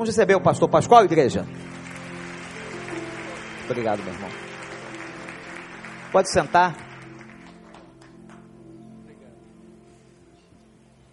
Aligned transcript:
Vamos 0.00 0.16
receber 0.16 0.34
o 0.34 0.40
pastor 0.40 0.66
Pascoal, 0.66 1.04
igreja? 1.04 1.44
Obrigado, 3.66 4.02
meu 4.02 4.14
irmão. 4.14 4.30
Pode 6.10 6.32
sentar. 6.32 6.74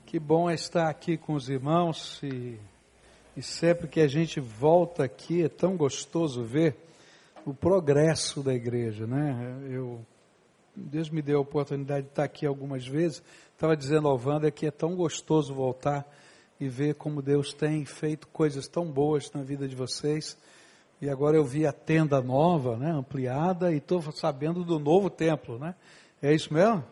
Que 0.06 0.18
bom 0.18 0.50
estar 0.50 0.88
aqui 0.88 1.18
com 1.18 1.34
os 1.34 1.50
irmãos 1.50 2.22
e, 2.24 2.58
e 3.36 3.42
sempre 3.42 3.90
que 3.90 4.00
a 4.00 4.08
gente 4.08 4.40
volta 4.40 5.04
aqui 5.04 5.44
é 5.44 5.50
tão 5.50 5.76
gostoso 5.76 6.46
ver 6.46 6.78
o 7.46 7.54
progresso 7.54 8.42
da 8.42 8.54
igreja, 8.54 9.06
né? 9.06 9.68
Eu, 9.70 10.00
Deus 10.74 11.10
me 11.10 11.22
deu 11.22 11.40
a 11.40 11.42
oportunidade 11.42 12.04
de 12.04 12.12
estar 12.12 12.24
aqui 12.24 12.46
algumas 12.46 12.88
vezes. 12.88 13.22
Estava 13.54 13.76
dizendo 13.76 14.08
ao 14.08 14.18
Wander 14.18 14.54
que 14.54 14.66
é 14.66 14.72
tão 14.72 14.96
gostoso 14.96 15.54
voltar 15.54 16.10
e 16.60 16.68
ver 16.68 16.96
como 16.96 17.22
Deus 17.22 17.54
tem 17.54 17.86
feito 17.86 18.28
coisas 18.28 18.68
tão 18.68 18.86
boas 18.86 19.32
na 19.32 19.44
vida 19.44 19.68
de 19.68 19.76
vocês. 19.76 20.38
E 21.00 21.10
agora 21.10 21.38
eu 21.38 21.44
vi 21.44 21.66
a 21.66 21.72
tenda 21.72 22.22
nova, 22.22 22.76
né, 22.76 22.92
ampliada, 22.92 23.72
e 23.72 23.78
estou 23.78 24.02
sabendo 24.12 24.64
do 24.64 24.80
novo 24.80 25.10
templo, 25.10 25.60
né? 25.60 25.76
É 26.22 26.34
isso 26.34 26.52
mesmo? 26.54 26.84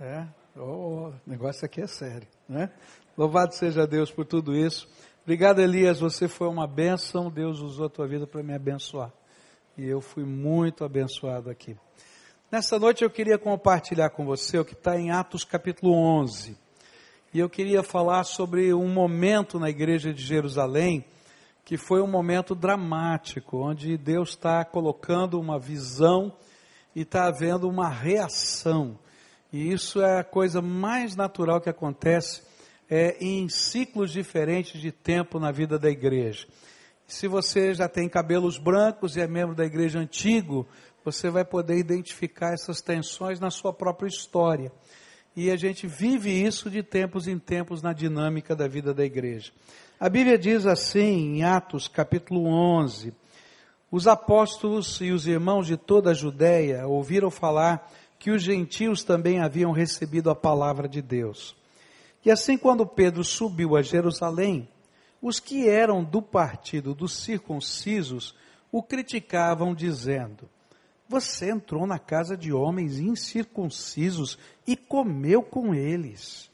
É. 0.00 0.26
Oh, 0.56 1.08
o 1.08 1.14
negócio 1.26 1.64
aqui 1.64 1.82
é 1.82 1.86
sério, 1.86 2.26
né? 2.48 2.70
Louvado 3.16 3.54
seja 3.54 3.86
Deus 3.86 4.10
por 4.10 4.24
tudo 4.24 4.56
isso. 4.56 4.88
Obrigado, 5.22 5.60
Elias. 5.60 6.00
Você 6.00 6.28
foi 6.28 6.48
uma 6.48 6.66
bênção. 6.66 7.30
Deus 7.30 7.60
usou 7.60 7.86
a 7.86 7.90
tua 7.90 8.06
vida 8.06 8.26
para 8.26 8.42
me 8.42 8.54
abençoar. 8.54 9.12
E 9.76 9.84
eu 9.84 10.00
fui 10.00 10.24
muito 10.24 10.84
abençoado 10.84 11.50
aqui. 11.50 11.76
Nessa 12.50 12.78
noite 12.78 13.02
eu 13.02 13.10
queria 13.10 13.38
compartilhar 13.38 14.10
com 14.10 14.24
você 14.24 14.58
o 14.58 14.64
que 14.64 14.74
está 14.74 14.98
em 14.98 15.10
Atos 15.10 15.44
capítulo 15.44 15.92
11. 15.92 16.56
E 17.34 17.40
eu 17.40 17.50
queria 17.50 17.82
falar 17.82 18.22
sobre 18.22 18.72
um 18.72 18.86
momento 18.86 19.58
na 19.58 19.68
igreja 19.68 20.14
de 20.14 20.22
Jerusalém 20.22 21.04
que 21.64 21.76
foi 21.76 22.00
um 22.00 22.06
momento 22.06 22.54
dramático, 22.54 23.56
onde 23.56 23.98
Deus 23.98 24.28
está 24.28 24.64
colocando 24.64 25.40
uma 25.40 25.58
visão 25.58 26.32
e 26.94 27.00
está 27.00 27.26
havendo 27.26 27.68
uma 27.68 27.88
reação. 27.88 28.96
E 29.52 29.72
isso 29.72 30.00
é 30.00 30.20
a 30.20 30.22
coisa 30.22 30.62
mais 30.62 31.16
natural 31.16 31.60
que 31.60 31.68
acontece 31.68 32.42
é, 32.88 33.16
em 33.18 33.48
ciclos 33.48 34.12
diferentes 34.12 34.80
de 34.80 34.92
tempo 34.92 35.40
na 35.40 35.50
vida 35.50 35.76
da 35.76 35.90
igreja. 35.90 36.46
Se 37.04 37.26
você 37.26 37.74
já 37.74 37.88
tem 37.88 38.08
cabelos 38.08 38.58
brancos 38.58 39.16
e 39.16 39.20
é 39.20 39.26
membro 39.26 39.56
da 39.56 39.64
igreja 39.64 39.98
antigo, 39.98 40.68
você 41.04 41.30
vai 41.30 41.44
poder 41.44 41.78
identificar 41.78 42.52
essas 42.52 42.80
tensões 42.80 43.40
na 43.40 43.50
sua 43.50 43.72
própria 43.72 44.06
história. 44.06 44.70
E 45.36 45.50
a 45.50 45.56
gente 45.56 45.86
vive 45.86 46.30
isso 46.30 46.70
de 46.70 46.82
tempos 46.82 47.26
em 47.26 47.38
tempos 47.38 47.82
na 47.82 47.92
dinâmica 47.92 48.54
da 48.54 48.68
vida 48.68 48.94
da 48.94 49.04
igreja. 49.04 49.50
A 49.98 50.08
Bíblia 50.08 50.38
diz 50.38 50.64
assim, 50.64 51.36
em 51.36 51.42
Atos 51.42 51.88
capítulo 51.88 52.46
11: 52.46 53.12
Os 53.90 54.06
apóstolos 54.06 55.00
e 55.00 55.10
os 55.10 55.26
irmãos 55.26 55.66
de 55.66 55.76
toda 55.76 56.10
a 56.10 56.14
Judéia 56.14 56.86
ouviram 56.86 57.32
falar 57.32 57.90
que 58.18 58.30
os 58.30 58.42
gentios 58.42 59.02
também 59.02 59.40
haviam 59.40 59.72
recebido 59.72 60.30
a 60.30 60.36
palavra 60.36 60.88
de 60.88 61.02
Deus. 61.02 61.56
E 62.24 62.30
assim, 62.30 62.56
quando 62.56 62.86
Pedro 62.86 63.24
subiu 63.24 63.76
a 63.76 63.82
Jerusalém, 63.82 64.68
os 65.20 65.40
que 65.40 65.68
eram 65.68 66.04
do 66.04 66.22
partido 66.22 66.94
dos 66.94 67.12
circuncisos 67.12 68.34
o 68.70 68.82
criticavam, 68.82 69.74
dizendo: 69.74 70.48
você 71.08 71.50
entrou 71.50 71.86
na 71.86 71.98
casa 71.98 72.36
de 72.36 72.52
homens 72.52 72.98
incircuncisos 72.98 74.38
e 74.66 74.76
comeu 74.76 75.42
com 75.42 75.74
eles. 75.74 76.50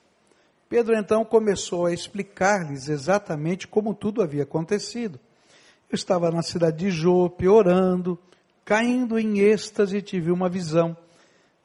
Pedro 0.69 0.97
então 0.97 1.25
começou 1.25 1.87
a 1.87 1.93
explicar-lhes 1.93 2.89
exatamente 2.89 3.67
como 3.67 3.95
tudo 3.95 4.23
havia 4.23 4.45
acontecido. 4.45 5.19
Eu 5.91 5.97
estava 5.97 6.31
na 6.31 6.43
cidade 6.43 6.79
de 6.79 6.91
Jope 6.91 7.49
orando, 7.49 8.19
caindo 8.65 9.19
em 9.19 9.41
êxtase, 9.41 10.01
tive 10.01 10.31
uma 10.31 10.49
visão. 10.49 10.97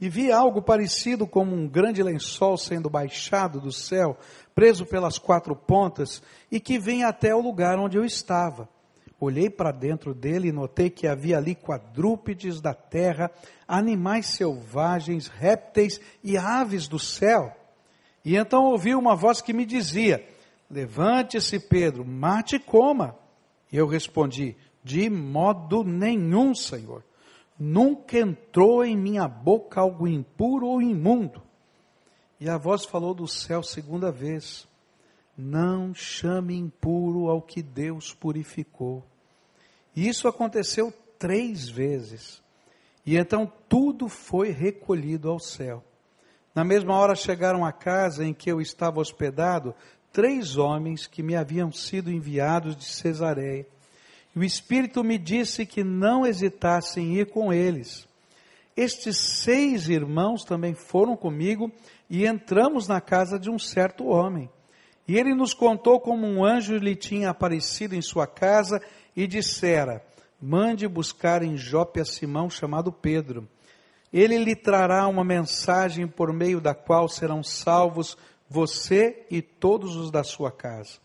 E 0.01 0.09
vi 0.09 0.31
algo 0.31 0.61
parecido 0.61 1.27
como 1.27 1.55
um 1.55 1.67
grande 1.67 2.01
lençol 2.01 2.57
sendo 2.57 2.89
baixado 2.89 3.61
do 3.61 3.71
céu, 3.71 4.17
preso 4.53 4.85
pelas 4.85 5.19
quatro 5.19 5.55
pontas, 5.55 6.21
e 6.51 6.59
que 6.59 6.79
vinha 6.79 7.07
até 7.07 7.33
o 7.33 7.41
lugar 7.41 7.77
onde 7.77 7.97
eu 7.97 8.03
estava. 8.03 8.67
Olhei 9.19 9.49
para 9.49 9.71
dentro 9.71 10.13
dele 10.13 10.49
e 10.49 10.51
notei 10.51 10.89
que 10.89 11.07
havia 11.07 11.37
ali 11.37 11.55
quadrúpedes 11.55 12.59
da 12.59 12.73
terra, 12.73 13.31
animais 13.67 14.27
selvagens, 14.27 15.27
répteis 15.27 16.01
e 16.23 16.37
aves 16.37 16.87
do 16.87 16.99
céu. 16.99 17.55
E 18.23 18.35
então 18.35 18.65
ouvi 18.65 18.93
uma 18.93 19.15
voz 19.15 19.41
que 19.41 19.53
me 19.53 19.65
dizia: 19.65 20.27
Levante-se, 20.69 21.59
Pedro, 21.59 22.03
mate 22.03 22.57
e 22.57 22.59
coma. 22.59 23.15
E 23.71 23.77
eu 23.77 23.87
respondi: 23.87 24.55
De 24.83 25.09
modo 25.09 25.83
nenhum, 25.83 26.53
Senhor. 26.53 27.03
Nunca 27.57 28.19
entrou 28.19 28.83
em 28.83 28.97
minha 28.97 29.27
boca 29.27 29.79
algo 29.79 30.07
impuro 30.07 30.67
ou 30.67 30.81
imundo. 30.81 31.41
E 32.37 32.49
a 32.49 32.57
voz 32.57 32.83
falou 32.83 33.13
do 33.13 33.27
céu 33.27 33.63
segunda 33.63 34.11
vez: 34.11 34.67
não 35.37 35.93
chame 35.93 36.55
impuro 36.55 37.29
ao 37.29 37.41
que 37.41 37.61
Deus 37.61 38.13
purificou. 38.13 39.03
E 39.95 40.07
isso 40.07 40.27
aconteceu 40.27 40.93
três 41.19 41.67
vezes. 41.67 42.41
E 43.05 43.17
então 43.17 43.51
tudo 43.69 44.07
foi 44.07 44.51
recolhido 44.51 45.29
ao 45.29 45.39
céu. 45.39 45.83
Na 46.53 46.63
mesma 46.63 46.95
hora 46.95 47.15
chegaram 47.15 47.65
à 47.65 47.71
casa 47.71 48.23
em 48.23 48.33
que 48.33 48.49
eu 48.49 48.61
estava 48.61 48.99
hospedado 48.99 49.75
três 50.11 50.57
homens 50.57 51.05
que 51.05 51.21
me 51.21 51.35
haviam 51.35 51.71
sido 51.71 52.09
enviados 52.09 52.75
de 52.75 52.85
Cesareia. 52.85 53.67
E 54.33 54.39
o 54.39 54.43
Espírito 54.43 55.03
me 55.03 55.17
disse 55.17 55.65
que 55.65 55.83
não 55.83 56.25
hesitasse 56.25 56.99
em 57.01 57.17
ir 57.17 57.29
com 57.29 57.51
eles. 57.51 58.07
Estes 58.75 59.17
seis 59.17 59.87
irmãos 59.87 60.43
também 60.43 60.73
foram 60.73 61.15
comigo 61.15 61.71
e 62.09 62.25
entramos 62.25 62.87
na 62.87 62.99
casa 62.99 63.37
de 63.37 63.49
um 63.49 63.59
certo 63.59 64.07
homem 64.07 64.49
e 65.07 65.17
ele 65.17 65.35
nos 65.35 65.53
contou 65.53 65.99
como 65.99 66.25
um 66.25 66.43
anjo 66.43 66.77
lhe 66.77 66.95
tinha 66.95 67.29
aparecido 67.29 67.95
em 67.95 68.01
sua 68.01 68.25
casa 68.25 68.81
e 69.15 69.27
dissera: 69.27 70.03
Mande 70.41 70.87
buscar 70.87 71.43
em 71.43 71.55
Jope 71.55 71.99
a 71.99 72.05
Simão 72.05 72.49
chamado 72.49 72.91
Pedro. 72.91 73.47
Ele 74.11 74.37
lhe 74.37 74.55
trará 74.55 75.07
uma 75.07 75.23
mensagem 75.23 76.07
por 76.07 76.33
meio 76.33 76.59
da 76.59 76.73
qual 76.73 77.07
serão 77.07 77.43
salvos 77.43 78.17
você 78.49 79.25
e 79.29 79.41
todos 79.41 79.95
os 79.95 80.09
da 80.09 80.23
sua 80.23 80.51
casa. 80.51 80.99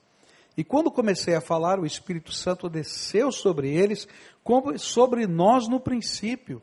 E 0.57 0.65
quando 0.65 0.91
comecei 0.91 1.35
a 1.35 1.41
falar, 1.41 1.79
o 1.79 1.87
Espírito 1.87 2.33
Santo 2.33 2.69
desceu 2.69 3.33
sobre 3.33 3.71
eles, 3.71 4.07
como 4.45 4.79
sobre 4.79 5.27
nós 5.27 5.69
no 5.69 5.81
princípio. 5.81 6.63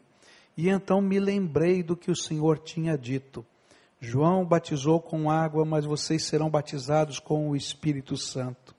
E 0.55 0.69
então 0.69 1.01
me 1.01 1.19
lembrei 1.19 1.83
do 1.83 1.95
que 1.95 2.11
o 2.11 2.15
Senhor 2.15 2.59
tinha 2.59 2.97
dito 2.97 3.45
João 3.99 4.45
batizou 4.45 5.01
com 5.01 5.29
água, 5.29 5.65
mas 5.65 5.85
vocês 5.85 6.23
serão 6.23 6.49
batizados 6.49 7.19
com 7.19 7.49
o 7.49 7.55
Espírito 7.55 8.15
Santo. 8.15 8.75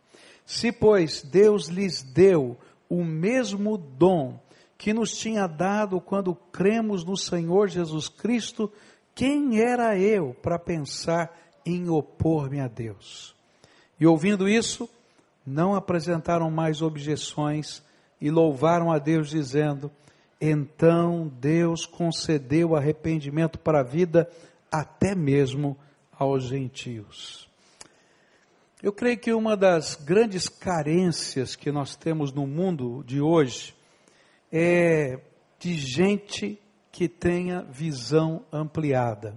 Se, 0.47 0.71
pois, 0.73 1.23
Deus 1.23 1.67
lhes 1.67 2.03
deu 2.03 2.57
o 2.89 3.05
mesmo 3.05 3.77
dom 3.77 4.39
que 4.79 4.93
nos 4.93 5.17
tinha 5.17 5.47
dado 5.47 6.01
quando 6.01 6.35
cremos 6.35 7.05
no 7.05 7.17
Senhor 7.17 7.69
Jesus 7.69 8.09
Cristo, 8.09 8.73
quem 9.15 9.61
era 9.61 9.99
eu 9.99 10.35
para 10.41 10.59
pensar 10.59 11.37
em 11.67 11.91
opor-me 11.91 12.61
a 12.61 12.69
Deus? 12.69 13.35
E 13.99 14.07
ouvindo 14.07 14.49
isso, 14.49 14.89
não 15.45 15.75
apresentaram 15.75 16.51
mais 16.51 16.81
objeções 16.81 17.83
e 18.21 18.31
louvaram 18.31 18.93
a 18.93 18.99
Deus, 18.99 19.29
dizendo: 19.29 19.91
Então 20.41 21.31
Deus 21.41 21.85
concedeu 21.85 22.77
arrependimento 22.77 23.59
para 23.59 23.81
a 23.81 23.85
vida 23.85 24.31
até 24.71 25.15
mesmo 25.15 25.77
aos 26.13 26.45
gentios. 26.45 27.49
Eu 28.83 28.93
creio 28.93 29.19
que 29.19 29.33
uma 29.33 29.57
das 29.57 29.97
grandes 29.97 30.49
carências 30.49 31.57
que 31.57 31.73
nós 31.73 31.97
temos 31.97 32.33
no 32.33 32.47
mundo 32.47 33.03
de 33.05 33.21
hoje 33.21 33.75
é 34.53 35.19
de 35.59 35.75
gente 35.75 36.61
que 36.93 37.09
tenha 37.09 37.63
visão 37.63 38.45
ampliada. 38.53 39.35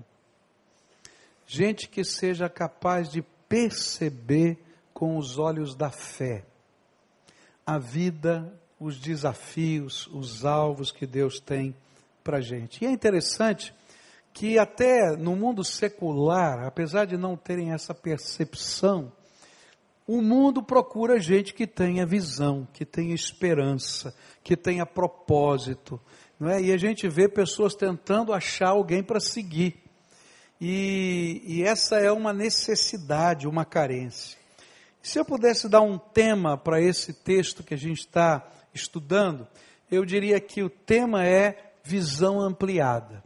Gente 1.47 1.89
que 1.89 2.03
seja 2.03 2.47
capaz 2.47 3.09
de 3.09 3.23
perceber 3.49 4.57
com 4.93 5.17
os 5.17 5.37
olhos 5.37 5.75
da 5.75 5.89
fé 5.89 6.45
a 7.65 7.77
vida, 7.77 8.51
os 8.79 8.99
desafios, 8.99 10.07
os 10.07 10.43
alvos 10.45 10.91
que 10.91 11.05
Deus 11.05 11.39
tem 11.39 11.75
para 12.23 12.37
a 12.37 12.41
gente. 12.41 12.83
E 12.83 12.87
é 12.87 12.91
interessante 12.91 13.73
que 14.33 14.57
até 14.57 15.15
no 15.17 15.35
mundo 15.35 15.63
secular, 15.63 16.65
apesar 16.65 17.05
de 17.05 17.17
não 17.17 17.35
terem 17.35 17.71
essa 17.71 17.93
percepção, 17.93 19.11
o 20.07 20.21
mundo 20.21 20.63
procura 20.63 21.19
gente 21.19 21.53
que 21.53 21.67
tenha 21.67 22.05
visão, 22.05 22.67
que 22.73 22.85
tenha 22.85 23.13
esperança, 23.13 24.13
que 24.43 24.57
tenha 24.57 24.85
propósito. 24.85 25.99
Não 26.39 26.49
é? 26.49 26.61
E 26.61 26.71
a 26.71 26.77
gente 26.77 27.07
vê 27.07 27.29
pessoas 27.29 27.75
tentando 27.75 28.33
achar 28.33 28.69
alguém 28.69 29.03
para 29.03 29.19
seguir. 29.19 29.81
E, 30.59 31.41
e 31.45 31.63
essa 31.63 31.97
é 31.97 32.11
uma 32.11 32.33
necessidade, 32.33 33.47
uma 33.47 33.65
carência. 33.65 34.37
Se 35.01 35.17
eu 35.19 35.25
pudesse 35.25 35.67
dar 35.67 35.81
um 35.81 35.97
tema 35.97 36.57
para 36.57 36.81
esse 36.81 37.13
texto 37.13 37.63
que 37.63 37.73
a 37.73 37.77
gente 37.77 37.99
está 37.99 38.47
estudando, 38.73 39.47
eu 39.89 40.05
diria 40.05 40.39
que 40.39 40.61
o 40.61 40.69
tema 40.69 41.25
é 41.25 41.73
visão 41.83 42.39
ampliada. 42.39 43.23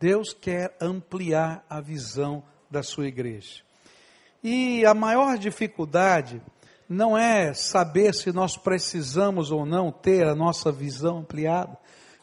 Deus 0.00 0.32
quer 0.32 0.76
ampliar 0.80 1.64
a 1.68 1.80
visão 1.80 2.42
da 2.70 2.82
sua 2.82 3.06
igreja. 3.06 3.62
E 4.42 4.84
a 4.86 4.94
maior 4.94 5.36
dificuldade 5.36 6.40
não 6.88 7.18
é 7.18 7.52
saber 7.52 8.14
se 8.14 8.32
nós 8.32 8.56
precisamos 8.56 9.50
ou 9.50 9.66
não 9.66 9.90
ter 9.90 10.26
a 10.26 10.34
nossa 10.34 10.70
visão 10.70 11.18
ampliada, 11.18 11.76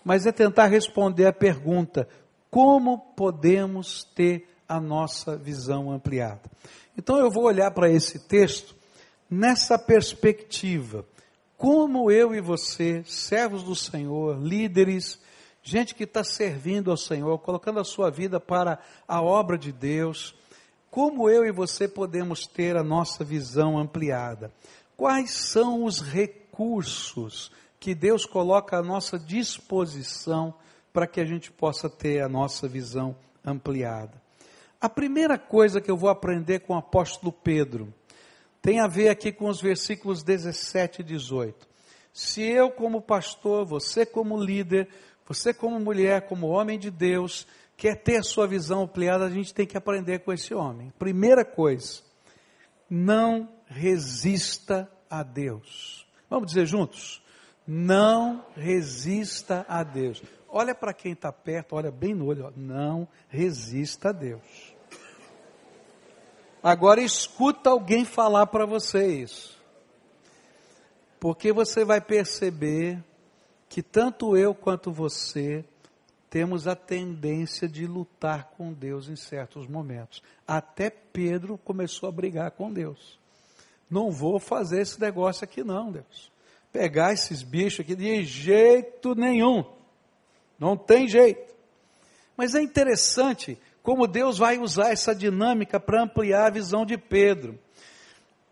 mas 0.04 0.26
é 0.26 0.32
tentar 0.32 0.68
responder 0.68 1.26
a 1.26 1.34
pergunta: 1.34 2.08
como 2.50 2.98
podemos 2.98 4.04
ter 4.16 4.48
a 4.68 4.80
nossa 4.80 5.36
visão 5.36 5.92
ampliada? 5.92 6.42
Então 6.98 7.20
eu 7.20 7.30
vou 7.30 7.44
olhar 7.44 7.72
para 7.72 7.92
esse 7.92 8.20
texto 8.20 8.76
nessa 9.30 9.78
perspectiva. 9.78 11.06
Como 11.58 12.10
eu 12.12 12.34
e 12.34 12.42
você, 12.42 13.04
servos 13.06 13.64
do 13.64 13.76
Senhor, 13.76 14.38
líderes, 14.42 15.20
gente 15.66 15.96
que 15.96 16.04
está 16.04 16.24
servindo 16.24 16.92
ao 16.92 16.96
Senhor, 16.96 17.40
colocando 17.40 17.80
a 17.80 17.84
sua 17.84 18.12
vida 18.12 18.40
para 18.40 18.78
a 19.08 19.20
obra 19.20 19.58
de 19.58 19.72
Deus, 19.72 20.36
como 20.92 21.28
eu 21.28 21.44
e 21.44 21.52
você 21.52 21.88
podemos 21.88 22.46
ter 22.46 22.78
a 22.78 22.84
nossa 22.84 23.24
visão 23.24 23.80
ampliada? 23.80 24.54
Quais 24.96 25.32
são 25.32 25.84
os 25.84 26.02
recursos 26.02 27.52
que 27.80 27.96
Deus 27.96 28.26
coloca 28.26 28.78
à 28.78 28.84
nossa 28.84 29.18
disposição 29.18 30.54
para 30.94 31.08
que 31.08 31.20
a 31.20 31.26
gente 31.26 31.52
possa 31.52 31.90
ter 31.90 32.22
a 32.22 32.30
nossa 32.30 32.68
visão 32.68 33.16
ampliada? 33.44 34.22
A 34.80 34.88
primeira 34.88 35.38
coisa 35.38 35.82
que 35.82 35.90
eu 35.90 35.98
vou 35.98 36.12
aprender 36.12 36.60
com 36.60 36.76
o 36.76 36.78
apóstolo 36.78 37.32
Pedro 37.32 37.92
tem 38.62 38.80
a 38.80 38.88
ver 38.88 39.10
aqui 39.10 39.32
com 39.32 39.50
os 39.50 39.60
versículos 39.60 40.22
17 40.22 41.02
e 41.02 41.04
18. 41.04 41.68
Se 42.14 42.44
eu, 42.44 42.70
como 42.70 43.02
pastor, 43.02 43.66
você, 43.66 44.06
como 44.06 44.42
líder, 44.42 44.88
você 45.28 45.54
como 45.54 45.80
mulher, 45.80 46.28
como 46.28 46.48
homem 46.48 46.78
de 46.78 46.92
Deus, 46.92 47.48
quer 47.76 47.96
ter 47.96 48.18
a 48.18 48.24
sua 48.24 48.48
visão 48.48 48.84
ampliada, 48.84 49.26
a 49.26 49.30
gente 49.30 49.54
tem 49.54 49.66
que 49.66 49.78
aprender 49.78 50.20
com 50.20 50.32
esse 50.32 50.54
homem. 50.54 50.94
Primeira 51.00 51.44
coisa, 51.44 52.02
não 52.90 53.50
resista 53.66 54.90
a 55.10 55.24
Deus. 55.24 56.06
Vamos 56.30 56.48
dizer 56.48 56.66
juntos? 56.66 57.24
Não 57.68 58.46
resista 58.56 59.66
a 59.68 59.84
Deus. 59.84 60.22
Olha 60.48 60.76
para 60.76 60.94
quem 60.94 61.14
está 61.14 61.32
perto, 61.32 61.76
olha 61.76 61.92
bem 61.92 62.14
no 62.14 62.28
olho, 62.28 62.46
ó. 62.46 62.52
não 62.56 63.08
resista 63.28 64.10
a 64.10 64.12
Deus. 64.12 64.76
Agora 66.62 67.02
escuta 67.02 67.70
alguém 67.70 68.06
falar 68.06 68.48
para 68.48 68.66
você 68.66 69.08
isso. 69.08 69.62
Porque 71.20 71.52
você 71.52 71.84
vai 71.84 72.00
perceber 72.00 73.04
que 73.76 73.84
tanto 73.84 74.38
eu 74.38 74.56
quanto 74.56 74.90
você 74.90 75.62
temos 76.30 76.66
a 76.66 76.78
tendência 76.78 77.68
de 77.68 77.86
lutar 77.86 78.54
com 78.56 78.72
Deus 78.72 79.10
em 79.10 79.18
certos 79.18 79.68
momentos. 79.68 80.24
Até 80.48 80.90
Pedro 80.90 81.58
começou 81.58 82.08
a 82.08 82.12
brigar 82.14 82.52
com 82.52 82.72
Deus. 82.72 83.20
Não 83.92 84.12
vou 84.12 84.40
fazer 84.40 84.80
esse 84.80 84.98
negócio 84.98 85.44
aqui 85.44 85.62
não, 85.62 85.92
Deus. 85.92 86.32
Pegar 86.72 87.12
esses 87.12 87.44
bichos 87.44 87.82
aqui 87.82 87.98
de 87.98 88.24
jeito 88.24 89.14
nenhum. 89.14 89.66
Não 90.58 90.78
tem 90.78 91.06
jeito. 91.06 91.54
Mas 92.38 92.56
é 92.56 92.62
interessante 92.62 93.60
como 93.84 94.08
Deus 94.08 94.38
vai 94.38 94.58
usar 94.58 94.94
essa 94.94 95.14
dinâmica 95.14 95.82
para 95.82 96.04
ampliar 96.04 96.46
a 96.46 96.50
visão 96.50 96.86
de 96.86 96.98
Pedro. 96.98 97.60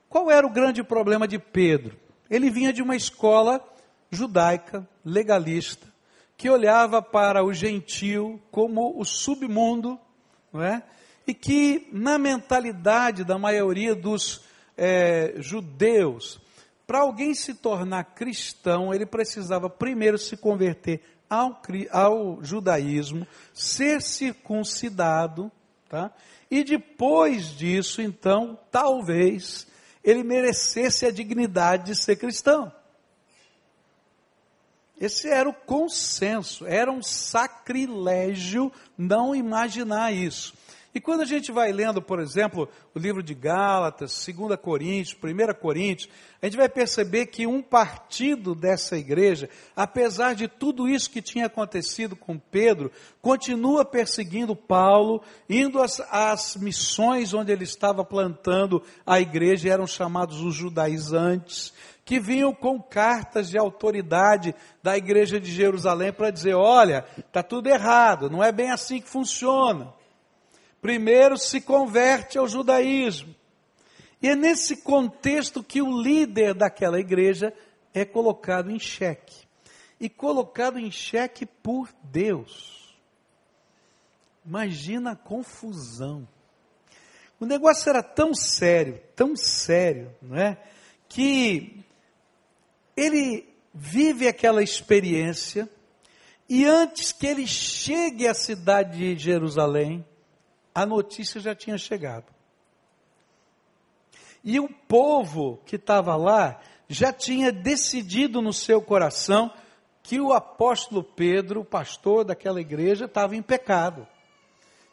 Qual 0.09 0.29
era 0.29 0.45
o 0.45 0.51
grande 0.51 0.83
problema 0.83 1.25
de 1.25 1.39
Pedro? 1.39 1.97
Ele 2.29 2.49
vinha 2.49 2.73
de 2.73 2.81
uma 2.81 2.97
escola 2.97 3.65
judaica, 4.13 4.87
legalista, 5.03 5.87
que 6.37 6.49
olhava 6.49 7.01
para 7.01 7.43
o 7.43 7.53
gentil 7.53 8.41
como 8.51 8.99
o 8.99 9.05
submundo, 9.05 9.99
não 10.51 10.61
é? 10.61 10.83
e 11.25 11.33
que, 11.33 11.87
na 11.91 12.17
mentalidade 12.17 13.23
da 13.23 13.37
maioria 13.37 13.95
dos 13.95 14.41
é, 14.77 15.35
judeus, 15.37 16.39
para 16.85 16.99
alguém 16.99 17.33
se 17.33 17.53
tornar 17.53 18.03
cristão, 18.03 18.93
ele 18.93 19.05
precisava 19.05 19.69
primeiro 19.69 20.17
se 20.17 20.35
converter 20.35 21.01
ao, 21.29 21.61
ao 21.91 22.43
judaísmo, 22.43 23.25
ser 23.53 24.01
circuncidado, 24.01 25.51
tá? 25.87 26.11
e 26.51 26.63
depois 26.63 27.55
disso, 27.55 28.01
então, 28.01 28.59
talvez 28.69 29.65
ele 30.03 30.23
merecesse 30.23 31.05
a 31.05 31.11
dignidade 31.11 31.85
de 31.85 31.95
ser 31.95 32.17
cristão. 32.17 32.71
Esse 34.99 35.27
era 35.27 35.49
o 35.49 35.53
consenso, 35.53 36.65
era 36.65 36.91
um 36.91 37.01
sacrilégio 37.01 38.71
não 38.97 39.35
imaginar 39.35 40.13
isso. 40.13 40.53
E 40.95 41.01
quando 41.01 41.21
a 41.21 41.25
gente 41.25 41.51
vai 41.51 41.71
lendo, 41.71 42.03
por 42.03 42.19
exemplo, 42.19 42.69
o 42.93 42.99
livro 42.99 43.23
de 43.23 43.33
Gálatas, 43.33 44.27
2 44.27 44.55
Coríntios, 44.61 45.17
1 45.23 45.53
Coríntios, 45.59 46.07
a 46.39 46.45
gente 46.45 46.55
vai 46.55 46.69
perceber 46.69 47.25
que 47.25 47.47
um 47.47 47.63
partido 47.63 48.53
dessa 48.53 48.95
igreja, 48.95 49.49
apesar 49.75 50.35
de 50.35 50.47
tudo 50.47 50.87
isso 50.87 51.09
que 51.09 51.19
tinha 51.19 51.47
acontecido 51.47 52.15
com 52.15 52.37
Pedro, 52.37 52.91
continua 53.23 53.83
perseguindo 53.83 54.55
Paulo, 54.55 55.23
indo 55.49 55.81
às, 55.81 55.99
às 56.11 56.55
missões 56.57 57.33
onde 57.33 57.51
ele 57.51 57.63
estava 57.63 58.05
plantando 58.05 58.83
a 59.03 59.19
igreja, 59.19 59.69
eram 59.73 59.87
chamados 59.87 60.41
os 60.41 60.53
judaizantes, 60.53 61.73
que 62.05 62.19
vinham 62.19 62.53
com 62.53 62.81
cartas 62.81 63.49
de 63.49 63.57
autoridade 63.57 64.53
da 64.81 64.97
igreja 64.97 65.39
de 65.39 65.51
Jerusalém 65.51 66.11
para 66.11 66.31
dizer: 66.31 66.53
olha, 66.53 67.05
está 67.17 67.41
tudo 67.41 67.67
errado, 67.67 68.29
não 68.29 68.43
é 68.43 68.51
bem 68.51 68.71
assim 68.71 68.99
que 68.99 69.07
funciona. 69.07 69.93
Primeiro 70.81 71.37
se 71.37 71.61
converte 71.61 72.37
ao 72.37 72.47
judaísmo. 72.47 73.33
E 74.21 74.27
é 74.27 74.35
nesse 74.35 74.77
contexto 74.77 75.63
que 75.63 75.81
o 75.81 76.01
líder 76.01 76.53
daquela 76.53 76.99
igreja 76.99 77.53
é 77.93 78.03
colocado 78.03 78.69
em 78.69 78.79
xeque. 78.79 79.47
E 79.99 80.09
colocado 80.09 80.77
em 80.77 80.91
xeque 80.91 81.45
por 81.45 81.89
Deus. 82.03 82.93
Imagina 84.45 85.11
a 85.11 85.15
confusão. 85.15 86.27
O 87.39 87.45
negócio 87.45 87.89
era 87.89 88.03
tão 88.03 88.33
sério, 88.33 89.01
tão 89.15 89.35
sério, 89.35 90.13
não 90.21 90.37
é? 90.37 90.57
Que 91.07 91.83
ele 92.95 93.47
vive 93.73 94.27
aquela 94.27 94.61
experiência 94.61 95.69
e 96.47 96.65
antes 96.65 97.11
que 97.11 97.25
ele 97.25 97.47
chegue 97.47 98.27
à 98.27 98.33
cidade 98.33 98.97
de 98.97 99.17
Jerusalém, 99.17 100.05
a 100.75 100.85
notícia 100.85 101.39
já 101.39 101.55
tinha 101.55 101.77
chegado. 101.77 102.25
E 104.43 104.59
o 104.59 104.67
povo 104.67 105.61
que 105.65 105.77
estava 105.77 106.15
lá 106.15 106.59
já 106.89 107.13
tinha 107.13 107.51
decidido 107.51 108.41
no 108.41 108.51
seu 108.51 108.81
coração 108.81 109.51
que 110.01 110.19
o 110.19 110.33
apóstolo 110.33 111.01
Pedro, 111.01 111.61
o 111.61 111.65
pastor 111.65 112.25
daquela 112.25 112.59
igreja, 112.59 113.05
estava 113.05 113.35
em 113.35 113.41
pecado. 113.41 114.05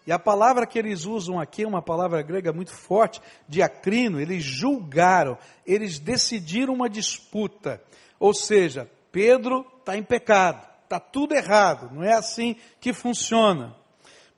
E 0.06 0.12
a 0.12 0.18
palavra 0.18 0.66
que 0.66 0.78
eles 0.78 1.04
usam 1.04 1.38
aqui 1.38 1.62
é 1.62 1.68
uma 1.68 1.82
palavra 1.82 2.22
grega 2.22 2.52
muito 2.52 2.72
forte, 2.72 3.20
diacrino, 3.48 4.20
eles 4.20 4.42
julgaram, 4.42 5.36
eles 5.66 5.98
decidiram 5.98 6.72
uma 6.72 6.88
disputa. 6.88 7.82
Ou 8.18 8.32
seja, 8.32 8.90
Pedro 9.12 9.66
está 9.78 9.96
em 9.96 10.02
pecado, 10.02 10.66
está 10.84 10.98
tudo 10.98 11.34
errado, 11.34 11.94
não 11.94 12.02
é 12.02 12.14
assim 12.14 12.56
que 12.80 12.92
funciona. 12.92 13.76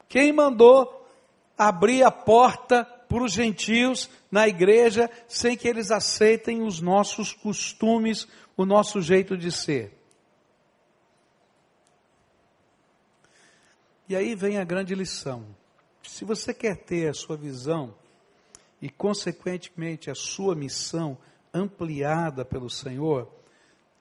Quem 0.09 0.33
mandou 0.33 1.07
abrir 1.57 2.03
a 2.03 2.11
porta 2.11 2.85
para 2.85 3.23
os 3.23 3.33
gentios 3.33 4.11
na 4.31 4.49
igreja 4.49 5.09
sem 5.29 5.57
que 5.57 5.69
eles 5.69 5.91
aceitem 5.91 6.63
os 6.63 6.81
nossos 6.81 7.33
costumes, 7.33 8.27
o 8.57 8.65
nosso 8.67 9.01
jeito 9.01 9.37
de 9.37 9.53
ser? 9.53 10.02
E 14.13 14.15
aí 14.15 14.35
vem 14.35 14.59
a 14.59 14.65
grande 14.65 14.95
lição. 14.95 15.43
Se 16.03 16.23
você 16.23 16.53
quer 16.53 16.77
ter 16.85 17.09
a 17.09 17.15
sua 17.15 17.35
visão 17.35 17.95
e, 18.79 18.91
consequentemente, 18.91 20.11
a 20.11 20.15
sua 20.15 20.55
missão 20.55 21.17
ampliada 21.51 22.45
pelo 22.45 22.69
Senhor, 22.69 23.27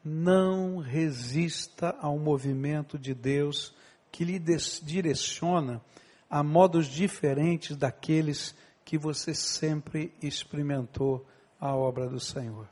não 0.04 0.80
resista 0.80 1.96
ao 2.02 2.20
movimento 2.20 3.00
de 3.00 3.14
Deus 3.14 3.74
que 4.12 4.26
lhe 4.26 4.38
direciona 4.84 5.82
a 6.30 6.44
modos 6.44 6.88
diferentes 6.88 7.78
daqueles 7.78 8.54
que 8.84 8.98
você 8.98 9.34
sempre 9.34 10.14
experimentou 10.22 11.26
a 11.58 11.74
obra 11.74 12.10
do 12.10 12.20
Senhor. 12.20 12.68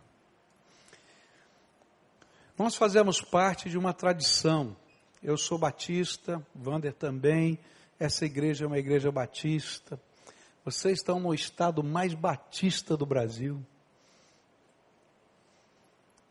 Nós 2.57 2.75
fazemos 2.75 3.21
parte 3.21 3.69
de 3.69 3.77
uma 3.77 3.93
tradição. 3.93 4.75
Eu 5.21 5.37
sou 5.37 5.57
batista, 5.57 6.45
Wander 6.55 6.93
também, 6.93 7.59
essa 7.99 8.25
igreja 8.25 8.63
é 8.63 8.67
uma 8.67 8.79
igreja 8.79 9.11
batista. 9.11 9.99
Vocês 10.63 10.99
estão 10.99 11.19
no 11.19 11.33
estado 11.33 11.83
mais 11.83 12.13
batista 12.13 12.95
do 12.95 13.05
Brasil. 13.05 13.61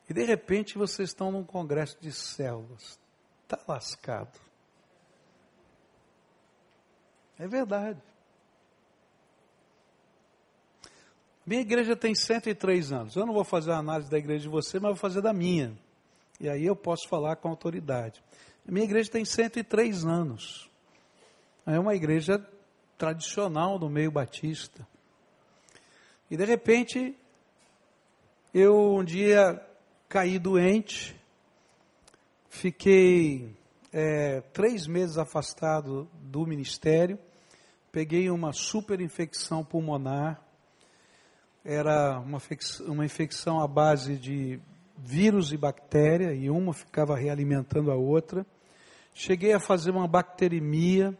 E 0.08 0.14
de 0.14 0.24
repente 0.24 0.78
vocês 0.78 1.10
estão 1.10 1.30
num 1.30 1.44
congresso 1.44 1.98
de 2.00 2.10
células. 2.10 2.98
Está 3.42 3.58
lascado. 3.68 4.38
É 7.38 7.46
verdade. 7.46 8.00
Minha 11.44 11.60
igreja 11.60 11.94
tem 11.94 12.14
103 12.14 12.92
anos. 12.92 13.16
Eu 13.16 13.26
não 13.26 13.34
vou 13.34 13.44
fazer 13.44 13.72
a 13.72 13.78
análise 13.78 14.10
da 14.10 14.18
igreja 14.18 14.42
de 14.42 14.48
você, 14.48 14.78
mas 14.80 14.90
vou 14.90 14.96
fazer 14.96 15.20
da 15.20 15.32
minha. 15.32 15.76
E 16.40 16.48
aí 16.48 16.64
eu 16.64 16.76
posso 16.76 17.08
falar 17.08 17.36
com 17.36 17.48
autoridade. 17.48 18.22
Minha 18.70 18.84
igreja 18.84 19.10
tem 19.10 19.24
103 19.24 20.04
anos. 20.04 20.70
É 21.64 21.78
uma 21.78 21.94
igreja 21.94 22.38
tradicional 22.98 23.78
do 23.78 23.88
meio 23.88 24.10
batista. 24.10 24.86
E 26.30 26.36
de 26.36 26.44
repente, 26.44 27.16
eu 28.52 28.94
um 28.96 29.02
dia 29.02 29.58
caí 30.06 30.38
doente, 30.38 31.18
fiquei 32.50 33.56
é, 33.90 34.42
três 34.52 34.86
meses 34.86 35.16
afastado 35.16 36.06
do 36.20 36.46
ministério, 36.46 37.18
peguei 37.90 38.28
uma 38.28 38.52
super 38.52 39.00
infecção 39.00 39.64
pulmonar, 39.64 40.42
era 41.64 42.20
uma, 42.20 42.38
uma 42.86 43.06
infecção 43.06 43.60
à 43.60 43.66
base 43.66 44.16
de 44.16 44.60
vírus 44.94 45.52
e 45.52 45.56
bactéria, 45.56 46.34
e 46.34 46.50
uma 46.50 46.74
ficava 46.74 47.16
realimentando 47.16 47.90
a 47.90 47.94
outra. 47.94 48.44
Cheguei 49.14 49.52
a 49.52 49.60
fazer 49.60 49.90
uma 49.90 50.06
bacteremia. 50.06 51.16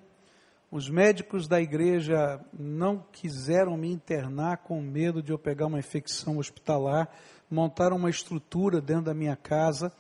Os 0.71 0.89
médicos 0.89 1.49
da 1.49 1.61
igreja 1.61 2.41
não 2.53 3.05
quiseram 3.13 3.77
me 3.77 3.91
internar 3.91 4.59
com 4.59 4.81
medo 4.81 5.23
de 5.23 5.33
eu 5.33 5.39
pegar 5.39 5.67
uma 5.67 5.79
infecção 5.79 6.39
hospitalar. 6.39 7.09
Montaram 7.51 7.97
uma 7.97 8.11
estrutura 8.11 8.81
dentro 8.81 9.05
da 9.05 9.15
minha 9.15 9.37
casa 9.37 9.93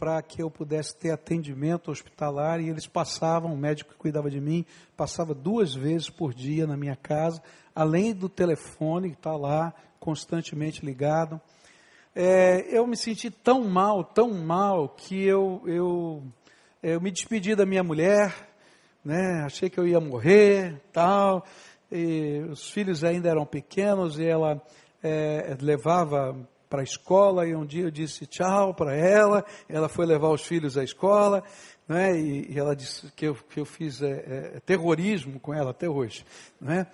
para 0.00 0.22
que 0.22 0.42
eu 0.42 0.50
pudesse 0.50 0.96
ter 0.96 1.10
atendimento 1.10 1.90
hospitalar 1.90 2.58
e 2.58 2.70
eles 2.70 2.86
passavam, 2.86 3.52
o 3.52 3.56
médico 3.56 3.92
que 3.92 3.98
cuidava 3.98 4.30
de 4.30 4.40
mim, 4.40 4.64
passava 4.96 5.34
duas 5.34 5.74
vezes 5.74 6.08
por 6.08 6.32
dia 6.32 6.66
na 6.66 6.74
minha 6.74 6.96
casa, 6.96 7.42
além 7.74 8.14
do 8.14 8.26
telefone 8.26 9.10
que 9.10 9.16
está 9.16 9.36
lá 9.36 9.74
constantemente 9.98 10.86
ligado. 10.86 11.38
É, 12.14 12.66
eu 12.74 12.86
me 12.86 12.96
senti 12.96 13.30
tão 13.30 13.68
mal, 13.68 14.02
tão 14.02 14.32
mal, 14.32 14.88
que 14.88 15.22
eu, 15.22 15.62
eu, 15.66 16.22
eu 16.82 17.00
me 17.00 17.10
despedi 17.10 17.54
da 17.54 17.66
minha 17.66 17.82
mulher, 17.82 18.34
né? 19.04 19.42
achei 19.44 19.68
que 19.68 19.78
eu 19.78 19.86
ia 19.86 20.00
morrer, 20.00 20.80
tal, 20.92 21.44
e 21.92 22.40
os 22.50 22.70
filhos 22.70 23.04
ainda 23.04 23.28
eram 23.28 23.44
pequenos 23.44 24.18
e 24.18 24.24
ela 24.24 24.62
é, 25.02 25.56
levava 25.60 26.36
para 26.70 26.80
a 26.80 26.84
escola 26.84 27.46
e 27.46 27.54
um 27.54 27.66
dia 27.66 27.84
eu 27.84 27.90
disse 27.90 28.26
tchau 28.26 28.72
para 28.72 28.96
ela, 28.96 29.44
ela 29.68 29.88
foi 29.90 30.06
levar 30.06 30.30
os 30.30 30.42
filhos 30.42 30.78
à 30.78 30.84
escola, 30.84 31.44
né? 31.86 32.18
e, 32.18 32.50
e 32.50 32.58
ela 32.58 32.74
disse 32.74 33.12
que 33.12 33.26
eu, 33.26 33.34
que 33.34 33.60
eu 33.60 33.66
fiz 33.66 34.00
é, 34.00 34.54
é, 34.56 34.60
terrorismo 34.60 35.38
com 35.38 35.52
ela 35.52 35.72
até 35.72 35.88
hoje. 35.88 36.24
Né? 36.58 36.86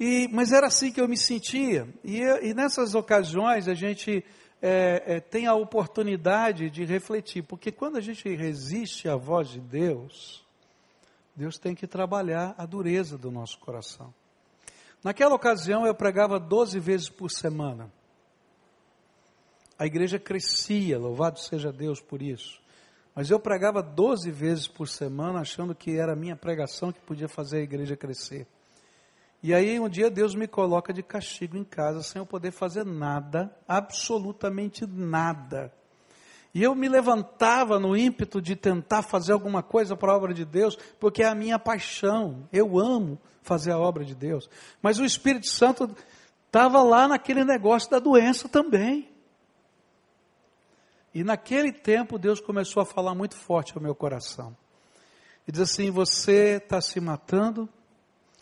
E, 0.00 0.26
mas 0.32 0.52
era 0.52 0.68
assim 0.68 0.90
que 0.90 1.00
eu 1.00 1.08
me 1.08 1.18
sentia. 1.18 1.86
E, 2.02 2.20
e 2.20 2.54
nessas 2.54 2.94
ocasiões 2.94 3.68
a 3.68 3.74
gente 3.74 4.24
é, 4.60 5.02
é, 5.06 5.20
tem 5.20 5.46
a 5.46 5.54
oportunidade 5.54 6.68
de 6.70 6.84
refletir, 6.84 7.42
porque 7.42 7.70
quando 7.70 7.96
a 7.96 8.00
gente 8.00 8.28
resiste 8.34 9.08
à 9.08 9.16
voz 9.16 9.48
de 9.48 9.60
Deus, 9.60 10.44
Deus 11.34 11.58
tem 11.58 11.74
que 11.74 11.86
trabalhar 11.86 12.54
a 12.58 12.66
dureza 12.66 13.16
do 13.16 13.30
nosso 13.30 13.58
coração. 13.58 14.12
Naquela 15.02 15.34
ocasião 15.34 15.86
eu 15.86 15.94
pregava 15.94 16.40
12 16.40 16.80
vezes 16.80 17.08
por 17.08 17.30
semana. 17.30 17.90
A 19.78 19.86
igreja 19.86 20.18
crescia, 20.18 20.98
louvado 20.98 21.38
seja 21.38 21.70
Deus 21.70 22.00
por 22.00 22.20
isso. 22.20 22.60
Mas 23.14 23.30
eu 23.30 23.38
pregava 23.38 23.80
12 23.80 24.30
vezes 24.32 24.66
por 24.66 24.88
semana, 24.88 25.40
achando 25.40 25.74
que 25.74 25.96
era 25.96 26.12
a 26.12 26.16
minha 26.16 26.34
pregação 26.34 26.92
que 26.92 27.00
podia 27.00 27.28
fazer 27.28 27.58
a 27.58 27.62
igreja 27.62 27.96
crescer. 27.96 28.46
E 29.42 29.54
aí 29.54 29.78
um 29.78 29.88
dia 29.88 30.10
Deus 30.10 30.34
me 30.34 30.48
coloca 30.48 30.92
de 30.92 31.02
castigo 31.02 31.56
em 31.56 31.64
casa 31.64 32.02
sem 32.02 32.18
eu 32.18 32.26
poder 32.26 32.50
fazer 32.50 32.84
nada, 32.84 33.54
absolutamente 33.66 34.86
nada. 34.86 35.72
E 36.52 36.62
eu 36.62 36.74
me 36.74 36.88
levantava 36.88 37.78
no 37.78 37.96
ímpeto 37.96 38.40
de 38.40 38.56
tentar 38.56 39.02
fazer 39.02 39.32
alguma 39.32 39.62
coisa 39.62 39.96
para 39.96 40.12
a 40.12 40.16
obra 40.16 40.34
de 40.34 40.44
Deus, 40.44 40.76
porque 40.98 41.22
é 41.22 41.26
a 41.26 41.34
minha 41.34 41.58
paixão. 41.58 42.48
Eu 42.52 42.78
amo 42.78 43.18
fazer 43.42 43.70
a 43.70 43.78
obra 43.78 44.04
de 44.04 44.14
Deus. 44.14 44.48
Mas 44.82 44.98
o 44.98 45.04
Espírito 45.04 45.46
Santo 45.46 45.94
estava 46.46 46.82
lá 46.82 47.06
naquele 47.06 47.44
negócio 47.44 47.90
da 47.90 47.98
doença 47.98 48.48
também. 48.48 49.08
E 51.14 51.22
naquele 51.22 51.72
tempo 51.72 52.18
Deus 52.18 52.40
começou 52.40 52.82
a 52.82 52.86
falar 52.86 53.14
muito 53.14 53.36
forte 53.36 53.74
ao 53.76 53.82
meu 53.82 53.94
coração. 53.94 54.56
E 55.46 55.52
diz 55.52 55.60
assim: 55.60 55.90
Você 55.90 56.56
está 56.56 56.80
se 56.80 56.98
matando 57.00 57.68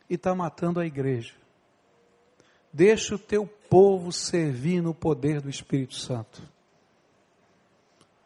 e 0.09 0.15
está 0.15 0.35
matando 0.35 0.81
a 0.81 0.87
igreja. 0.87 1.35
Deixa 2.73 3.15
o 3.15 3.19
teu 3.19 3.47
povo 3.47 4.13
servir 4.13 4.83
no 4.83 4.95
poder 4.95 5.41
do 5.41 5.49
Espírito 5.49 5.95
Santo. 5.95 6.43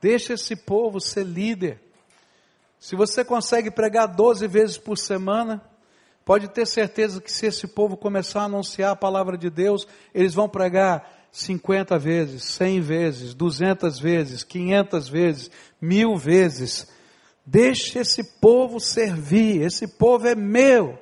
Deixa 0.00 0.32
esse 0.32 0.56
povo 0.56 1.00
ser 1.00 1.25
líder. 1.25 1.80
Se 2.78 2.96
você 2.96 3.25
consegue 3.25 3.70
pregar 3.70 4.08
12 4.08 4.46
vezes 4.49 4.78
por 4.78 4.96
semana, 4.96 5.62
pode 6.25 6.49
ter 6.49 6.66
certeza 6.66 7.20
que 7.20 7.30
se 7.30 7.46
esse 7.46 7.68
povo 7.68 7.96
começar 7.96 8.42
a 8.42 8.44
anunciar 8.44 8.92
a 8.92 8.96
palavra 8.96 9.37
de 9.37 9.50
Deus, 9.50 9.87
eles 10.14 10.34
vão 10.34 10.49
pregar 10.49 11.28
50 11.30 11.99
vezes, 11.99 12.44
100 12.44 12.80
vezes, 12.80 13.34
200 13.34 13.99
vezes, 14.00 14.42
500 14.42 15.08
vezes, 15.08 15.50
mil 15.80 16.16
vezes. 16.16 16.88
Deixe 17.44 17.99
esse 17.99 18.40
povo 18.40 18.80
servir, 18.80 19.62
esse 19.62 19.87
povo 19.87 20.26
é 20.26 20.34
meu. 20.34 20.99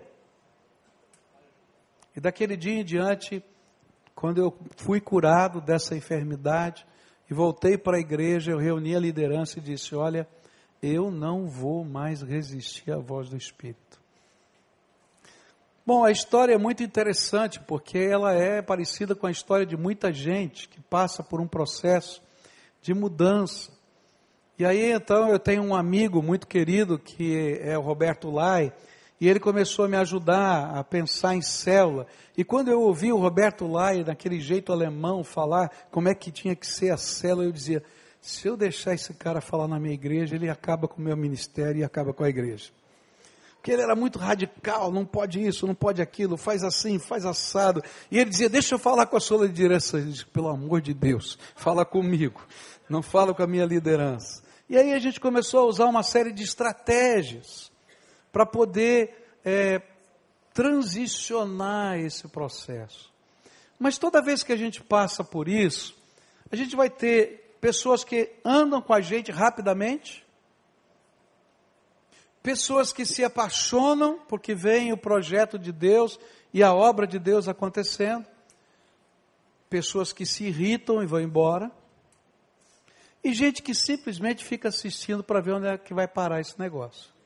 E 2.18 2.20
daquele 2.20 2.56
dia 2.56 2.80
em 2.80 2.84
diante, 2.84 3.40
quando 4.12 4.38
eu 4.38 4.52
fui 4.76 5.00
curado 5.00 5.60
dessa 5.60 5.96
enfermidade 5.96 6.84
e 7.30 7.32
voltei 7.32 7.78
para 7.78 7.96
a 7.96 8.00
igreja, 8.00 8.50
eu 8.50 8.58
reuni 8.58 8.96
a 8.96 8.98
liderança 8.98 9.60
e 9.60 9.62
disse: 9.62 9.94
Olha, 9.94 10.26
eu 10.82 11.12
não 11.12 11.46
vou 11.46 11.84
mais 11.84 12.20
resistir 12.20 12.90
à 12.90 12.98
voz 12.98 13.28
do 13.28 13.36
Espírito. 13.36 14.00
Bom, 15.86 16.04
a 16.04 16.10
história 16.10 16.54
é 16.54 16.58
muito 16.58 16.82
interessante 16.82 17.60
porque 17.60 17.98
ela 17.98 18.34
é 18.34 18.60
parecida 18.60 19.14
com 19.14 19.28
a 19.28 19.30
história 19.30 19.64
de 19.64 19.76
muita 19.76 20.12
gente 20.12 20.68
que 20.68 20.80
passa 20.80 21.22
por 21.22 21.40
um 21.40 21.46
processo 21.46 22.20
de 22.82 22.92
mudança. 22.92 23.70
E 24.58 24.66
aí 24.66 24.90
então 24.90 25.28
eu 25.28 25.38
tenho 25.38 25.62
um 25.62 25.72
amigo 25.72 26.20
muito 26.20 26.48
querido 26.48 26.98
que 26.98 27.60
é 27.62 27.78
o 27.78 27.80
Roberto 27.80 28.28
Lai, 28.28 28.72
e 29.20 29.28
ele 29.28 29.40
começou 29.40 29.84
a 29.84 29.88
me 29.88 29.96
ajudar 29.96 30.76
a 30.76 30.84
pensar 30.84 31.34
em 31.34 31.42
célula. 31.42 32.06
E 32.36 32.44
quando 32.44 32.68
eu 32.68 32.80
ouvi 32.80 33.12
o 33.12 33.18
Roberto 33.18 33.66
Lai, 33.66 34.04
naquele 34.04 34.40
jeito 34.40 34.72
alemão, 34.72 35.24
falar 35.24 35.70
como 35.90 36.08
é 36.08 36.14
que 36.14 36.30
tinha 36.30 36.54
que 36.54 36.66
ser 36.66 36.90
a 36.90 36.96
célula, 36.96 37.44
eu 37.44 37.52
dizia: 37.52 37.82
se 38.20 38.46
eu 38.46 38.56
deixar 38.56 38.94
esse 38.94 39.12
cara 39.14 39.40
falar 39.40 39.66
na 39.66 39.78
minha 39.78 39.94
igreja, 39.94 40.36
ele 40.36 40.48
acaba 40.48 40.86
com 40.86 41.00
o 41.00 41.04
meu 41.04 41.16
ministério 41.16 41.80
e 41.80 41.84
acaba 41.84 42.12
com 42.12 42.22
a 42.22 42.28
igreja. 42.28 42.70
Porque 43.56 43.72
ele 43.72 43.82
era 43.82 43.96
muito 43.96 44.20
radical, 44.20 44.92
não 44.92 45.04
pode 45.04 45.44
isso, 45.44 45.66
não 45.66 45.74
pode 45.74 46.00
aquilo, 46.00 46.36
faz 46.36 46.62
assim, 46.62 46.96
faz 47.00 47.26
assado. 47.26 47.82
E 48.10 48.18
ele 48.18 48.30
dizia: 48.30 48.48
Deixa 48.48 48.76
eu 48.76 48.78
falar 48.78 49.06
com 49.06 49.16
a 49.16 49.20
sua 49.20 49.46
liderança. 49.46 50.00
Disse, 50.00 50.24
Pelo 50.26 50.48
amor 50.48 50.80
de 50.80 50.94
Deus, 50.94 51.36
fala 51.56 51.84
comigo, 51.84 52.40
não 52.88 53.02
fala 53.02 53.34
com 53.34 53.42
a 53.42 53.48
minha 53.48 53.64
liderança. 53.64 54.42
E 54.70 54.76
aí 54.76 54.92
a 54.92 54.98
gente 55.00 55.18
começou 55.18 55.60
a 55.60 55.64
usar 55.64 55.86
uma 55.86 56.04
série 56.04 56.30
de 56.30 56.44
estratégias 56.44 57.67
para 58.32 58.44
poder 58.46 59.38
é, 59.44 59.80
transicionar 60.52 61.98
esse 61.98 62.26
processo. 62.28 63.12
Mas 63.78 63.96
toda 63.96 64.22
vez 64.22 64.42
que 64.42 64.52
a 64.52 64.56
gente 64.56 64.82
passa 64.82 65.22
por 65.22 65.48
isso, 65.48 65.96
a 66.50 66.56
gente 66.56 66.74
vai 66.74 66.90
ter 66.90 67.56
pessoas 67.60 68.04
que 68.04 68.32
andam 68.44 68.80
com 68.80 68.92
a 68.92 69.00
gente 69.00 69.30
rapidamente, 69.30 70.26
pessoas 72.42 72.92
que 72.92 73.04
se 73.04 73.22
apaixonam 73.22 74.18
porque 74.28 74.54
veem 74.54 74.92
o 74.92 74.96
projeto 74.96 75.58
de 75.58 75.72
Deus 75.72 76.18
e 76.52 76.62
a 76.62 76.72
obra 76.72 77.06
de 77.06 77.18
Deus 77.18 77.48
acontecendo, 77.48 78.26
pessoas 79.68 80.12
que 80.12 80.24
se 80.24 80.44
irritam 80.44 81.02
e 81.02 81.06
vão 81.06 81.20
embora, 81.20 81.70
e 83.22 83.32
gente 83.32 83.62
que 83.62 83.74
simplesmente 83.74 84.44
fica 84.44 84.68
assistindo 84.68 85.22
para 85.22 85.40
ver 85.40 85.52
onde 85.52 85.66
é 85.66 85.76
que 85.76 85.92
vai 85.92 86.08
parar 86.08 86.40
esse 86.40 86.58
negócio. 86.58 87.17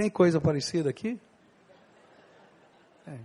Tem 0.00 0.08
coisa 0.08 0.40
parecida 0.40 0.88
aqui? 0.88 1.20
É. 3.06 3.18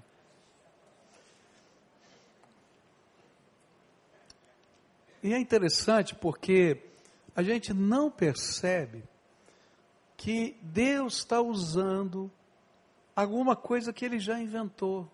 E 5.23 5.33
é 5.33 5.39
interessante 5.39 6.13
porque 6.13 6.83
a 7.33 7.41
gente 7.41 7.73
não 7.73 8.11
percebe 8.11 9.05
que 10.17 10.57
Deus 10.61 11.19
está 11.19 11.39
usando 11.39 12.29
alguma 13.15 13.55
coisa 13.55 13.93
que 13.93 14.03
ele 14.03 14.19
já 14.19 14.37
inventou. 14.37 15.09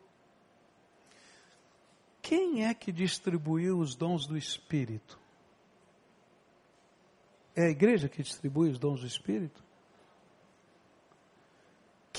Quem 2.24 2.66
é 2.66 2.74
que 2.74 2.92
distribuiu 2.92 3.78
os 3.78 3.94
dons 3.94 4.26
do 4.26 4.36
Espírito? 4.36 5.20
É 7.56 7.68
a 7.68 7.70
igreja 7.70 8.10
que 8.10 8.24
distribui 8.24 8.72
os 8.72 8.80
dons 8.80 9.02
do 9.02 9.06
Espírito? 9.06 9.64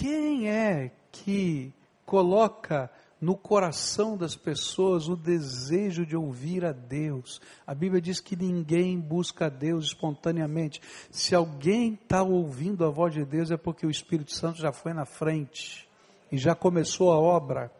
Quem 0.02 0.50
é 0.50 0.90
que 1.12 1.72
coloca 2.04 2.90
no 3.20 3.36
coração 3.36 4.16
das 4.16 4.34
pessoas 4.34 5.08
o 5.08 5.14
desejo 5.14 6.04
de 6.04 6.16
ouvir 6.16 6.64
a 6.64 6.72
Deus. 6.72 7.40
A 7.64 7.72
Bíblia 7.72 8.02
diz 8.02 8.18
que 8.18 8.34
ninguém 8.34 8.98
busca 8.98 9.46
a 9.46 9.48
Deus 9.48 9.84
espontaneamente. 9.84 10.82
Se 11.08 11.36
alguém 11.36 11.94
está 11.94 12.20
ouvindo 12.20 12.84
a 12.84 12.90
voz 12.90 13.14
de 13.14 13.24
Deus, 13.24 13.52
é 13.52 13.56
porque 13.56 13.86
o 13.86 13.90
Espírito 13.90 14.32
Santo 14.32 14.58
já 14.58 14.72
foi 14.72 14.92
na 14.92 15.04
frente 15.04 15.88
e 16.32 16.36
já 16.36 16.52
começou 16.52 17.12
a 17.12 17.20
obra. 17.20 17.70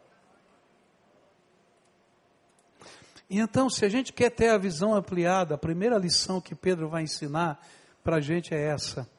E 3.29 3.37
então, 3.37 3.69
se 3.69 3.83
a 3.83 3.89
gente 3.89 4.13
quer 4.13 4.29
ter 4.29 4.47
a 4.47 4.57
visão 4.57 4.95
ampliada, 4.95 5.55
a 5.55 5.57
primeira 5.57 5.97
lição 5.97 6.39
que 6.39 6.55
Pedro 6.55 6.87
vai 6.87 7.03
ensinar 7.03 7.59
para 8.01 8.15
a 8.15 8.21
gente 8.21 8.53
é 8.53 8.61
essa: 8.61 9.09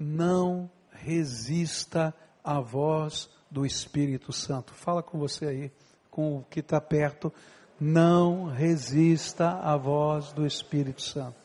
não 0.00 0.68
resista 1.04 2.14
à 2.42 2.60
voz 2.60 3.28
do 3.50 3.64
Espírito 3.64 4.32
Santo. 4.32 4.74
Fala 4.74 5.02
com 5.02 5.18
você 5.18 5.46
aí, 5.46 5.72
com 6.10 6.38
o 6.38 6.44
que 6.44 6.60
está 6.60 6.80
perto. 6.80 7.32
Não 7.80 8.46
resista 8.46 9.50
à 9.60 9.76
voz 9.76 10.32
do 10.32 10.46
Espírito 10.46 11.02
Santo. 11.02 11.36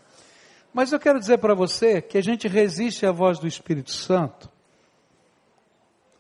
Mas 0.74 0.92
eu 0.92 1.00
quero 1.00 1.20
dizer 1.20 1.38
para 1.38 1.54
você 1.54 2.02
que 2.02 2.18
a 2.18 2.22
gente 2.22 2.48
resiste 2.48 3.06
à 3.06 3.12
voz 3.12 3.38
do 3.38 3.48
Espírito 3.48 3.92
Santo 3.92 4.50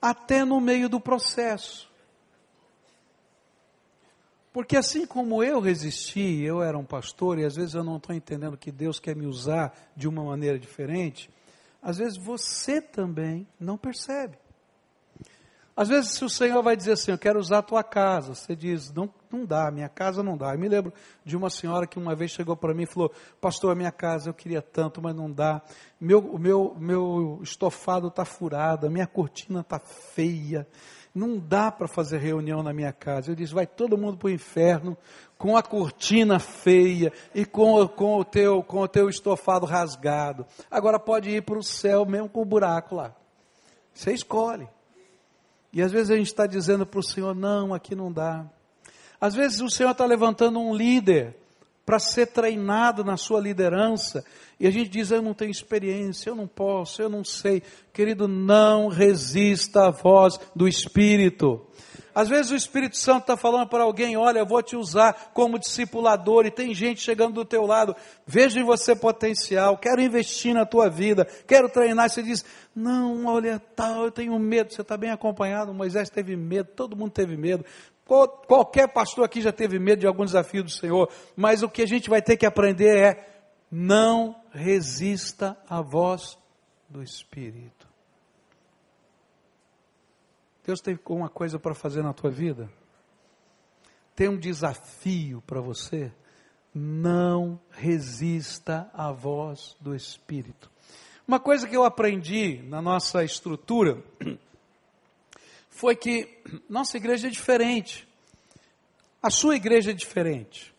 até 0.01 0.43
no 0.43 0.59
meio 0.59 0.87
do 0.87 0.99
processo. 0.99 1.89
Porque 4.51 4.77
assim 4.77 5.07
como 5.07 5.43
eu 5.43 5.59
resisti, 5.59 6.43
eu 6.43 6.61
era 6.61 6.77
um 6.77 6.85
pastor 6.85 7.39
e 7.39 7.45
às 7.45 7.55
vezes 7.55 7.73
eu 7.73 7.83
não 7.83 7.97
estou 7.97 8.13
entendendo 8.15 8.55
que 8.55 8.71
Deus 8.71 8.99
quer 8.99 9.15
me 9.15 9.25
usar 9.25 9.73
de 9.95 10.07
uma 10.07 10.23
maneira 10.23 10.59
diferente, 10.59 11.27
às 11.83 11.97
vezes 11.97 12.17
você 12.17 12.81
também 12.81 13.45
não 13.59 13.77
percebe. 13.77 14.37
Às 15.75 15.89
vezes, 15.89 16.11
se 16.11 16.23
o 16.23 16.29
Senhor 16.29 16.61
vai 16.61 16.77
dizer 16.77 16.91
assim, 16.91 17.11
eu 17.11 17.17
quero 17.17 17.39
usar 17.39 17.57
a 17.57 17.63
tua 17.63 17.83
casa, 17.83 18.35
você 18.35 18.55
diz, 18.55 18.93
não, 18.93 19.11
não 19.31 19.43
dá, 19.43 19.71
minha 19.71 19.89
casa 19.89 20.21
não 20.21 20.37
dá. 20.37 20.53
Eu 20.53 20.59
me 20.59 20.69
lembro 20.69 20.93
de 21.25 21.35
uma 21.35 21.49
senhora 21.49 21.87
que 21.87 21.97
uma 21.97 22.15
vez 22.15 22.29
chegou 22.29 22.55
para 22.55 22.75
mim 22.75 22.83
e 22.83 22.85
falou, 22.85 23.11
pastor, 23.41 23.71
a 23.71 23.75
minha 23.75 23.91
casa 23.91 24.29
eu 24.29 24.35
queria 24.35 24.61
tanto, 24.61 25.01
mas 25.01 25.15
não 25.15 25.31
dá. 25.31 25.63
Meu, 25.99 26.37
meu, 26.37 26.75
meu 26.77 27.39
estofado 27.41 28.09
está 28.09 28.23
furado, 28.23 28.85
a 28.85 28.89
minha 28.89 29.07
cortina 29.07 29.61
está 29.61 29.79
feia. 29.79 30.67
Não 31.13 31.37
dá 31.37 31.71
para 31.71 31.87
fazer 31.87 32.17
reunião 32.17 32.63
na 32.63 32.73
minha 32.73 32.91
casa. 32.91 33.31
Eu 33.31 33.35
disse, 33.35 33.53
vai 33.53 33.67
todo 33.67 33.97
mundo 33.97 34.17
para 34.17 34.27
o 34.27 34.31
inferno 34.31 34.97
com 35.37 35.55
a 35.55 35.61
cortina 35.61 36.39
feia 36.39 37.13
e 37.35 37.45
com, 37.45 37.87
com, 37.87 38.17
o 38.17 38.25
teu, 38.25 38.63
com 38.63 38.79
o 38.79 38.87
teu 38.87 39.09
estofado 39.09 39.65
rasgado. 39.65 40.45
Agora 40.71 40.99
pode 40.99 41.29
ir 41.29 41.43
para 41.43 41.59
o 41.59 41.63
céu 41.63 42.05
mesmo 42.05 42.29
com 42.29 42.41
o 42.41 42.45
buraco 42.45 42.95
lá. 42.95 43.13
Você 43.93 44.11
escolhe. 44.11 44.67
E 45.71 45.81
às 45.81 45.91
vezes 45.91 46.09
a 46.09 46.15
gente 46.15 46.27
está 46.27 46.47
dizendo 46.47 46.85
para 46.85 46.99
o 46.99 47.03
Senhor, 47.03 47.35
não, 47.35 47.73
aqui 47.73 47.93
não 47.93 48.11
dá. 48.11 48.45
Às 49.21 49.35
vezes 49.35 49.61
o 49.61 49.69
Senhor 49.69 49.91
está 49.91 50.05
levantando 50.05 50.59
um 50.59 50.75
líder 50.75 51.37
para 51.85 51.99
ser 51.99 52.27
treinado 52.27 53.03
na 53.03 53.17
sua 53.17 53.39
liderança, 53.39 54.23
e 54.59 54.67
a 54.67 54.71
gente 54.71 54.89
diz, 54.89 55.11
eu 55.11 55.21
não 55.21 55.33
tenho 55.33 55.51
experiência, 55.51 56.29
eu 56.29 56.35
não 56.35 56.47
posso, 56.47 57.01
eu 57.01 57.09
não 57.09 57.23
sei. 57.23 57.61
Querido, 57.91 58.27
não 58.27 58.87
resista 58.87 59.87
à 59.87 59.91
voz 59.91 60.39
do 60.55 60.67
Espírito. 60.67 61.67
Às 62.15 62.29
vezes 62.29 62.51
o 62.51 62.55
Espírito 62.55 62.95
Santo 62.95 63.21
está 63.21 63.35
falando 63.35 63.67
para 63.67 63.83
alguém, 63.83 64.15
olha, 64.15 64.39
eu 64.39 64.45
vou 64.45 64.61
te 64.61 64.75
usar 64.75 65.31
como 65.33 65.57
discipulador, 65.57 66.45
e 66.45 66.51
tem 66.51 66.73
gente 66.73 67.01
chegando 67.01 67.33
do 67.33 67.43
teu 67.43 67.65
lado, 67.65 67.95
vejo 68.25 68.59
em 68.59 68.63
você 68.63 68.95
potencial, 68.95 69.77
quero 69.77 69.99
investir 69.99 70.53
na 70.53 70.65
tua 70.65 70.89
vida, 70.89 71.25
quero 71.47 71.67
treinar, 71.67 72.09
você 72.09 72.21
diz, 72.21 72.45
não, 72.75 73.25
olha, 73.25 73.59
tal, 73.75 74.05
eu 74.05 74.11
tenho 74.11 74.37
medo, 74.37 74.71
você 74.71 74.81
está 74.81 74.95
bem 74.95 75.09
acompanhado, 75.09 75.73
Moisés 75.73 76.09
teve 76.09 76.35
medo, 76.35 76.69
todo 76.75 76.95
mundo 76.95 77.11
teve 77.11 77.35
medo, 77.35 77.65
qualquer 78.05 78.87
pastor 78.91 79.25
aqui 79.25 79.41
já 79.41 79.51
teve 79.51 79.79
medo 79.79 79.99
de 79.99 80.07
algum 80.07 80.25
desafio 80.25 80.63
do 80.63 80.69
Senhor, 80.69 81.09
mas 81.35 81.63
o 81.63 81.69
que 81.69 81.81
a 81.81 81.87
gente 81.87 82.09
vai 82.09 82.21
ter 82.21 82.37
que 82.37 82.45
aprender 82.45 82.97
é, 82.97 83.27
não 83.71 84.35
resista 84.51 85.57
à 85.67 85.81
voz 85.81 86.37
do 86.89 87.01
Espírito. 87.01 87.87
Deus 90.65 90.79
tem 90.79 90.97
uma 91.09 91.29
coisa 91.29 91.59
para 91.59 91.73
fazer 91.73 92.01
na 92.01 92.13
tua 92.13 92.29
vida? 92.29 92.69
Tem 94.15 94.29
um 94.29 94.37
desafio 94.37 95.41
para 95.41 95.59
você? 95.59 96.11
Não 96.73 97.59
resista 97.71 98.89
à 98.93 99.11
voz 99.11 99.75
do 99.79 99.95
Espírito. 99.95 100.71
Uma 101.27 101.39
coisa 101.39 101.67
que 101.67 101.75
eu 101.75 101.83
aprendi 101.83 102.61
na 102.63 102.81
nossa 102.81 103.23
estrutura 103.23 104.03
foi 105.73 105.95
que 105.95 106.29
nossa 106.69 106.97
igreja 106.97 107.27
é 107.27 107.31
diferente. 107.31 108.07
A 109.21 109.29
sua 109.29 109.55
igreja 109.55 109.91
é 109.91 109.93
diferente. 109.93 110.73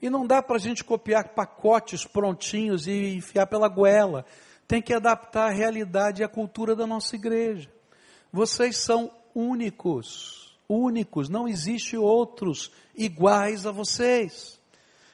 E 0.00 0.08
não 0.08 0.26
dá 0.26 0.42
para 0.42 0.56
a 0.56 0.60
gente 0.60 0.82
copiar 0.82 1.34
pacotes 1.34 2.04
prontinhos 2.06 2.86
e 2.86 3.16
enfiar 3.16 3.46
pela 3.46 3.68
goela. 3.68 4.24
Tem 4.66 4.80
que 4.80 4.94
adaptar 4.94 5.48
a 5.48 5.52
realidade 5.52 6.22
e 6.22 6.24
a 6.24 6.28
cultura 6.28 6.74
da 6.74 6.86
nossa 6.86 7.16
igreja. 7.16 7.70
Vocês 8.32 8.78
são 8.78 9.10
únicos, 9.34 10.56
únicos, 10.68 11.28
não 11.28 11.46
existe 11.46 11.96
outros 11.96 12.72
iguais 12.96 13.66
a 13.66 13.70
vocês. 13.70 14.58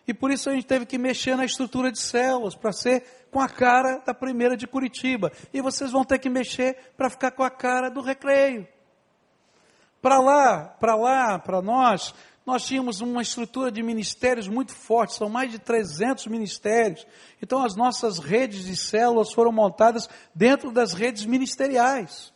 E 0.07 0.15
por 0.15 0.31
isso 0.31 0.51
a 0.51 0.55
gente 0.55 0.67
teve 0.67 0.87
que 0.87 0.99
mexer 0.99 1.37
na 1.37 1.45
estrutura 1.45 1.91
de 1.91 1.99
células 1.99 2.55
para 2.55 2.73
ser 2.73 3.27
com 3.31 3.41
a 3.41 3.49
cara 3.49 3.99
da 4.07 4.15
primeira 4.15 4.57
de 4.57 4.67
Curitiba. 4.67 5.33
E 5.53 5.61
vocês 5.61 5.91
vão 5.91 6.05
ter 6.05 6.19
que 6.19 6.29
mexer 6.29 6.93
para 6.97 7.11
ficar 7.11 7.33
com 7.33 7.43
a 7.43 7.51
cara 7.51 7.89
do 7.89 8.01
recreio. 8.01 8.69
Para 10.05 10.21
lá, 10.21 10.59
para 10.79 10.95
lá, 10.95 11.39
para 11.39 11.63
nós, 11.63 12.15
nós 12.45 12.67
tínhamos 12.67 13.01
uma 13.01 13.23
estrutura 13.23 13.73
de 13.73 13.83
ministérios 13.83 14.47
muito 14.47 14.75
forte, 14.75 15.15
são 15.15 15.31
mais 15.31 15.51
de 15.51 15.59
300 15.59 16.27
ministérios. 16.27 17.07
Então 17.41 17.65
as 17.65 17.75
nossas 17.75 18.19
redes 18.19 18.67
de 18.67 18.77
células 18.77 19.33
foram 19.33 19.51
montadas 19.51 20.07
dentro 20.35 20.71
das 20.71 20.93
redes 20.93 21.25
ministeriais. 21.25 22.35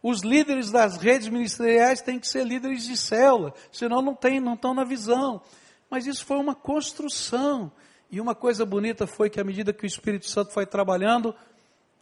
Os 0.00 0.22
líderes 0.22 0.70
das 0.70 0.96
redes 0.96 1.26
ministeriais 1.26 2.00
têm 2.00 2.20
que 2.20 2.28
ser 2.28 2.46
líderes 2.46 2.84
de 2.84 2.96
célula, 2.96 3.52
senão 3.72 4.00
não, 4.00 4.14
tem, 4.14 4.38
não 4.38 4.54
estão 4.54 4.72
na 4.72 4.84
visão. 4.84 5.42
Mas 5.90 6.06
isso 6.06 6.24
foi 6.24 6.36
uma 6.36 6.54
construção. 6.54 7.72
E 8.12 8.20
uma 8.20 8.36
coisa 8.36 8.64
bonita 8.64 9.08
foi 9.08 9.28
que 9.28 9.40
à 9.40 9.44
medida 9.44 9.72
que 9.72 9.82
o 9.82 9.88
Espírito 9.88 10.26
Santo 10.26 10.52
foi 10.52 10.66
trabalhando, 10.66 11.34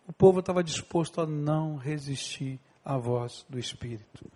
o 0.07 0.12
povo 0.12 0.40
estava 0.40 0.62
disposto 0.62 1.22
a 1.22 1.26
não 1.26 1.76
resistir 1.76 2.61
à 2.85 2.98
voz 2.98 3.46
do 3.48 3.59
Espírito. 3.59 4.31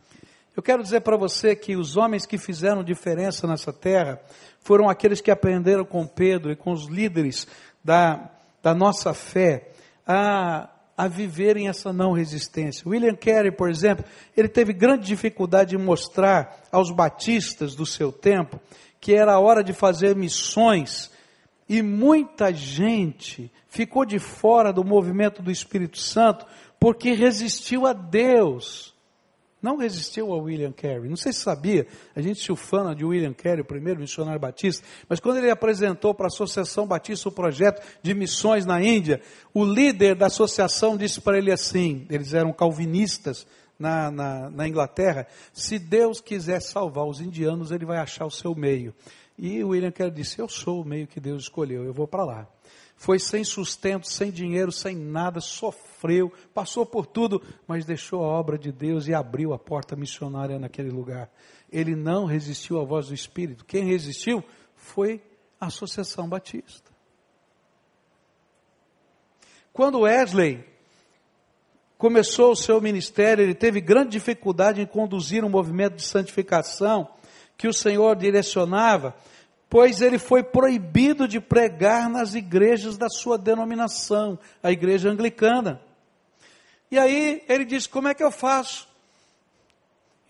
Eu 0.57 0.63
quero 0.63 0.83
dizer 0.83 1.01
para 1.01 1.17
você 1.17 1.55
que 1.55 1.77
os 1.77 1.97
homens 1.97 2.27
que 2.27 2.37
fizeram 2.37 2.83
diferença 2.83 3.47
nessa 3.47 3.73
terra 3.73 4.21
foram 4.61 4.89
aqueles 4.89 5.21
que 5.21 5.31
aprenderam 5.31 5.85
com 5.85 6.07
Pedro 6.07 6.51
e 6.53 6.57
com 6.57 6.73
os 6.73 6.87
líderes 6.87 7.47
da, 7.83 8.31
da 8.63 8.75
nossa 8.75 9.15
fé 9.15 9.71
a 10.07 10.69
a 11.01 11.09
viverem 11.09 11.67
essa 11.67 11.95
não 11.95 12.13
resistência. 12.13 12.87
William 12.87 13.15
Carey, 13.15 13.51
por 13.51 13.71
exemplo, 13.71 14.05
ele 14.37 14.49
teve 14.49 14.75
grande 14.75 15.07
dificuldade 15.07 15.75
em 15.75 15.79
mostrar 15.79 16.61
aos 16.71 16.91
batistas 16.91 17.75
do 17.75 17.87
seu 17.87 18.13
tempo 18.13 18.61
que 19.01 19.15
era 19.15 19.41
hora 19.41 19.65
de 19.65 19.73
fazer 19.73 20.15
missões 20.15 21.11
e 21.67 21.81
muita 21.81 22.53
gente 22.53 23.51
ficou 23.67 24.05
de 24.05 24.19
fora 24.19 24.75
do 24.75 24.85
movimento 24.85 25.41
do 25.41 25.51
Espírito 25.51 25.97
Santo 25.97 26.45
porque 26.79 27.13
resistiu 27.13 27.87
a 27.87 27.95
Deus 27.95 28.93
não 29.63 29.77
resistiu 29.77 30.33
ao 30.33 30.43
William 30.43 30.73
Carey. 30.73 31.09
Não 31.09 31.17
sei 31.17 31.33
se 31.33 31.41
sabia, 31.41 31.87
a 32.15 32.21
gente 32.21 32.41
se 32.43 32.51
ufana 32.51 32.95
de 32.95 33.05
William 33.05 33.33
Carey, 33.33 33.61
o 33.61 33.65
primeiro 33.65 34.01
missionário 34.01 34.41
batista, 34.41 34.87
mas 35.09 35.21
quando 35.21 35.39
ele 35.39 35.51
apresentou 35.51 36.15
para 36.15 36.27
a 36.27 36.29
Associação 36.29 36.87
Batista 36.87 37.29
o 37.29 37.33
projeto 37.33 37.83
de 38.03 38.15
missões 38.15 38.65
na 38.65 38.83
Índia, 38.83 39.21
o 39.53 39.65
líder 39.65 40.15
da 40.15 40.27
associação 40.27 40.97
disse 40.97 41.21
para 41.21 41.39
ele 41.39 41.53
assim: 41.53 42.07
eles 42.09 42.33
eram 42.33 42.53
calvinistas 42.53 43.47
na, 43.79 44.11
na, 44.11 44.51
na 44.51 44.69
Inglaterra, 44.69 45.27
se 45.53 45.79
Deus 45.79 46.21
quiser 46.21 46.61
salvar 46.61 47.07
os 47.07 47.21
indianos, 47.21 47.71
ele 47.71 47.87
vai 47.87 47.99
achar 47.99 48.27
o 48.27 48.31
seu 48.31 48.55
meio. 48.55 48.95
E 49.39 49.65
William 49.65 49.91
Carey 49.91 50.13
disse: 50.13 50.39
Eu 50.39 50.49
sou 50.49 50.83
o 50.83 50.85
meio 50.85 51.07
que 51.07 51.19
Deus 51.19 51.45
escolheu, 51.45 51.85
eu 51.85 51.95
vou 51.95 52.07
para 52.07 52.25
lá. 52.25 52.49
Foi 53.01 53.19
sem 53.19 53.43
sustento, 53.43 54.07
sem 54.07 54.31
dinheiro, 54.31 54.71
sem 54.71 54.95
nada, 54.95 55.41
sofreu 55.41 55.91
passou 56.53 56.85
por 56.85 57.07
tudo, 57.07 57.43
mas 57.67 57.87
deixou 57.87 58.23
a 58.23 58.29
obra 58.29 58.59
de 58.59 58.71
Deus 58.71 59.09
e 59.09 59.15
abriu 59.15 59.55
a 59.55 59.59
porta 59.59 59.97
missionária 59.97 60.59
naquele 60.59 60.91
lugar. 60.91 61.31
Ele 61.73 61.97
não 61.97 62.27
resistiu 62.27 62.79
à 62.79 62.85
voz 62.85 63.09
do 63.09 63.15
Espírito. 63.15 63.65
Quem 63.65 63.87
resistiu 63.87 64.45
foi 64.77 65.23
a 65.59 65.69
Associação 65.69 66.29
Batista. 66.29 66.91
Quando 69.73 70.01
Wesley 70.01 70.63
começou 71.97 72.53
o 72.53 72.57
seu 72.57 72.83
ministério, 72.83 73.43
ele 73.43 73.55
teve 73.55 73.81
grande 73.81 74.11
dificuldade 74.11 74.83
em 74.83 74.87
conduzir 74.87 75.43
um 75.43 75.49
movimento 75.49 75.97
de 75.97 76.03
santificação 76.03 77.09
que 77.57 77.67
o 77.67 77.73
Senhor 77.73 78.15
direcionava, 78.15 79.17
pois 79.71 80.03
ele 80.03 80.19
foi 80.19 80.43
proibido 80.43 81.29
de 81.29 81.41
pregar 81.41 82.11
nas 82.11 82.35
igrejas 82.35 82.99
da 82.99 83.09
sua 83.09 83.39
denominação, 83.39 84.37
a 84.61 84.73
igreja 84.73 85.09
anglicana. 85.09 85.81
E 86.91 86.99
aí 86.99 87.43
ele 87.49 87.65
disse: 87.65 87.89
Como 87.89 88.09
é 88.09 88.15
que 88.15 88.25
eu 88.25 88.33
faço? 88.33 88.89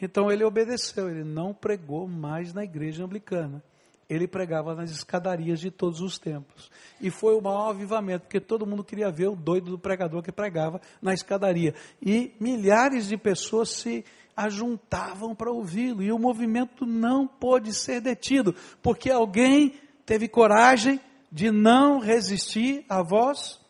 Então 0.00 0.30
ele 0.30 0.44
obedeceu, 0.44 1.08
ele 1.08 1.24
não 1.24 1.54
pregou 1.54 2.06
mais 2.06 2.52
na 2.52 2.62
igreja 2.62 3.04
anglicana. 3.04 3.62
Ele 4.08 4.26
pregava 4.26 4.74
nas 4.74 4.90
escadarias 4.90 5.60
de 5.60 5.70
todos 5.70 6.00
os 6.00 6.18
templos. 6.18 6.68
E 7.00 7.10
foi 7.10 7.36
o 7.36 7.40
maior 7.40 7.70
avivamento, 7.70 8.22
porque 8.22 8.40
todo 8.40 8.66
mundo 8.66 8.82
queria 8.82 9.08
ver 9.08 9.28
o 9.28 9.36
doido 9.36 9.70
do 9.70 9.78
pregador 9.78 10.20
que 10.20 10.32
pregava 10.32 10.80
na 11.00 11.14
escadaria. 11.14 11.74
E 12.02 12.34
milhares 12.40 13.06
de 13.06 13.16
pessoas 13.16 13.70
se 13.70 14.04
ajuntavam 14.36 15.34
para 15.34 15.50
ouvi-lo. 15.50 16.02
E 16.02 16.12
o 16.12 16.18
movimento 16.18 16.86
não 16.86 17.26
pôde 17.26 17.72
ser 17.72 18.00
detido, 18.00 18.54
porque 18.82 19.10
alguém 19.10 19.80
teve 20.04 20.28
coragem 20.28 21.00
de 21.30 21.50
não 21.50 21.98
resistir 21.98 22.84
à 22.88 23.02
voz 23.02 23.60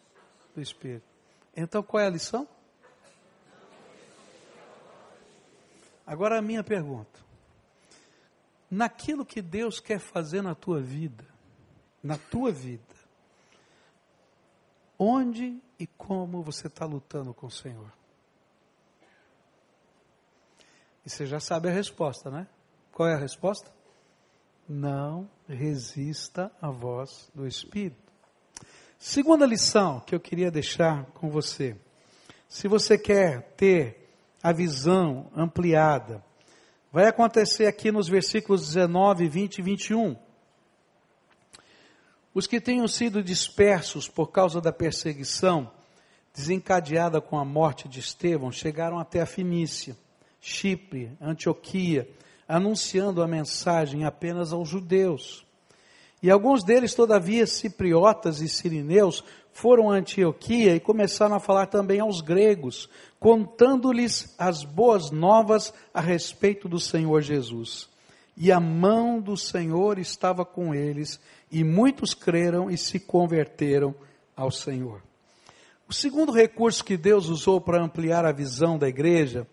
do 0.55 0.61
Espírito. 0.61 1.07
Então 1.57 1.83
qual 1.83 2.03
é 2.03 2.07
a 2.07 2.11
lição? 2.11 2.49
Agora 6.07 6.38
a 6.38 6.42
minha 6.42 6.64
pergunta. 6.64 7.20
Naquilo 8.70 9.25
que 9.25 9.42
Deus 9.42 9.81
quer 9.81 9.99
fazer 9.99 10.42
na 10.42 10.55
tua 10.55 10.81
vida, 10.81 11.25
na 12.03 12.16
tua 12.16 12.51
vida, 12.51 12.83
onde 14.99 15.61
e 15.79 15.87
como 15.87 16.42
você 16.42 16.66
está 16.66 16.85
lutando 16.85 17.33
com 17.35 17.46
o 17.46 17.51
Senhor? 17.51 18.00
E 21.05 21.11
você 21.11 21.27
já 21.27 21.41
sabe 21.41 21.69
a 21.69 21.73
resposta, 21.73 22.31
né? 22.31 22.47
Qual 22.93 23.09
é 23.09 23.15
a 23.15 23.19
resposta? 23.19 23.71
Não 24.69 25.29
resista 25.49 26.51
à 26.61 26.71
voz 26.71 27.31
do 27.35 27.47
Espírito. 27.47 28.13
Segunda 28.99 29.47
lição 29.47 30.01
que 30.01 30.15
eu 30.15 30.21
queria 30.21 30.51
deixar 30.51 31.07
com 31.13 31.31
você. 31.31 31.77
Se 32.49 32.69
você 32.69 32.99
quer 32.99 33.55
ter 33.57 34.01
a 34.43 34.53
visão 34.53 35.31
ampliada. 35.37 36.25
Vai 36.93 37.07
acontecer 37.07 37.67
aqui 37.67 37.93
nos 37.93 38.09
versículos 38.09 38.67
19, 38.69 39.29
20 39.29 39.59
e 39.59 39.63
21. 39.63 40.17
Os 42.33 42.47
que 42.47 42.61
tenham 42.61 42.89
sido 42.89 43.23
dispersos 43.23 44.09
por 44.09 44.31
causa 44.31 44.61
da 44.61 44.73
perseguição, 44.73 45.71
desencadeada 46.35 47.21
com 47.21 47.39
a 47.39 47.45
morte 47.45 47.89
de 47.89 48.01
Estevão, 48.01 48.51
chegaram 48.51 48.99
até 48.99 49.21
a 49.21 49.27
Finícia, 49.27 49.97
Chipre, 50.40 51.12
Antioquia, 51.20 52.09
anunciando 52.48 53.22
a 53.22 53.29
mensagem 53.29 54.05
apenas 54.05 54.53
aos 54.53 54.68
judeus. 54.68 55.44
E 56.22 56.31
alguns 56.31 56.64
deles, 56.64 56.94
todavia, 56.94 57.46
cipriotas 57.46 58.40
e 58.40 58.48
sirineus, 58.48 59.24
foram 59.53 59.90
a 59.90 59.94
Antioquia 59.94 60.74
e 60.74 60.81
começaram 60.81 61.35
a 61.37 61.40
falar 61.40 61.66
também 61.66 62.00
aos 62.00 62.20
gregos, 62.20 62.88
contando-lhes 63.18 64.35
as 64.38 64.64
boas 64.64 65.11
novas 65.11 65.72
a 65.92 66.00
respeito 66.00 66.68
do 66.68 66.79
Senhor 66.79 67.20
Jesus. 67.22 67.88
E 68.37 68.50
a 68.50 68.61
mão 68.61 69.20
do 69.20 69.37
Senhor 69.37 69.98
estava 69.98 70.44
com 70.44 70.74
eles, 70.74 71.20
e 71.50 71.62
muitos 71.62 72.14
creram 72.14 72.70
e 72.70 72.76
se 72.76 72.98
converteram 72.98 73.94
ao 74.37 74.50
Senhor. 74.50 75.03
O 75.88 75.92
segundo 75.92 76.33
recurso 76.33 76.85
que 76.85 76.96
Deus 76.96 77.29
usou 77.29 77.61
para 77.61 77.83
ampliar 77.83 78.24
a 78.24 78.33
visão 78.33 78.79
da 78.79 78.88
igreja 78.88 79.46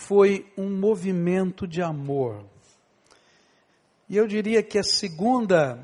foi 0.00 0.50
um 0.56 0.70
movimento 0.70 1.66
de 1.68 1.82
amor. 1.82 2.42
E 4.08 4.16
eu 4.16 4.26
diria 4.26 4.62
que 4.62 4.78
a 4.78 4.82
segunda 4.82 5.78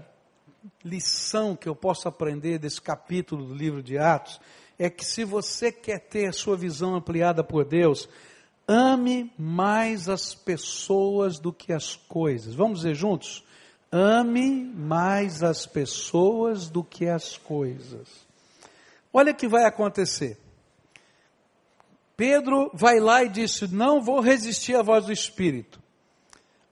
lição 0.82 1.54
que 1.54 1.68
eu 1.68 1.76
posso 1.76 2.08
aprender 2.08 2.58
desse 2.58 2.80
capítulo 2.80 3.44
do 3.46 3.54
livro 3.54 3.82
de 3.82 3.98
Atos 3.98 4.40
é 4.78 4.88
que 4.88 5.04
se 5.04 5.22
você 5.22 5.70
quer 5.70 6.00
ter 6.00 6.26
a 6.26 6.32
sua 6.32 6.56
visão 6.56 6.94
ampliada 6.94 7.44
por 7.44 7.64
Deus, 7.64 8.08
ame 8.66 9.30
mais 9.38 10.08
as 10.08 10.34
pessoas 10.34 11.38
do 11.38 11.52
que 11.52 11.72
as 11.72 11.94
coisas. 11.94 12.54
Vamos 12.54 12.78
dizer 12.80 12.94
juntos? 12.94 13.44
Ame 13.92 14.64
mais 14.64 15.42
as 15.42 15.66
pessoas 15.66 16.68
do 16.68 16.82
que 16.82 17.06
as 17.06 17.36
coisas. 17.36 18.08
Olha 19.12 19.32
o 19.32 19.36
que 19.36 19.46
vai 19.46 19.64
acontecer. 19.64 20.38
Pedro 22.16 22.70
vai 22.72 22.98
lá 22.98 23.22
e 23.22 23.28
disse: 23.28 23.72
Não 23.72 24.00
vou 24.00 24.20
resistir 24.20 24.74
à 24.74 24.82
voz 24.82 25.06
do 25.06 25.12
Espírito. 25.12 25.82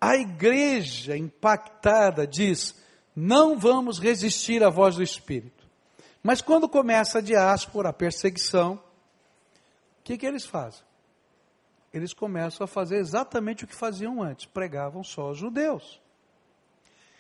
A 0.00 0.16
igreja 0.16 1.16
impactada 1.16 2.26
diz: 2.26 2.74
Não 3.14 3.58
vamos 3.58 3.98
resistir 3.98 4.62
à 4.62 4.70
voz 4.70 4.96
do 4.96 5.02
Espírito. 5.02 5.64
Mas 6.22 6.40
quando 6.40 6.68
começa 6.68 7.18
a 7.18 7.22
diáspora, 7.22 7.90
a 7.90 7.92
perseguição, 7.92 8.74
o 10.00 10.02
que, 10.02 10.16
que 10.16 10.26
eles 10.26 10.46
fazem? 10.46 10.82
Eles 11.92 12.14
começam 12.14 12.64
a 12.64 12.68
fazer 12.68 12.96
exatamente 12.96 13.64
o 13.64 13.66
que 13.66 13.74
faziam 13.74 14.22
antes, 14.22 14.46
pregavam 14.46 15.04
só 15.04 15.28
aos 15.28 15.38
judeus. 15.38 16.00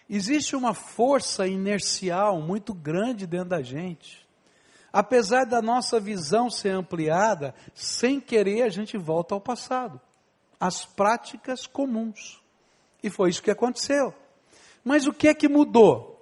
Existe 0.08 0.56
uma 0.56 0.74
força 0.74 1.46
inercial 1.46 2.40
muito 2.40 2.74
grande 2.74 3.26
dentro 3.26 3.50
da 3.50 3.62
gente. 3.62 4.23
Apesar 4.94 5.44
da 5.44 5.60
nossa 5.60 5.98
visão 5.98 6.48
ser 6.48 6.70
ampliada, 6.70 7.54
sem 7.74 8.18
querer 8.18 8.62
a 8.62 8.68
gente 8.70 8.96
volta 8.96 9.34
ao 9.34 9.40
passado, 9.40 10.00
às 10.58 10.86
práticas 10.86 11.66
comuns. 11.66 12.40
E 13.02 13.10
foi 13.10 13.28
isso 13.28 13.42
que 13.42 13.50
aconteceu. 13.50 14.14
Mas 14.82 15.06
o 15.06 15.12
que 15.12 15.28
é 15.28 15.34
que 15.34 15.48
mudou? 15.48 16.14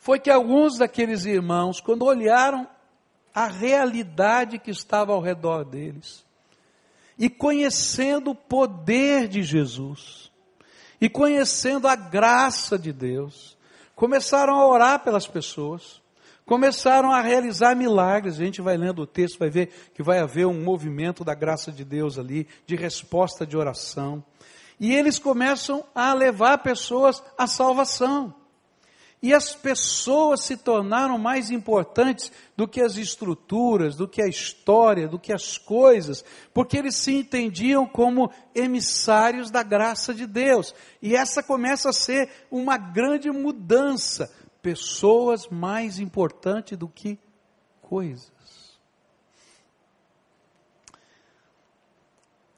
foi 0.00 0.18
que 0.18 0.30
alguns 0.30 0.78
daqueles 0.78 1.26
irmãos, 1.26 1.78
quando 1.78 2.06
olharam 2.06 2.66
a 3.34 3.46
realidade 3.46 4.58
que 4.58 4.70
estava 4.70 5.12
ao 5.12 5.20
redor 5.20 5.62
deles, 5.62 6.24
e 7.18 7.28
conhecendo 7.28 8.30
o 8.30 8.34
poder 8.34 9.28
de 9.28 9.42
Jesus, 9.42 10.32
e 10.98 11.08
conhecendo 11.08 11.86
a 11.86 11.94
graça 11.94 12.78
de 12.78 12.94
Deus, 12.94 13.56
começaram 13.94 14.54
a 14.54 14.66
orar 14.66 15.04
pelas 15.04 15.26
pessoas, 15.26 15.99
começaram 16.50 17.12
a 17.12 17.20
realizar 17.20 17.76
milagres. 17.76 18.34
A 18.34 18.44
gente 18.44 18.60
vai 18.60 18.76
lendo 18.76 19.02
o 19.02 19.06
texto, 19.06 19.38
vai 19.38 19.48
ver 19.48 19.68
que 19.94 20.02
vai 20.02 20.18
haver 20.18 20.48
um 20.48 20.64
movimento 20.64 21.22
da 21.22 21.32
graça 21.32 21.70
de 21.70 21.84
Deus 21.84 22.18
ali, 22.18 22.44
de 22.66 22.74
resposta 22.74 23.46
de 23.46 23.56
oração. 23.56 24.20
E 24.80 24.92
eles 24.92 25.16
começam 25.16 25.84
a 25.94 26.12
levar 26.12 26.58
pessoas 26.58 27.22
à 27.38 27.46
salvação. 27.46 28.34
E 29.22 29.32
as 29.32 29.54
pessoas 29.54 30.42
se 30.42 30.56
tornaram 30.56 31.16
mais 31.18 31.52
importantes 31.52 32.32
do 32.56 32.66
que 32.66 32.80
as 32.80 32.96
estruturas, 32.96 33.94
do 33.94 34.08
que 34.08 34.20
a 34.20 34.26
história, 34.26 35.06
do 35.06 35.20
que 35.20 35.32
as 35.32 35.56
coisas, 35.56 36.24
porque 36.52 36.78
eles 36.78 36.96
se 36.96 37.14
entendiam 37.14 37.86
como 37.86 38.28
emissários 38.56 39.52
da 39.52 39.62
graça 39.62 40.12
de 40.12 40.26
Deus. 40.26 40.74
E 41.00 41.14
essa 41.14 41.44
começa 41.44 41.90
a 41.90 41.92
ser 41.92 42.28
uma 42.50 42.76
grande 42.76 43.30
mudança. 43.30 44.28
Pessoas 44.62 45.48
mais 45.48 45.98
importantes 45.98 46.76
do 46.76 46.88
que 46.88 47.18
coisas. 47.80 48.78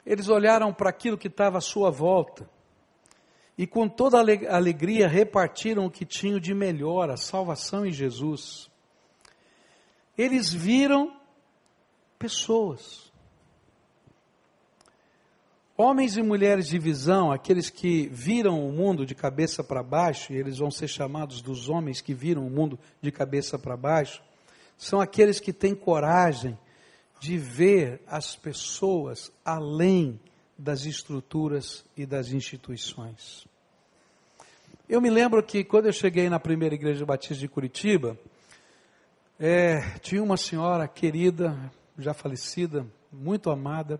Eles 0.05 0.27
olharam 0.27 0.73
para 0.73 0.89
aquilo 0.89 1.17
que 1.17 1.27
estava 1.27 1.57
à 1.57 1.61
sua 1.61 1.89
volta 1.89 2.49
e 3.57 3.65
com 3.67 3.87
toda 3.87 4.17
alegria 4.19 5.07
repartiram 5.07 5.85
o 5.85 5.91
que 5.91 6.05
tinham 6.05 6.39
de 6.39 6.53
melhor, 6.53 7.09
a 7.09 7.17
salvação 7.17 7.85
em 7.85 7.91
Jesus. 7.91 8.69
Eles 10.17 10.51
viram 10.51 11.19
pessoas. 12.17 13.02
Homens 15.75 16.17
e 16.17 16.21
mulheres 16.21 16.67
de 16.67 16.77
visão, 16.77 17.31
aqueles 17.31 17.67
que 17.67 18.07
viram 18.07 18.67
o 18.67 18.71
mundo 18.71 19.07
de 19.07 19.15
cabeça 19.15 19.63
para 19.63 19.81
baixo, 19.81 20.31
e 20.31 20.35
eles 20.35 20.59
vão 20.59 20.69
ser 20.69 20.87
chamados 20.87 21.41
dos 21.41 21.67
homens 21.67 21.99
que 21.99 22.13
viram 22.13 22.45
o 22.45 22.49
mundo 22.49 22.77
de 23.01 23.11
cabeça 23.11 23.57
para 23.57 23.75
baixo, 23.75 24.21
são 24.77 25.01
aqueles 25.01 25.39
que 25.39 25.51
têm 25.51 25.73
coragem 25.73 26.55
de 27.19 27.39
ver 27.39 28.01
as 28.05 28.35
pessoas 28.35 29.31
além 29.43 30.19
das 30.55 30.85
estruturas 30.85 31.83
e 31.97 32.05
das 32.05 32.31
instituições. 32.31 33.47
Eu 34.87 35.01
me 35.01 35.09
lembro 35.09 35.41
que 35.41 35.63
quando 35.63 35.87
eu 35.87 35.93
cheguei 35.93 36.29
na 36.29 36.39
primeira 36.39 36.75
igreja 36.75 37.03
batista 37.03 37.35
de 37.35 37.47
Curitiba, 37.47 38.15
é, 39.39 39.81
tinha 40.01 40.21
uma 40.21 40.37
senhora 40.37 40.87
querida, 40.87 41.57
já 41.97 42.13
falecida, 42.13 42.85
muito 43.11 43.49
amada, 43.49 43.99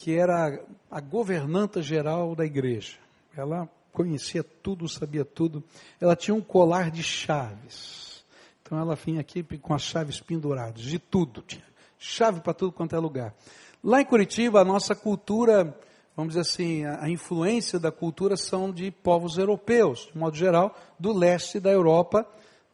que 0.00 0.16
era 0.16 0.58
a 0.90 0.98
governanta 0.98 1.82
geral 1.82 2.34
da 2.34 2.46
igreja. 2.46 2.96
Ela 3.36 3.68
conhecia 3.92 4.42
tudo, 4.42 4.88
sabia 4.88 5.26
tudo. 5.26 5.62
Ela 6.00 6.16
tinha 6.16 6.34
um 6.34 6.40
colar 6.40 6.90
de 6.90 7.02
chaves. 7.02 8.24
Então 8.62 8.78
ela 8.78 8.94
vinha 8.94 9.20
aqui 9.20 9.42
com 9.58 9.74
as 9.74 9.82
chaves 9.82 10.18
penduradas, 10.18 10.80
de 10.80 10.98
tudo. 10.98 11.42
Tinha 11.42 11.62
chave 11.98 12.40
para 12.40 12.54
tudo 12.54 12.72
quanto 12.72 12.96
é 12.96 12.98
lugar. 12.98 13.34
Lá 13.84 14.00
em 14.00 14.06
Curitiba, 14.06 14.62
a 14.62 14.64
nossa 14.64 14.94
cultura 14.94 15.78
vamos 16.16 16.34
dizer 16.34 16.40
assim, 16.40 16.84
a, 16.84 17.04
a 17.04 17.10
influência 17.10 17.78
da 17.78 17.92
cultura 17.92 18.38
são 18.38 18.72
de 18.72 18.90
povos 18.90 19.36
europeus, 19.36 20.08
de 20.10 20.18
modo 20.18 20.34
geral, 20.34 20.74
do 20.98 21.12
leste 21.12 21.60
da 21.60 21.70
Europa 21.70 22.26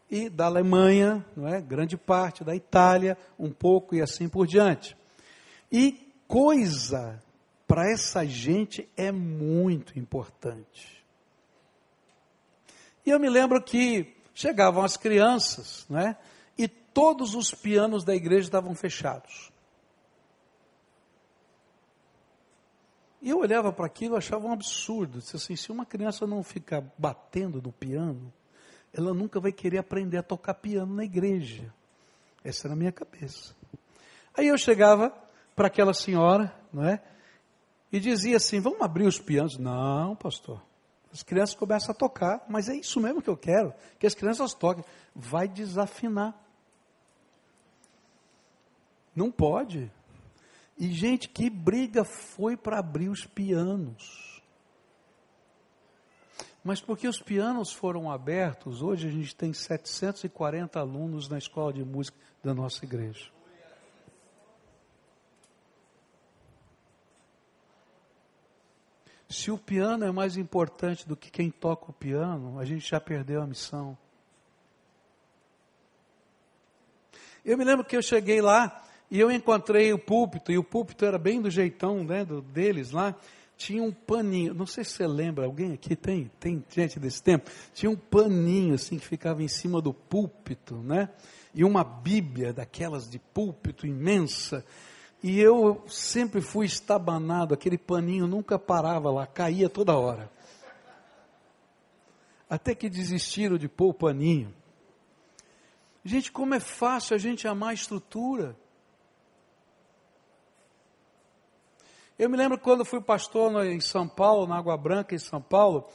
e 0.09 0.29
da 0.29 0.47
Alemanha, 0.47 1.25
não 1.37 1.49
é? 1.49 1.61
grande 1.61 1.97
parte 1.97 2.45
da 2.45 2.55
Itália, 2.55 3.19
um 3.37 3.51
pouco 3.51 3.97
e 3.97 4.01
assim 4.01 4.29
por 4.29 4.47
diante. 4.47 4.97
E 5.73 6.06
coisa 6.29 7.23
para 7.67 7.91
essa 7.91 8.25
gente 8.25 8.89
é 8.97 9.11
muito 9.11 9.99
importante. 9.99 11.05
E 13.05 13.11
eu 13.11 13.21
me 13.21 13.29
lembro 13.29 13.63
que 13.63 14.15
chegavam 14.35 14.85
as 14.85 14.97
crianças, 14.97 15.87
né? 15.89 16.17
E 16.59 16.69
todos 16.69 17.35
os 17.35 17.55
pianos 17.55 18.05
da 18.05 18.15
igreja 18.15 18.49
estavam 18.49 18.75
fechados. 18.75 19.51
E 23.21 23.31
eu 23.31 23.39
olhava 23.39 23.73
para 23.73 23.87
aquilo 23.87 24.15
e 24.15 24.19
achava 24.19 24.47
um 24.47 24.53
absurdo. 24.53 25.19
Disse 25.19 25.37
assim, 25.37 25.57
se 25.57 25.73
uma 25.73 25.85
criança 25.85 26.27
não 26.27 26.43
ficar 26.43 26.85
batendo 26.97 27.61
no 27.61 27.73
piano, 27.73 28.33
ela 28.93 29.13
nunca 29.13 29.41
vai 29.41 29.53
querer 29.53 29.79
aprender 29.79 30.19
a 30.19 30.23
tocar 30.23 30.55
piano 30.55 30.95
na 30.95 31.05
igreja. 31.05 31.73
Essa 32.45 32.69
era 32.69 32.75
a 32.75 32.77
minha 32.77 32.93
cabeça. 32.93 33.55
Aí 34.33 34.49
eu 34.49 34.57
chegava 34.57 35.13
para 35.57 35.69
aquela 35.69 35.95
senhora, 35.95 36.55
não 36.71 36.85
é? 36.85 37.03
E 37.91 37.99
dizia 37.99 38.37
assim: 38.37 38.61
vamos 38.61 38.81
abrir 38.83 39.07
os 39.07 39.19
pianos. 39.19 39.57
Não, 39.57 40.15
pastor. 40.15 40.63
As 41.13 41.23
crianças 41.23 41.55
começam 41.55 41.93
a 41.93 41.95
tocar, 41.95 42.45
mas 42.47 42.69
é 42.69 42.77
isso 42.77 43.01
mesmo 43.01 43.23
que 43.23 43.31
eu 43.31 43.37
quero, 43.37 43.73
que 43.99 44.07
as 44.07 44.15
crianças 44.15 44.53
toquem. 44.53 44.85
Vai 45.15 45.49
desafinar. 45.49 46.35
Não 49.15 49.31
pode. 49.31 49.91
E, 50.77 50.93
gente, 50.93 51.27
que 51.31 51.49
briga 51.49 52.05
foi 52.05 52.55
para 52.55 52.79
abrir 52.79 53.09
os 53.09 53.25
pianos. 53.25 54.43
Mas 56.63 56.83
porque 56.83 57.09
os 57.09 57.19
pianos 57.19 57.73
foram 57.73 58.11
abertos, 58.11 58.83
hoje 58.83 59.09
a 59.09 59.11
gente 59.11 59.35
tem 59.35 59.55
740 59.55 60.79
alunos 60.79 61.29
na 61.31 61.39
escola 61.39 61.73
de 61.73 61.83
música 61.83 62.19
da 62.43 62.53
nossa 62.53 62.85
igreja. 62.85 63.36
Se 69.29 69.51
o 69.51 69.59
piano 69.59 70.05
é 70.05 70.13
mais 70.13 70.37
importante 70.37 71.07
do 71.07 71.17
que 71.17 71.31
quem 71.31 71.51
toca 71.51 71.91
o 71.91 71.93
piano, 71.93 72.59
a 72.59 72.65
gente 72.65 72.89
já 72.89 73.01
perdeu 73.01 73.43
a 73.43 73.47
missão. 73.47 73.99
Eu 77.45 77.59
me 77.59 77.65
lembro 77.65 77.85
que 77.85 77.97
eu 77.97 78.03
cheguei 78.03 78.41
lá 78.41 78.85
e 79.11 79.19
eu 79.19 79.31
encontrei 79.31 79.93
o 79.93 79.99
púlpito, 79.99 80.51
e 80.51 80.59
o 80.59 80.65
púlpito 80.65 81.05
era 81.05 81.19
bem 81.19 81.41
do 81.41 81.51
jeitão 81.51 82.03
né, 82.05 82.25
do, 82.25 82.41
deles 82.41 82.91
lá. 82.91 83.15
Tinha 83.57 83.83
um 83.83 83.93
paninho, 83.93 84.53
não 84.53 84.67
sei 84.67 84.85
se 84.85 84.91
você 84.91 85.07
lembra, 85.07 85.47
alguém 85.47 85.73
aqui 85.73 85.97
tem? 85.97 86.31
Tem 86.39 86.63
gente 86.69 87.01
desse 87.01 87.23
tempo? 87.23 87.51
Tinha 87.73 87.91
um 87.91 87.97
paninho 87.97 88.75
assim 88.75 88.99
que 88.99 89.07
ficava 89.07 89.43
em 89.43 89.49
cima 89.49 89.81
do 89.81 89.95
púlpito, 89.95 90.77
né? 90.77 91.09
E 91.55 91.65
uma 91.65 91.83
Bíblia 91.83 92.53
daquelas 92.53 93.09
de 93.09 93.19
púlpito 93.19 93.87
imensa. 93.87 94.65
E 95.23 95.41
eu 95.41 95.83
sempre 95.89 96.41
fui 96.41 96.67
estabanado, 96.67 97.55
aquele 97.55 97.79
paninho 97.79 98.27
nunca 98.27 98.59
parava 98.59 99.11
lá, 99.11 99.27
caía 99.27 99.69
toda 99.69 99.97
hora. 99.97 100.31
Até 102.49 102.75
que 102.75 102.89
desistiram 102.89 103.59
de 103.59 103.69
pôr 103.69 103.89
o 103.89 103.95
paninho. 103.95 104.55
Gente, 106.05 106.31
como 106.31 106.55
é 106.55 106.61
fácil 106.61 107.17
a 107.17 107.19
gente 107.19 107.49
amar 107.49 107.71
a 107.71 107.75
estrutura. 107.75 108.57
Eu 112.17 112.31
me 112.31 112.37
lembro 112.37 112.59
quando 112.59 112.85
fui 112.85 113.01
pastor 113.01 113.67
em 113.67 113.81
São 113.81 114.07
Paulo, 114.07 114.47
na 114.47 114.57
Água 114.57 114.77
Branca, 114.77 115.15
em 115.15 115.19
São 115.19 115.43
Paulo, 115.43 115.89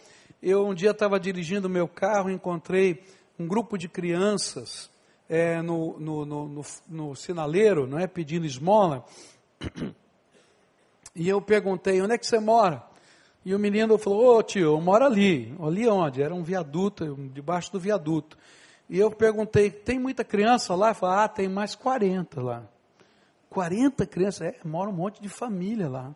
eu 0.43 0.67
um 0.67 0.73
dia 0.73 0.91
estava 0.91 1.19
dirigindo 1.19 1.69
meu 1.69 1.87
carro 1.87 2.29
e 2.29 2.33
encontrei 2.33 3.03
um 3.39 3.47
grupo 3.47 3.77
de 3.77 3.87
crianças 3.87 4.91
é, 5.31 5.61
no, 5.61 5.97
no, 5.97 6.25
no, 6.25 6.65
no, 6.89 7.15
sinaleiro, 7.15 7.87
não 7.87 7.97
é, 7.97 8.05
pedindo 8.05 8.45
esmola. 8.45 9.05
E 11.13 11.27
eu 11.27 11.41
perguntei, 11.41 12.01
onde 12.01 12.13
é 12.13 12.17
que 12.17 12.25
você 12.25 12.39
mora? 12.39 12.81
E 13.45 13.53
o 13.53 13.59
menino 13.59 13.97
falou, 13.97 14.35
ô 14.35 14.37
oh, 14.37 14.43
tio, 14.43 14.61
eu 14.61 14.81
moro 14.81 15.05
ali. 15.05 15.53
Ali 15.61 15.85
onde? 15.87 16.21
Era 16.21 16.33
um 16.33 16.41
viaduto, 16.41 17.15
debaixo 17.33 17.69
do 17.69 17.79
viaduto. 17.79 18.37
E 18.89 18.97
eu 18.97 19.11
perguntei, 19.11 19.69
tem 19.69 19.99
muita 19.99 20.23
criança 20.23 20.73
lá? 20.73 20.87
Ele 20.87 20.95
falou, 20.95 21.15
ah, 21.17 21.27
tem 21.27 21.49
mais 21.49 21.75
40 21.75 22.41
lá. 22.41 22.63
40 23.49 24.05
crianças, 24.05 24.41
é, 24.41 24.55
mora 24.63 24.89
um 24.89 24.93
monte 24.93 25.21
de 25.21 25.27
família 25.27 25.89
lá. 25.89 26.15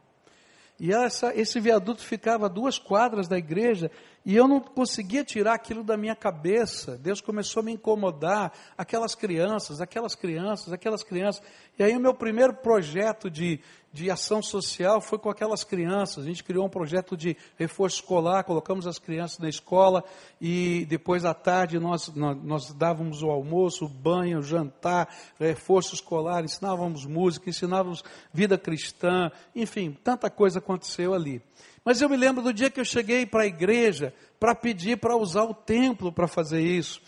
E 0.80 0.93
essa, 0.93 1.34
esse 1.34 1.60
viaduto 1.60 2.01
ficava 2.01 2.45
a 2.45 2.49
duas 2.49 2.78
quadras 2.78 3.28
da 3.28 3.38
igreja, 3.38 3.89
e 4.25 4.35
eu 4.35 4.47
não 4.47 4.59
conseguia 4.59 5.23
tirar 5.23 5.53
aquilo 5.53 5.83
da 5.83 5.95
minha 5.95 6.15
cabeça. 6.15 6.97
Deus 6.97 7.21
começou 7.21 7.61
a 7.61 7.63
me 7.63 7.73
incomodar, 7.73 8.51
aquelas 8.75 9.13
crianças, 9.13 9.79
aquelas 9.79 10.15
crianças, 10.15 10.73
aquelas 10.73 11.03
crianças. 11.03 11.43
E 11.77 11.83
aí 11.83 11.95
o 11.95 11.99
meu 11.99 12.13
primeiro 12.13 12.51
projeto 12.51 13.29
de, 13.29 13.59
de 13.93 14.09
ação 14.09 14.41
social 14.41 14.99
foi 14.99 15.19
com 15.19 15.29
aquelas 15.29 15.63
crianças. 15.63 16.23
A 16.23 16.27
gente 16.27 16.43
criou 16.43 16.65
um 16.65 16.69
projeto 16.69 17.15
de 17.15 17.38
reforço 17.55 17.97
escolar, 17.97 18.43
colocamos 18.43 18.88
as 18.88 18.97
crianças 18.97 19.38
na 19.38 19.47
escola 19.47 20.03
e 20.41 20.88
depois 20.89 21.23
à 21.23 21.35
tarde 21.35 21.77
nós, 21.77 22.07
nós, 22.15 22.43
nós 22.43 22.73
dávamos 22.73 23.21
o 23.21 23.29
almoço, 23.29 23.85
o 23.85 23.89
banho, 23.89 24.39
o 24.39 24.43
jantar, 24.43 25.07
reforço 25.39 25.93
escolar, 25.93 26.43
ensinávamos 26.43 27.05
música, 27.05 27.47
ensinávamos 27.47 28.03
vida 28.33 28.57
cristã, 28.57 29.31
enfim, 29.55 29.95
tanta 30.03 30.31
coisa 30.31 30.57
aconteceu 30.57 31.13
ali. 31.13 31.43
Mas 31.86 32.02
eu 32.02 32.10
me 32.10 32.17
lembro 32.17 32.43
do 32.43 32.52
dia 32.52 32.71
que 32.71 32.80
eu 32.80 32.86
cheguei 32.86 33.28
para 33.28 33.43
a 33.43 33.48
igreja 33.48 34.12
para 34.39 34.56
pedir 34.56 34.98
para 34.98 35.15
usar 35.15 35.43
o 35.43 35.54
templo 35.54 36.12
para 36.12 36.28
fazer 36.28 36.60
isso. 36.60 37.00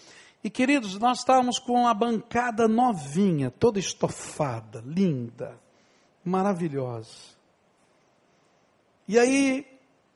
E 0.43 0.49
queridos, 0.51 0.99
nós 0.99 1.19
estávamos 1.19 1.57
com 1.57 1.73
uma 1.73 1.93
bancada 1.95 2.67
novinha, 2.67 3.49
toda 3.49 3.79
estofada, 3.79 4.83
linda 4.85 5.59
maravilhosa. 6.23 7.35
E 9.07 9.17
aí 9.17 9.65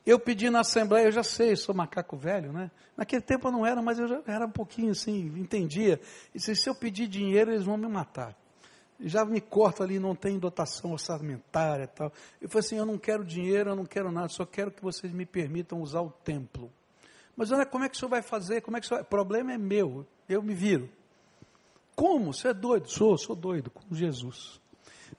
eu 0.06 0.20
pedi 0.20 0.50
na 0.50 0.60
Assembleia, 0.60 1.06
eu 1.06 1.12
já 1.12 1.24
sei, 1.24 1.56
sou 1.56 1.74
macaco 1.74 2.16
velho, 2.16 2.52
né? 2.52 2.70
Naquele 2.96 3.22
tempo 3.22 3.48
eu 3.48 3.52
não 3.52 3.66
era, 3.66 3.82
mas 3.82 3.98
eu 3.98 4.08
já 4.08 4.22
era 4.28 4.46
um 4.46 4.52
pouquinho 4.52 4.92
assim, 4.92 5.26
entendia. 5.38 6.00
E 6.36 6.38
disse, 6.38 6.56
se 6.56 6.70
eu 6.70 6.76
pedir 6.76 7.08
dinheiro, 7.08 7.52
eles 7.52 7.64
vão 7.64 7.78
me 7.78 7.88
matar. 7.88 8.36
Já 9.04 9.26
me 9.26 9.42
corta 9.42 9.84
ali, 9.84 10.00
não 10.00 10.16
tem 10.16 10.38
dotação 10.38 10.92
orçamentária 10.92 11.88
tal. 11.88 12.12
Eu 12.40 12.48
falei 12.50 12.66
assim, 12.66 12.78
eu 12.78 12.86
não 12.86 12.98
quero 12.98 13.26
dinheiro, 13.26 13.72
eu 13.72 13.76
não 13.76 13.86
quero 13.86 14.12
nada, 14.12 14.30
só 14.30 14.46
quero 14.46 14.72
que 14.72 14.82
vocês 14.82 15.12
me 15.12 15.26
permitam 15.26 15.82
usar 15.82 16.02
o 16.02 16.10
templo. 16.10 16.72
Mas 17.36 17.52
olha, 17.52 17.66
como 17.66 17.84
é 17.84 17.90
que 17.90 17.96
o 17.96 18.00
senhor 18.00 18.10
vai 18.10 18.22
fazer? 18.22 18.62
Como 18.62 18.78
é 18.78 18.80
que 18.80 18.86
o 18.86 18.90
senhor... 18.90 19.02
O 19.02 19.06
problema 19.06 19.54
é 19.54 19.58
meu, 19.58 20.06
eu 20.30 20.44
me 20.44 20.54
viro. 20.54 20.90
Como? 21.96 22.34
Você 22.34 22.50
é 22.50 22.54
doido? 22.54 22.90
Sou, 22.90 23.18
sou 23.18 23.36
doido, 23.36 23.70
com 23.72 23.96
Jesus. 23.96 24.60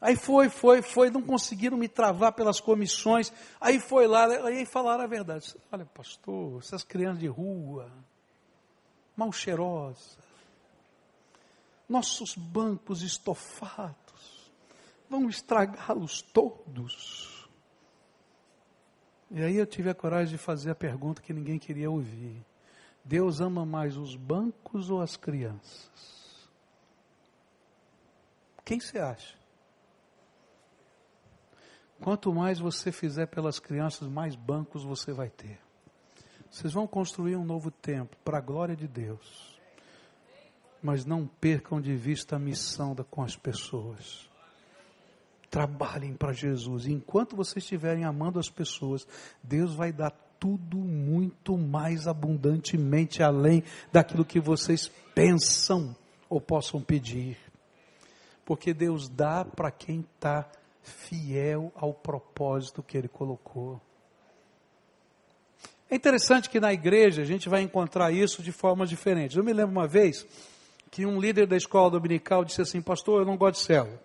Aí 0.01 0.17
foi, 0.17 0.49
foi, 0.49 0.83
foi, 0.83 1.11
não 1.11 1.23
conseguiram 1.23 1.77
me 1.77 1.89
travar 1.89 2.33
pelas 2.33 2.61
comissões. 2.61 3.33
Aí 3.61 3.79
foi 3.79 4.07
lá, 4.07 4.27
aí 4.47 4.67
falaram 4.67 5.05
a 5.05 5.07
verdade. 5.07 5.55
Olha, 5.71 5.85
pastor, 5.87 6.61
essas 6.61 6.83
crianças 6.83 7.21
de 7.21 7.29
rua, 7.29 7.91
mal 9.17 9.33
cheirosas, 9.33 10.19
nossos 11.93 12.35
bancos 12.35 13.03
estofados, 13.03 14.51
vão 15.11 15.29
estragá-los 15.29 16.23
todos. 16.23 17.47
E 19.31 19.43
aí 19.43 19.57
eu 19.57 19.67
tive 19.67 19.91
a 19.91 19.95
coragem 19.95 20.37
de 20.37 20.43
fazer 20.43 20.71
a 20.71 20.75
pergunta 20.75 21.21
que 21.21 21.35
ninguém 21.35 21.59
queria 21.59 21.91
ouvir. 21.91 22.43
Deus 23.05 23.41
ama 23.41 23.67
mais 23.67 23.97
os 23.97 24.17
bancos 24.17 24.89
ou 24.89 25.03
as 25.03 25.17
crianças? 25.17 25.91
Quem 28.65 28.81
você 28.81 28.99
acha? 28.99 29.37
Quanto 32.01 32.33
mais 32.33 32.59
você 32.59 32.91
fizer 32.91 33.27
pelas 33.27 33.59
crianças, 33.59 34.09
mais 34.09 34.35
bancos 34.35 34.83
você 34.83 35.13
vai 35.13 35.29
ter. 35.29 35.61
Vocês 36.51 36.73
vão 36.73 36.87
construir 36.87 37.37
um 37.37 37.45
novo 37.45 37.71
templo 37.71 38.19
para 38.25 38.39
a 38.39 38.41
glória 38.41 38.77
de 38.77 38.89
Deus. 38.89 39.52
Mas 40.83 41.05
não 41.05 41.27
percam 41.27 41.81
de 41.81 41.95
vista 41.95 42.37
a 42.37 42.39
missão 42.39 42.95
da, 42.95 43.05
com 43.05 43.23
as 43.23 43.37
pessoas. 43.37 44.29
Trabalhem 45.51 46.15
para 46.15 46.33
Jesus. 46.33 46.87
Enquanto 46.87 47.37
vocês 47.37 47.63
estiverem 47.63 48.05
amando 48.05 48.39
as 48.39 48.49
pessoas, 48.49 49.07
Deus 49.43 49.75
vai 49.75 49.93
dar 49.93 50.11
tudo 50.41 50.79
muito 50.79 51.57
mais 51.57 52.09
abundantemente 52.09 53.23
além 53.23 53.63
daquilo 53.93 54.25
que 54.25 54.41
vocês 54.41 54.91
pensam 55.15 55.95
ou 56.29 56.41
possam 56.41 56.81
pedir. 56.83 57.39
Porque 58.45 58.75
Deus 58.75 59.09
dá 59.09 59.45
para 59.45 59.71
quem 59.71 60.01
está 60.01 60.51
fiel 60.83 61.73
ao 61.77 61.95
propósito 61.95 62.83
que 62.83 62.99
ele 62.99 63.07
colocou. 63.07 63.81
É 65.89 65.95
interessante 65.95 66.49
que 66.49 66.59
na 66.59 66.73
igreja 66.73 67.23
a 67.23 67.25
gente 67.25 67.49
vai 67.49 67.61
encontrar 67.61 68.11
isso 68.11 68.43
de 68.43 68.51
formas 68.51 68.89
diferentes. 68.89 69.37
Eu 69.37 69.45
me 69.45 69.53
lembro 69.53 69.73
uma 69.73 69.87
vez 69.87 70.27
que 70.93 71.07
um 71.07 71.19
líder 71.19 71.47
da 71.47 71.57
escola 71.57 71.91
dominical 71.91 72.45
disse 72.45 72.61
assim: 72.61 72.83
Pastor, 72.83 73.23
eu 73.23 73.27
não 73.27 73.37
gosto 73.37 73.61
de 73.61 73.65
célula. 73.65 73.99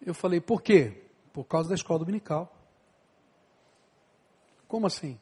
Eu 0.00 0.14
falei: 0.14 0.40
Por 0.40 0.62
quê? 0.62 1.02
Por 1.32 1.44
causa 1.44 1.68
da 1.68 1.74
escola 1.74 1.98
dominical. 1.98 2.50
Como 4.68 4.86
assim? 4.86 5.18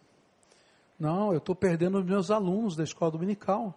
Não, 0.98 1.32
eu 1.32 1.38
estou 1.38 1.56
perdendo 1.56 1.98
os 1.98 2.04
meus 2.04 2.30
alunos 2.30 2.76
da 2.76 2.84
escola 2.84 3.10
dominical. 3.10 3.74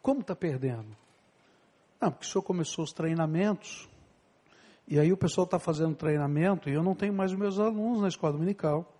Como 0.00 0.22
está 0.22 0.34
perdendo? 0.34 0.96
Não, 2.00 2.10
porque 2.10 2.26
o 2.26 2.28
senhor 2.28 2.42
começou 2.42 2.84
os 2.84 2.92
treinamentos, 2.92 3.88
e 4.88 4.98
aí 4.98 5.12
o 5.12 5.18
pessoal 5.18 5.44
está 5.44 5.58
fazendo 5.58 5.94
treinamento, 5.94 6.70
e 6.70 6.72
eu 6.72 6.82
não 6.82 6.94
tenho 6.94 7.12
mais 7.12 7.30
os 7.30 7.38
meus 7.38 7.58
alunos 7.58 8.00
na 8.00 8.08
escola 8.08 8.32
dominical. 8.32 8.90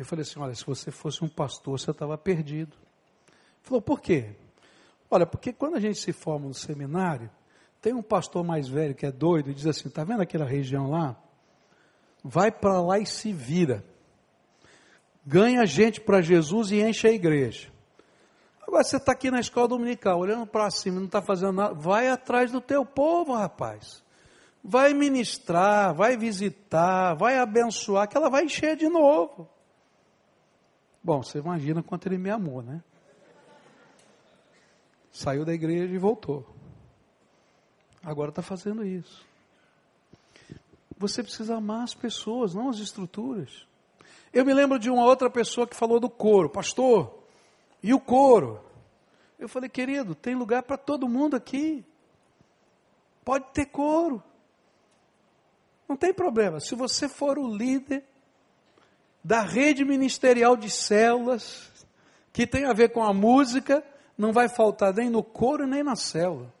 Eu 0.00 0.06
falei 0.06 0.22
assim: 0.22 0.40
olha, 0.40 0.54
se 0.54 0.64
você 0.64 0.90
fosse 0.90 1.22
um 1.22 1.28
pastor, 1.28 1.78
você 1.78 1.90
estava 1.90 2.16
perdido. 2.16 2.74
Ele 2.74 3.60
falou, 3.60 3.82
por 3.82 4.00
quê? 4.00 4.30
Olha, 5.10 5.26
porque 5.26 5.52
quando 5.52 5.76
a 5.76 5.80
gente 5.80 5.98
se 5.98 6.10
forma 6.10 6.46
no 6.46 6.54
seminário, 6.54 7.30
tem 7.82 7.92
um 7.92 8.00
pastor 8.00 8.42
mais 8.42 8.66
velho 8.66 8.94
que 8.94 9.04
é 9.04 9.12
doido 9.12 9.50
e 9.50 9.54
diz 9.54 9.66
assim: 9.66 9.88
está 9.88 10.02
vendo 10.02 10.22
aquela 10.22 10.46
região 10.46 10.88
lá? 10.88 11.22
Vai 12.24 12.50
para 12.50 12.80
lá 12.80 12.98
e 12.98 13.04
se 13.04 13.30
vira. 13.30 13.84
Ganha 15.26 15.66
gente 15.66 16.00
para 16.00 16.22
Jesus 16.22 16.70
e 16.70 16.80
enche 16.80 17.06
a 17.06 17.12
igreja. 17.12 17.70
Agora 18.66 18.82
você 18.82 18.96
está 18.96 19.12
aqui 19.12 19.30
na 19.30 19.40
escola 19.40 19.68
dominical, 19.68 20.18
olhando 20.18 20.46
para 20.46 20.70
cima, 20.70 20.98
não 20.98 21.06
está 21.06 21.20
fazendo 21.20 21.52
nada. 21.52 21.74
Vai 21.74 22.08
atrás 22.08 22.50
do 22.50 22.60
teu 22.62 22.86
povo, 22.86 23.34
rapaz. 23.34 24.02
Vai 24.64 24.94
ministrar, 24.94 25.94
vai 25.94 26.16
visitar, 26.16 27.12
vai 27.12 27.36
abençoar, 27.36 28.08
que 28.08 28.16
ela 28.16 28.30
vai 28.30 28.44
encher 28.44 28.76
de 28.76 28.88
novo. 28.88 29.59
Bom, 31.02 31.22
você 31.22 31.38
imagina 31.38 31.82
quanto 31.82 32.06
ele 32.06 32.18
me 32.18 32.30
amou, 32.30 32.62
né? 32.62 32.82
Saiu 35.10 35.44
da 35.44 35.52
igreja 35.52 35.94
e 35.94 35.98
voltou. 35.98 36.46
Agora 38.02 38.30
está 38.30 38.42
fazendo 38.42 38.84
isso. 38.84 39.26
Você 40.96 41.22
precisa 41.22 41.56
amar 41.56 41.84
as 41.84 41.94
pessoas, 41.94 42.54
não 42.54 42.68
as 42.68 42.78
estruturas. 42.78 43.66
Eu 44.32 44.44
me 44.44 44.52
lembro 44.52 44.78
de 44.78 44.90
uma 44.90 45.04
outra 45.04 45.30
pessoa 45.30 45.66
que 45.66 45.74
falou 45.74 45.98
do 45.98 46.08
coro, 46.08 46.48
pastor, 46.48 47.24
e 47.82 47.92
o 47.94 48.00
coro? 48.00 48.60
Eu 49.38 49.48
falei, 49.48 49.68
querido, 49.68 50.14
tem 50.14 50.34
lugar 50.34 50.62
para 50.62 50.76
todo 50.76 51.08
mundo 51.08 51.34
aqui. 51.34 51.84
Pode 53.24 53.46
ter 53.52 53.66
coro. 53.66 54.22
Não 55.88 55.96
tem 55.96 56.12
problema. 56.12 56.60
Se 56.60 56.74
você 56.74 57.08
for 57.08 57.38
o 57.38 57.48
líder 57.48 58.04
da 59.22 59.42
rede 59.42 59.84
ministerial 59.84 60.56
de 60.56 60.70
células, 60.70 61.70
que 62.32 62.46
tem 62.46 62.64
a 62.64 62.72
ver 62.72 62.90
com 62.90 63.02
a 63.02 63.12
música, 63.12 63.84
não 64.16 64.32
vai 64.32 64.48
faltar 64.48 64.94
nem 64.94 65.10
no 65.10 65.22
coro 65.22 65.66
nem 65.66 65.82
na 65.82 65.96
célula. 65.96 66.52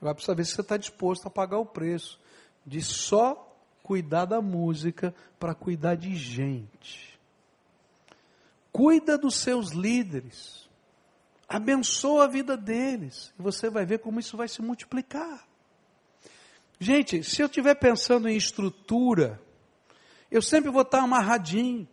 Agora 0.00 0.14
precisa 0.14 0.34
ver 0.34 0.44
se 0.44 0.52
você 0.52 0.60
está 0.60 0.76
disposto 0.76 1.26
a 1.26 1.30
pagar 1.30 1.58
o 1.58 1.66
preço 1.66 2.18
de 2.64 2.82
só 2.82 3.44
cuidar 3.82 4.26
da 4.26 4.40
música 4.40 5.14
para 5.38 5.54
cuidar 5.54 5.96
de 5.96 6.14
gente. 6.14 7.18
Cuida 8.70 9.18
dos 9.18 9.36
seus 9.36 9.70
líderes. 9.70 10.68
Abençoa 11.48 12.24
a 12.24 12.28
vida 12.28 12.56
deles. 12.56 13.32
E 13.38 13.42
você 13.42 13.70
vai 13.70 13.86
ver 13.86 13.98
como 13.98 14.20
isso 14.20 14.36
vai 14.36 14.46
se 14.46 14.60
multiplicar. 14.60 15.48
Gente, 16.78 17.24
se 17.24 17.42
eu 17.42 17.46
estiver 17.46 17.74
pensando 17.74 18.28
em 18.28 18.36
estrutura, 18.36 19.40
eu 20.30 20.42
sempre 20.42 20.70
vou 20.70 20.82
estar 20.82 21.00
amarradinho. 21.00 21.88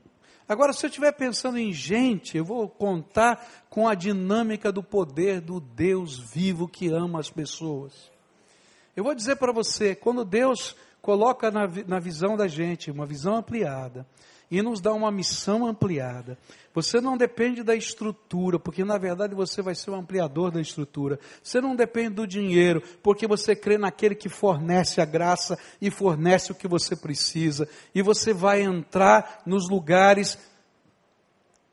Agora, 0.48 0.74
se 0.74 0.86
eu 0.86 0.90
estiver 0.90 1.12
pensando 1.12 1.58
em 1.58 1.74
gente, 1.74 2.38
eu 2.38 2.46
vou 2.46 2.70
contar 2.70 3.66
com 3.70 3.88
a 3.88 3.96
dinâmica 3.96 4.72
do 4.72 4.84
poder 4.84 5.42
do 5.42 5.60
Deus 5.60 6.20
vivo 6.20 6.68
que 6.68 6.88
ama 6.88 7.20
as 7.20 7.30
pessoas. 7.32 8.12
Eu 8.96 9.04
vou 9.04 9.16
dizer 9.16 9.38
para 9.38 9.52
você, 9.52 9.96
quando 9.96 10.24
Deus 10.24 10.76
coloca 11.02 11.50
na, 11.50 11.68
na 11.88 12.00
visão 12.00 12.38
da 12.38 12.48
gente 12.48 12.92
uma 12.92 13.06
visão 13.06 13.36
ampliada, 13.36 14.06
e 14.50 14.62
nos 14.62 14.80
dá 14.80 14.94
uma 14.94 15.12
missão 15.12 15.66
ampliada. 15.66 16.38
Você 16.74 17.00
não 17.00 17.18
depende 17.18 17.64
da 17.64 17.76
estrutura, 17.76 18.60
porque 18.60 18.84
na 18.84 18.98
verdade 18.98 19.34
você 19.34 19.62
vai 19.62 19.74
ser 19.74 19.92
o 19.92 19.96
ampliador 19.96 20.52
da 20.52 20.62
estrutura. 20.62 21.20
Você 21.42 21.62
não 21.62 21.76
depende 21.76 22.16
do 22.16 22.28
dinheiro, 22.28 22.82
porque 23.02 23.28
você 23.28 23.56
crê 23.56 23.78
naquele 23.78 24.14
que 24.14 24.30
fornece 24.30 25.02
a 25.02 25.06
graça 25.06 25.58
e 25.82 25.90
fornece 25.90 26.52
o 26.52 26.56
que 26.56 26.68
você 26.68 26.96
precisa. 26.96 27.68
E 27.94 28.02
você 28.02 28.34
vai 28.34 28.62
entrar 28.62 29.42
nos 29.46 29.70
lugares 29.70 30.38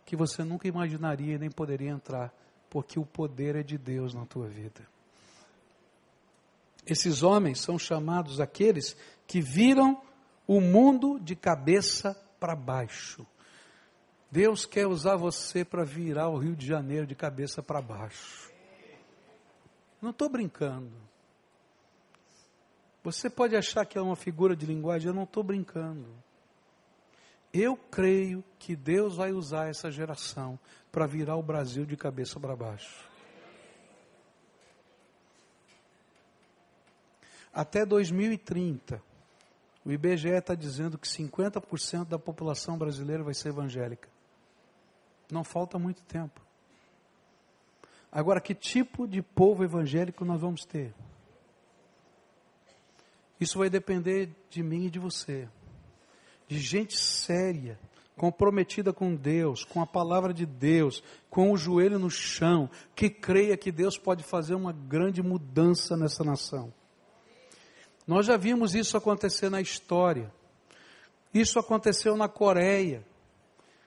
que 0.06 0.16
você 0.16 0.44
nunca 0.44 0.68
imaginaria 0.68 1.38
nem 1.38 1.50
poderia 1.50 1.90
entrar, 1.90 2.32
porque 2.70 2.98
o 2.98 3.04
poder 3.04 3.56
é 3.56 3.62
de 3.62 3.76
Deus 3.78 4.14
na 4.14 4.24
tua 4.24 4.46
vida. 4.46 4.87
Esses 6.87 7.22
homens 7.22 7.61
são 7.61 7.78
chamados 7.78 8.40
aqueles 8.40 8.96
que 9.26 9.40
viram 9.40 10.00
o 10.46 10.61
mundo 10.61 11.18
de 11.20 11.35
cabeça 11.35 12.16
para 12.42 12.57
baixo. 12.57 13.24
Deus 14.28 14.66
quer 14.66 14.88
usar 14.88 15.14
você 15.14 15.64
para 15.64 15.85
virar 15.85 16.28
o 16.28 16.38
Rio 16.38 16.57
de 16.57 16.66
Janeiro 16.66 17.07
de 17.07 17.14
cabeça 17.14 17.62
para 17.62 17.81
baixo. 17.81 18.50
Não 20.00 20.11
estou 20.11 20.28
brincando. 20.28 20.90
Você 23.05 23.31
pode 23.31 23.55
achar 23.55 23.87
que 23.87 23.96
é 23.96 24.00
uma 24.02 24.16
figura 24.16 24.57
de 24.57 24.66
linguagem, 24.66 25.07
eu 25.07 25.14
não 25.14 25.22
estou 25.22 25.44
brincando. 25.44 26.09
Eu 27.55 27.76
creio 27.76 28.42
que 28.59 28.74
Deus 28.74 29.18
vai 29.18 29.31
usar 29.31 29.68
essa 29.68 29.88
geração 29.88 30.59
para 30.90 31.07
virar 31.07 31.37
o 31.37 31.42
Brasil 31.44 31.87
de 31.87 31.96
cabeça 31.96 32.40
para 32.40 32.57
baixo. 32.57 33.09
Até 37.55 37.87
2030, 37.87 39.00
o 39.84 39.90
IBGE 39.90 40.28
está 40.28 40.54
dizendo 40.54 40.96
que 40.96 41.08
50% 41.08 42.06
da 42.06 42.18
população 42.18 42.78
brasileira 42.78 43.22
vai 43.22 43.34
ser 43.34 43.48
evangélica. 43.48 44.08
Não 45.30 45.42
falta 45.42 45.78
muito 45.78 46.02
tempo. 46.02 46.40
Agora, 48.10 48.40
que 48.40 48.54
tipo 48.54 49.08
de 49.08 49.22
povo 49.22 49.64
evangélico 49.64 50.24
nós 50.24 50.40
vamos 50.40 50.64
ter? 50.64 50.94
Isso 53.40 53.58
vai 53.58 53.68
depender 53.68 54.30
de 54.50 54.62
mim 54.62 54.86
e 54.86 54.90
de 54.90 54.98
você. 54.98 55.48
De 56.46 56.58
gente 56.60 56.96
séria, 56.96 57.78
comprometida 58.16 58.92
com 58.92 59.16
Deus, 59.16 59.64
com 59.64 59.80
a 59.80 59.86
palavra 59.86 60.32
de 60.32 60.46
Deus, 60.46 61.02
com 61.28 61.50
o 61.50 61.56
joelho 61.56 61.98
no 61.98 62.10
chão, 62.10 62.70
que 62.94 63.10
creia 63.10 63.56
que 63.56 63.72
Deus 63.72 63.98
pode 63.98 64.22
fazer 64.22 64.54
uma 64.54 64.72
grande 64.72 65.22
mudança 65.22 65.96
nessa 65.96 66.22
nação. 66.22 66.72
Nós 68.06 68.26
já 68.26 68.36
vimos 68.36 68.74
isso 68.74 68.96
acontecer 68.96 69.48
na 69.48 69.60
história. 69.60 70.32
Isso 71.32 71.58
aconteceu 71.58 72.16
na 72.16 72.28
Coreia. 72.28 73.04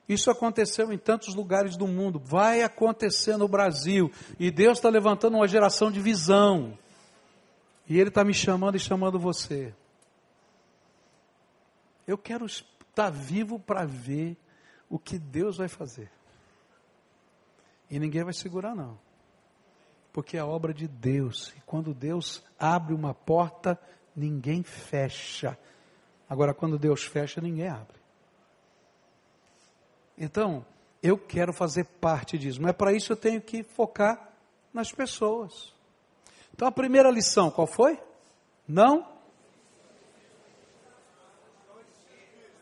Isso 0.08 0.30
aconteceu 0.30 0.92
em 0.94 0.98
tantos 0.98 1.34
lugares 1.34 1.76
do 1.76 1.88
mundo. 1.88 2.20
Vai 2.20 2.62
acontecer 2.62 3.38
no 3.38 3.48
Brasil. 3.48 4.12
E 4.40 4.52
Deus 4.52 4.78
está 4.78 4.90
levantando 4.90 5.38
uma 5.38 5.48
geração 5.48 5.92
de 5.92 6.00
visão. 6.00 6.78
E 7.88 8.00
Ele 8.00 8.10
está 8.10 8.24
me 8.24 8.34
chamando 8.34 8.76
e 8.76 8.80
chamando 8.80 9.20
você. 9.20 9.74
Eu 12.08 12.18
quero 12.18 12.46
estar 12.46 13.10
vivo 13.10 13.60
para 13.60 13.86
ver 13.86 14.38
o 14.90 15.00
que 15.00 15.18
Deus 15.18 15.58
vai 15.58 15.68
fazer. 15.68 16.10
E 17.90 18.00
ninguém 18.00 18.24
vai 18.24 18.34
segurar, 18.34 18.76
não. 18.76 18.98
Porque 20.14 20.38
é 20.38 20.40
a 20.40 20.46
obra 20.46 20.74
de 20.74 20.88
Deus. 20.88 21.54
E 21.58 21.62
quando 21.62 21.94
Deus 21.94 22.44
abre 22.60 22.94
uma 22.94 23.14
porta, 23.14 23.80
ninguém 24.16 24.64
fecha. 24.64 25.58
Agora, 26.30 26.54
quando 26.54 26.80
Deus 26.80 27.04
fecha, 27.04 27.42
ninguém 27.42 27.68
abre. 27.68 27.98
Então, 30.18 30.66
eu 31.04 31.18
quero 31.18 31.54
fazer 31.54 31.84
parte 31.84 32.38
disso, 32.38 32.62
mas 32.62 32.76
para 32.76 32.94
isso 32.94 33.12
eu 33.12 33.18
tenho 33.18 33.42
que 33.42 33.64
focar 33.64 34.30
nas 34.74 34.92
pessoas. 34.92 35.74
Então, 36.54 36.68
a 36.68 36.72
primeira 36.72 37.12
lição, 37.12 37.52
qual 37.52 37.68
foi? 37.68 38.00
Não. 38.68 39.08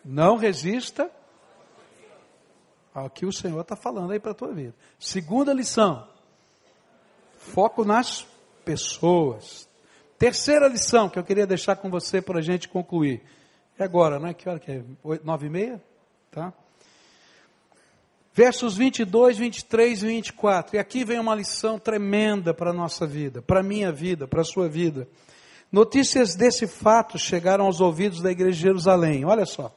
Não 0.04 0.36
resista 0.36 1.10
ao 2.94 3.10
que 3.10 3.26
o 3.26 3.32
Senhor 3.32 3.62
está 3.62 3.76
falando 3.76 4.12
aí 4.12 4.20
para 4.20 4.32
a 4.32 4.36
tua 4.36 4.52
vida. 4.54 4.76
Segunda 5.00 5.54
lição, 5.54 6.08
foco 7.38 7.86
nas 7.86 8.28
pessoas. 8.66 9.70
Terceira 10.18 10.68
lição 10.68 11.10
que 11.10 11.20
eu 11.20 11.24
queria 11.24 11.46
deixar 11.46 11.76
com 11.76 11.90
você 11.90 12.22
para 12.22 12.40
a 12.40 12.42
gente 12.42 12.70
concluir. 12.70 13.22
É 13.78 13.84
agora, 13.84 14.20
né? 14.20 14.34
Que 14.34 14.48
hora 14.48 14.60
que 14.60 14.72
é? 14.72 14.84
Nove 15.24 15.48
e 15.48 15.50
meia? 15.50 15.82
Tá? 16.32 16.54
Versos 18.34 18.76
22, 18.76 19.38
23 19.38 20.04
e 20.04 20.08
24. 20.08 20.76
E 20.76 20.80
aqui 20.80 21.04
vem 21.04 21.20
uma 21.20 21.36
lição 21.36 21.78
tremenda 21.78 22.54
para 22.54 22.72
a 22.72 22.74
nossa 22.74 23.06
vida, 23.06 23.42
para 23.42 23.60
a 23.60 23.64
minha 23.64 23.92
vida, 23.92 24.28
para 24.28 24.42
a 24.42 24.46
sua 24.46 24.68
vida. 24.68 25.08
Notícias 25.72 26.36
desse 26.36 26.68
fato 26.68 27.18
chegaram 27.18 27.66
aos 27.66 27.82
ouvidos 27.82 28.22
da 28.22 28.32
igreja 28.32 28.56
de 28.56 28.62
Jerusalém. 28.62 29.26
Olha 29.26 29.46
só. 29.46 29.76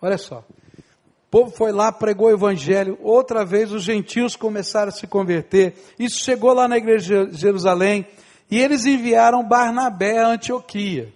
Olha 0.00 0.18
só. 0.18 0.38
O 0.38 1.30
povo 1.30 1.50
foi 1.50 1.72
lá, 1.72 1.90
pregou 1.90 2.28
o 2.28 2.30
evangelho. 2.30 2.98
Outra 3.02 3.44
vez 3.44 3.72
os 3.72 3.82
gentios 3.82 4.36
começaram 4.36 4.88
a 4.88 4.92
se 4.92 5.06
converter. 5.06 5.74
Isso 5.98 6.22
chegou 6.22 6.52
lá 6.52 6.68
na 6.68 6.76
igreja 6.76 7.26
de 7.26 7.36
Jerusalém. 7.36 8.06
E 8.50 8.58
eles 8.58 8.86
enviaram 8.86 9.46
Barnabé 9.46 10.18
a 10.18 10.28
Antioquia. 10.28 11.12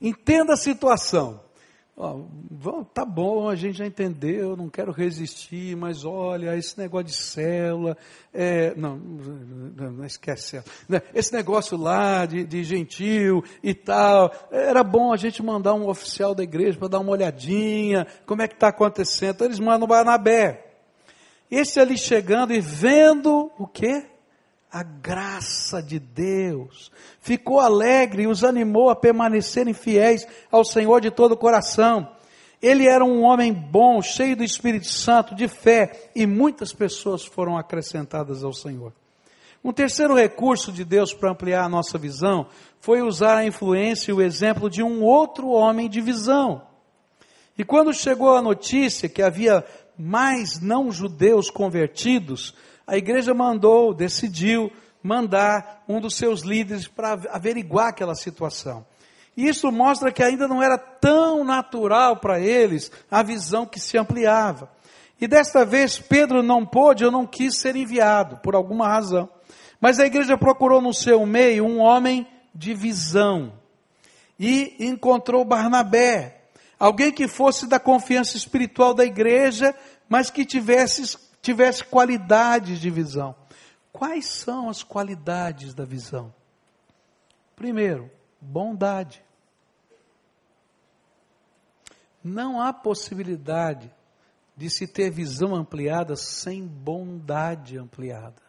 Entenda 0.00 0.54
a 0.54 0.56
situação. 0.56 1.40
ó, 1.96 2.20
tá 2.92 3.04
bom, 3.04 3.48
a 3.48 3.54
gente 3.54 3.78
já 3.78 3.86
entendeu, 3.86 4.56
não 4.56 4.68
quero 4.68 4.92
resistir, 4.92 5.74
mas 5.76 6.04
olha, 6.04 6.56
esse 6.56 6.78
negócio 6.78 7.06
de 7.06 7.14
célula, 7.14 7.96
é, 8.34 8.74
não, 8.76 8.96
não, 8.96 9.92
não 9.92 10.04
esquece 10.04 10.48
célula, 10.48 10.70
né, 10.86 11.02
esse 11.14 11.32
negócio 11.32 11.78
lá 11.78 12.26
de, 12.26 12.44
de 12.44 12.62
gentil 12.62 13.42
e 13.62 13.72
tal, 13.72 14.30
era 14.50 14.84
bom 14.84 15.12
a 15.12 15.16
gente 15.16 15.42
mandar 15.42 15.72
um 15.72 15.88
oficial 15.88 16.34
da 16.34 16.42
igreja 16.42 16.78
para 16.78 16.88
dar 16.88 17.00
uma 17.00 17.12
olhadinha, 17.12 18.06
como 18.26 18.42
é 18.42 18.48
que 18.48 18.54
está 18.54 18.68
acontecendo, 18.68 19.36
então 19.36 19.46
eles 19.46 19.60
mandam 19.60 19.88
Barnabé. 19.88 20.66
Esse 21.50 21.80
ali 21.80 21.96
chegando 21.96 22.52
e 22.52 22.60
vendo 22.60 23.50
o 23.56 23.66
quê? 23.66 24.04
A 24.70 24.82
graça 24.82 25.82
de 25.82 25.98
Deus, 25.98 26.90
ficou 27.20 27.60
alegre 27.60 28.24
e 28.24 28.26
os 28.26 28.44
animou 28.44 28.90
a 28.90 28.96
permanecerem 28.96 29.72
fiéis 29.72 30.26
ao 30.50 30.64
Senhor 30.64 31.00
de 31.00 31.10
todo 31.10 31.32
o 31.32 31.36
coração. 31.36 32.08
Ele 32.60 32.86
era 32.86 33.04
um 33.04 33.22
homem 33.22 33.52
bom, 33.52 34.02
cheio 34.02 34.36
do 34.36 34.44
Espírito 34.44 34.86
Santo, 34.86 35.34
de 35.34 35.46
fé, 35.46 36.10
e 36.14 36.26
muitas 36.26 36.72
pessoas 36.72 37.24
foram 37.24 37.56
acrescentadas 37.56 38.42
ao 38.42 38.52
Senhor. 38.52 38.92
Um 39.62 39.72
terceiro 39.72 40.14
recurso 40.14 40.70
de 40.70 40.84
Deus 40.84 41.12
para 41.12 41.30
ampliar 41.30 41.64
a 41.64 41.68
nossa 41.68 41.98
visão 41.98 42.46
foi 42.80 43.02
usar 43.02 43.38
a 43.38 43.46
influência 43.46 44.10
e 44.10 44.14
o 44.14 44.22
exemplo 44.22 44.70
de 44.70 44.82
um 44.82 45.02
outro 45.02 45.48
homem 45.48 45.88
de 45.88 46.00
visão. 46.00 46.62
E 47.58 47.64
quando 47.64 47.92
chegou 47.92 48.36
a 48.36 48.42
notícia 48.42 49.08
que 49.08 49.22
havia 49.22 49.64
mais 49.98 50.60
não-judeus 50.60 51.50
convertidos, 51.50 52.54
a 52.86 52.96
igreja 52.96 53.34
mandou, 53.34 53.92
decidiu 53.92 54.70
mandar 55.02 55.82
um 55.88 56.00
dos 56.00 56.16
seus 56.16 56.42
líderes 56.42 56.86
para 56.86 57.18
averiguar 57.30 57.88
aquela 57.88 58.14
situação. 58.14 58.86
E 59.36 59.48
isso 59.48 59.70
mostra 59.70 60.12
que 60.12 60.22
ainda 60.22 60.48
não 60.48 60.62
era 60.62 60.78
tão 60.78 61.44
natural 61.44 62.16
para 62.16 62.40
eles 62.40 62.90
a 63.10 63.22
visão 63.22 63.66
que 63.66 63.78
se 63.78 63.98
ampliava. 63.98 64.70
E 65.20 65.26
desta 65.26 65.64
vez 65.64 65.98
Pedro 65.98 66.42
não 66.42 66.64
pôde 66.64 67.04
ou 67.04 67.10
não 67.10 67.26
quis 67.26 67.58
ser 67.58 67.76
enviado, 67.76 68.38
por 68.38 68.54
alguma 68.54 68.88
razão. 68.88 69.28
Mas 69.80 69.98
a 69.98 70.06
igreja 70.06 70.38
procurou 70.38 70.80
no 70.80 70.94
seu 70.94 71.24
meio 71.26 71.64
um 71.64 71.80
homem 71.80 72.26
de 72.54 72.72
visão. 72.72 73.52
E 74.38 74.74
encontrou 74.78 75.44
Barnabé, 75.44 76.42
alguém 76.78 77.12
que 77.12 77.28
fosse 77.28 77.66
da 77.66 77.78
confiança 77.78 78.36
espiritual 78.36 78.94
da 78.94 79.04
igreja, 79.04 79.74
mas 80.08 80.30
que 80.30 80.44
tivesse 80.44 81.16
tivesse 81.46 81.84
qualidades 81.84 82.80
de 82.80 82.90
visão. 82.90 83.32
Quais 83.92 84.26
são 84.26 84.68
as 84.68 84.82
qualidades 84.82 85.74
da 85.74 85.84
visão? 85.84 86.34
Primeiro, 87.54 88.10
bondade. 88.40 89.22
Não 92.22 92.60
há 92.60 92.72
possibilidade 92.72 93.94
de 94.56 94.68
se 94.68 94.88
ter 94.88 95.08
visão 95.10 95.54
ampliada 95.54 96.16
sem 96.16 96.66
bondade 96.66 97.78
ampliada. 97.78 98.42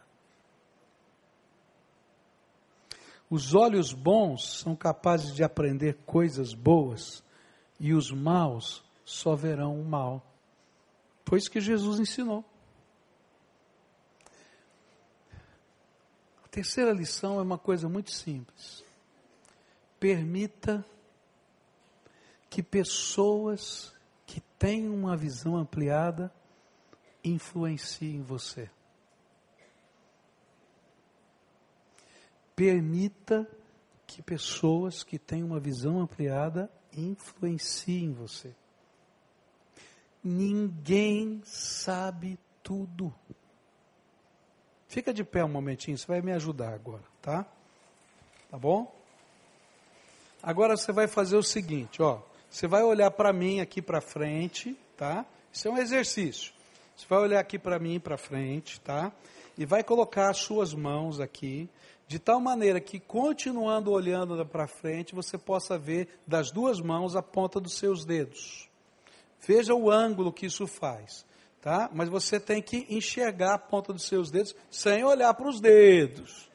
Os 3.29 3.53
olhos 3.53 3.93
bons 3.93 4.61
são 4.61 4.75
capazes 4.75 5.35
de 5.35 5.43
aprender 5.43 5.99
coisas 6.03 6.51
boas 6.51 7.23
e 7.79 7.93
os 7.93 8.09
maus 8.09 8.83
só 9.05 9.35
verão 9.35 9.79
o 9.79 9.85
mal. 9.85 10.25
Isso 11.31 11.51
que 11.51 11.61
Jesus 11.61 11.99
ensinou. 11.99 12.43
Terceira 16.57 16.91
lição 16.91 17.39
é 17.39 17.43
uma 17.43 17.59
coisa 17.59 17.87
muito 17.87 18.11
simples. 18.11 18.83
Permita 19.99 20.83
que 22.49 22.63
pessoas 22.63 23.93
que 24.25 24.41
têm 24.57 24.89
uma 24.89 25.15
visão 25.15 25.55
ampliada 25.55 26.33
influenciem 27.23 28.23
você. 28.23 28.71
Permita 32.55 33.47
que 34.07 34.23
pessoas 34.23 35.03
que 35.03 35.19
têm 35.19 35.43
uma 35.43 35.59
visão 35.59 35.99
ampliada 35.99 36.71
influenciem 36.91 38.13
você. 38.13 38.55
Ninguém 40.23 41.39
sabe 41.45 42.39
tudo. 42.63 43.13
Fica 44.87 45.13
de 45.13 45.23
pé 45.23 45.43
um 45.43 45.49
momentinho, 45.49 45.97
você 45.97 46.07
vai 46.07 46.21
me 46.21 46.31
ajudar 46.31 46.73
agora, 46.73 47.03
tá? 47.21 47.45
Tá 48.49 48.57
bom? 48.57 48.93
Agora 50.41 50.77
você 50.77 50.91
vai 50.93 51.07
fazer 51.07 51.35
o 51.35 51.43
seguinte, 51.43 52.01
ó. 52.01 52.19
Você 52.49 52.67
vai 52.67 52.81
olhar 52.83 53.11
para 53.11 53.33
mim 53.33 53.59
aqui 53.59 53.81
para 53.81 53.99
frente, 53.99 54.77
tá? 54.95 55.25
Isso 55.51 55.67
é 55.67 55.71
um 55.71 55.77
exercício. 55.77 56.53
Você 56.95 57.05
vai 57.09 57.19
olhar 57.19 57.39
aqui 57.39 57.59
para 57.59 57.77
mim 57.77 57.99
para 57.99 58.17
frente, 58.17 58.79
tá? 58.79 59.11
E 59.57 59.65
vai 59.65 59.83
colocar 59.83 60.29
as 60.29 60.37
suas 60.37 60.73
mãos 60.73 61.19
aqui, 61.19 61.69
de 62.07 62.17
tal 62.17 62.39
maneira 62.39 62.79
que 62.79 62.99
continuando 62.99 63.91
olhando 63.91 64.45
para 64.45 64.67
frente, 64.67 65.13
você 65.13 65.37
possa 65.37 65.77
ver 65.77 66.07
das 66.25 66.49
duas 66.49 66.79
mãos 66.79 67.17
a 67.17 67.21
ponta 67.21 67.59
dos 67.59 67.77
seus 67.77 68.05
dedos. 68.05 68.69
Veja 69.45 69.75
o 69.75 69.91
ângulo 69.91 70.31
que 70.31 70.45
isso 70.45 70.65
faz 70.65 71.26
tá? 71.67 71.89
Mas 71.93 72.07
você 72.07 72.39
tem 72.39 72.61
que 72.61 72.87
enxergar 72.89 73.55
a 73.55 73.59
ponta 73.59 73.91
dos 73.91 74.07
seus 74.07 74.31
dedos 74.31 74.55
sem 74.71 75.03
olhar 75.03 75.33
para 75.33 75.49
os 75.49 75.59
dedos. 75.59 76.49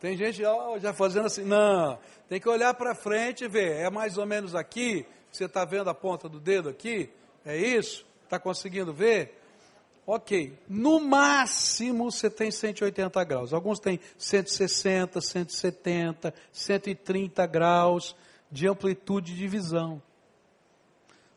Tem 0.00 0.16
gente 0.16 0.42
ó, 0.42 0.78
já 0.78 0.94
fazendo 0.94 1.26
assim, 1.26 1.44
não, 1.44 1.98
tem 2.30 2.40
que 2.40 2.48
olhar 2.48 2.72
para 2.72 2.94
frente 2.94 3.44
e 3.44 3.48
ver, 3.48 3.76
é 3.76 3.90
mais 3.90 4.16
ou 4.16 4.24
menos 4.24 4.54
aqui, 4.54 5.04
você 5.30 5.44
está 5.44 5.66
vendo 5.66 5.90
a 5.90 5.94
ponta 5.94 6.30
do 6.30 6.40
dedo 6.40 6.70
aqui? 6.70 7.10
É 7.44 7.54
isso? 7.54 8.06
Está 8.24 8.38
conseguindo 8.38 8.90
ver? 8.90 9.38
Ok, 10.06 10.58
no 10.66 10.98
máximo 10.98 12.10
você 12.10 12.30
tem 12.30 12.50
180 12.50 13.22
graus. 13.22 13.52
Alguns 13.52 13.78
têm 13.78 14.00
160, 14.16 15.20
170, 15.20 16.32
130 16.50 17.46
graus 17.46 18.16
de 18.50 18.66
amplitude 18.66 19.36
de 19.36 19.46
visão. 19.46 20.00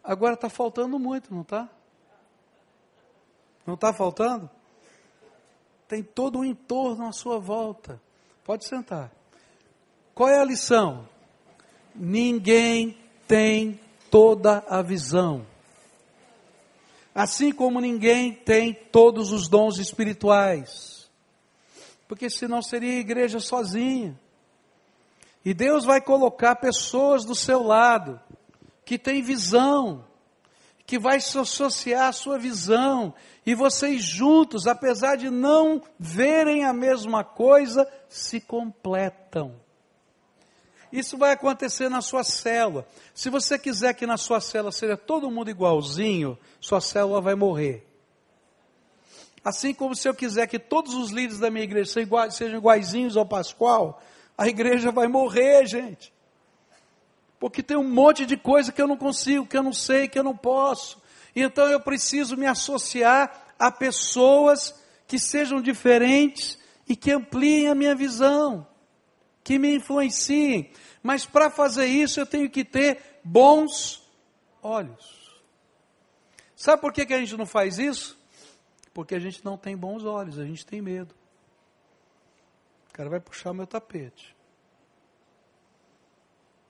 Agora 0.01 0.35
está 0.35 0.49
faltando 0.49 0.97
muito, 0.97 1.33
não 1.33 1.41
está? 1.41 1.69
Não 3.67 3.73
está 3.73 3.91
faltando? 3.93 4.49
Tem 5.89 6.01
todo 6.01 6.39
um 6.39 6.45
entorno 6.45 7.05
à 7.05 7.11
sua 7.11 7.37
volta. 7.37 8.01
Pode 8.45 8.65
sentar. 8.65 9.11
Qual 10.15 10.29
é 10.29 10.39
a 10.39 10.45
lição? 10.45 11.07
Ninguém 11.93 12.97
tem 13.27 13.77
toda 14.09 14.63
a 14.69 14.81
visão. 14.81 15.45
Assim 17.13 17.51
como 17.51 17.81
ninguém 17.81 18.31
tem 18.31 18.73
todos 18.73 19.33
os 19.33 19.49
dons 19.49 19.79
espirituais. 19.79 21.09
Porque 22.07 22.29
senão 22.29 22.61
seria 22.61 22.99
igreja 22.99 23.39
sozinha. 23.41 24.17
E 25.43 25.53
Deus 25.53 25.83
vai 25.83 25.99
colocar 25.99 26.55
pessoas 26.55 27.25
do 27.25 27.35
seu 27.35 27.63
lado 27.63 28.19
que 28.85 28.97
têm 28.97 29.21
visão, 29.21 30.05
que 30.87 30.97
vai 30.97 31.17
associar 31.17 32.07
à 32.07 32.13
sua 32.13 32.39
visão 32.39 33.13
e 33.45 33.53
vocês 33.53 34.01
juntos, 34.01 34.67
apesar 34.67 35.17
de 35.17 35.29
não 35.29 35.83
verem 35.99 36.63
a 36.63 36.71
mesma 36.71 37.25
coisa, 37.25 37.85
se 38.07 38.39
completam. 38.39 39.53
Isso 40.89 41.17
vai 41.17 41.33
acontecer 41.33 41.89
na 41.89 42.01
sua 42.01 42.23
célula. 42.23 42.87
Se 43.13 43.29
você 43.29 43.59
quiser 43.59 43.93
que 43.95 44.07
na 44.07 44.15
sua 44.15 44.39
célula 44.39 44.71
seja 44.71 44.95
todo 44.95 45.29
mundo 45.29 45.49
igualzinho, 45.49 46.39
sua 46.61 46.79
célula 46.79 47.19
vai 47.19 47.35
morrer. 47.35 47.85
Assim 49.43 49.73
como 49.73 49.93
se 49.93 50.07
eu 50.07 50.15
quiser 50.15 50.47
que 50.47 50.57
todos 50.57 50.93
os 50.93 51.11
líderes 51.11 51.39
da 51.39 51.49
minha 51.49 51.65
igreja 51.65 51.91
sejam, 51.91 52.07
iguais, 52.07 52.33
sejam 52.33 52.57
iguaizinhos 52.57 53.17
ao 53.17 53.25
Pascoal, 53.25 54.01
a 54.37 54.47
igreja 54.47 54.89
vai 54.89 55.09
morrer, 55.09 55.65
gente. 55.65 56.13
Porque 57.39 57.61
tem 57.61 57.77
um 57.77 57.87
monte 57.87 58.25
de 58.25 58.35
coisa 58.35 58.71
que 58.71 58.81
eu 58.81 58.87
não 58.87 58.97
consigo, 58.97 59.45
que 59.45 59.57
eu 59.57 59.63
não 59.63 59.73
sei, 59.73 60.07
que 60.07 60.17
eu 60.17 60.23
não 60.23 60.35
posso. 60.35 61.01
Então 61.35 61.67
eu 61.67 61.79
preciso 61.79 62.35
me 62.35 62.47
associar 62.47 63.53
a 63.59 63.71
pessoas 63.71 64.73
que 65.07 65.19
sejam 65.19 65.61
diferentes 65.61 66.57
e 66.87 66.95
que 66.95 67.11
ampliem 67.11 67.67
a 67.67 67.75
minha 67.75 67.95
visão, 67.95 68.67
que 69.43 69.59
me 69.59 69.75
influenciem. 69.75 70.71
Mas 71.03 71.25
para 71.25 71.49
fazer 71.49 71.85
isso 71.85 72.19
eu 72.19 72.25
tenho 72.25 72.49
que 72.49 72.65
ter 72.65 73.19
bons 73.23 74.01
olhos. 74.61 75.17
Sabe 76.55 76.81
por 76.81 76.91
que, 76.91 77.05
que 77.05 77.13
a 77.13 77.19
gente 77.19 77.37
não 77.37 77.45
faz 77.45 77.77
isso? 77.77 78.17
Porque 78.93 79.13
a 79.13 79.19
gente 79.19 79.45
não 79.45 79.57
tem 79.57 79.77
bons 79.77 80.03
olhos, 80.03 80.39
a 80.39 80.43
gente 80.43 80.65
tem 80.65 80.81
medo. 80.81 81.13
O 82.89 82.93
cara 82.93 83.09
vai 83.09 83.19
puxar 83.19 83.53
meu 83.53 83.67
tapete. 83.67 84.35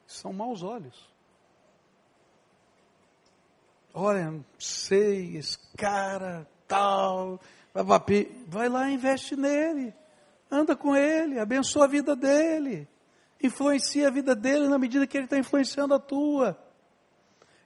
São 0.08 0.32
maus 0.32 0.64
olhos. 0.64 0.96
Olha, 3.94 4.34
sei, 4.58 5.36
esse 5.38 5.58
cara, 5.76 6.48
tal, 6.68 7.40
vai 8.48 8.70
lá 8.70 8.90
e 8.90 8.94
investe 8.94 9.36
nele, 9.36 9.94
anda 10.50 10.76
com 10.76 10.96
ele, 10.96 11.40
abençoa 11.40 11.86
a 11.86 11.88
vida 11.88 12.16
dele, 12.16 12.88
influencia 13.42 14.08
a 14.08 14.12
vida 14.12 14.36
dele 14.36 14.68
na 14.68 14.78
medida 14.78 15.06
que 15.08 15.18
ele 15.18 15.26
está 15.26 15.38
influenciando 15.38 15.94
a 15.94 16.00
tua. 16.00 16.58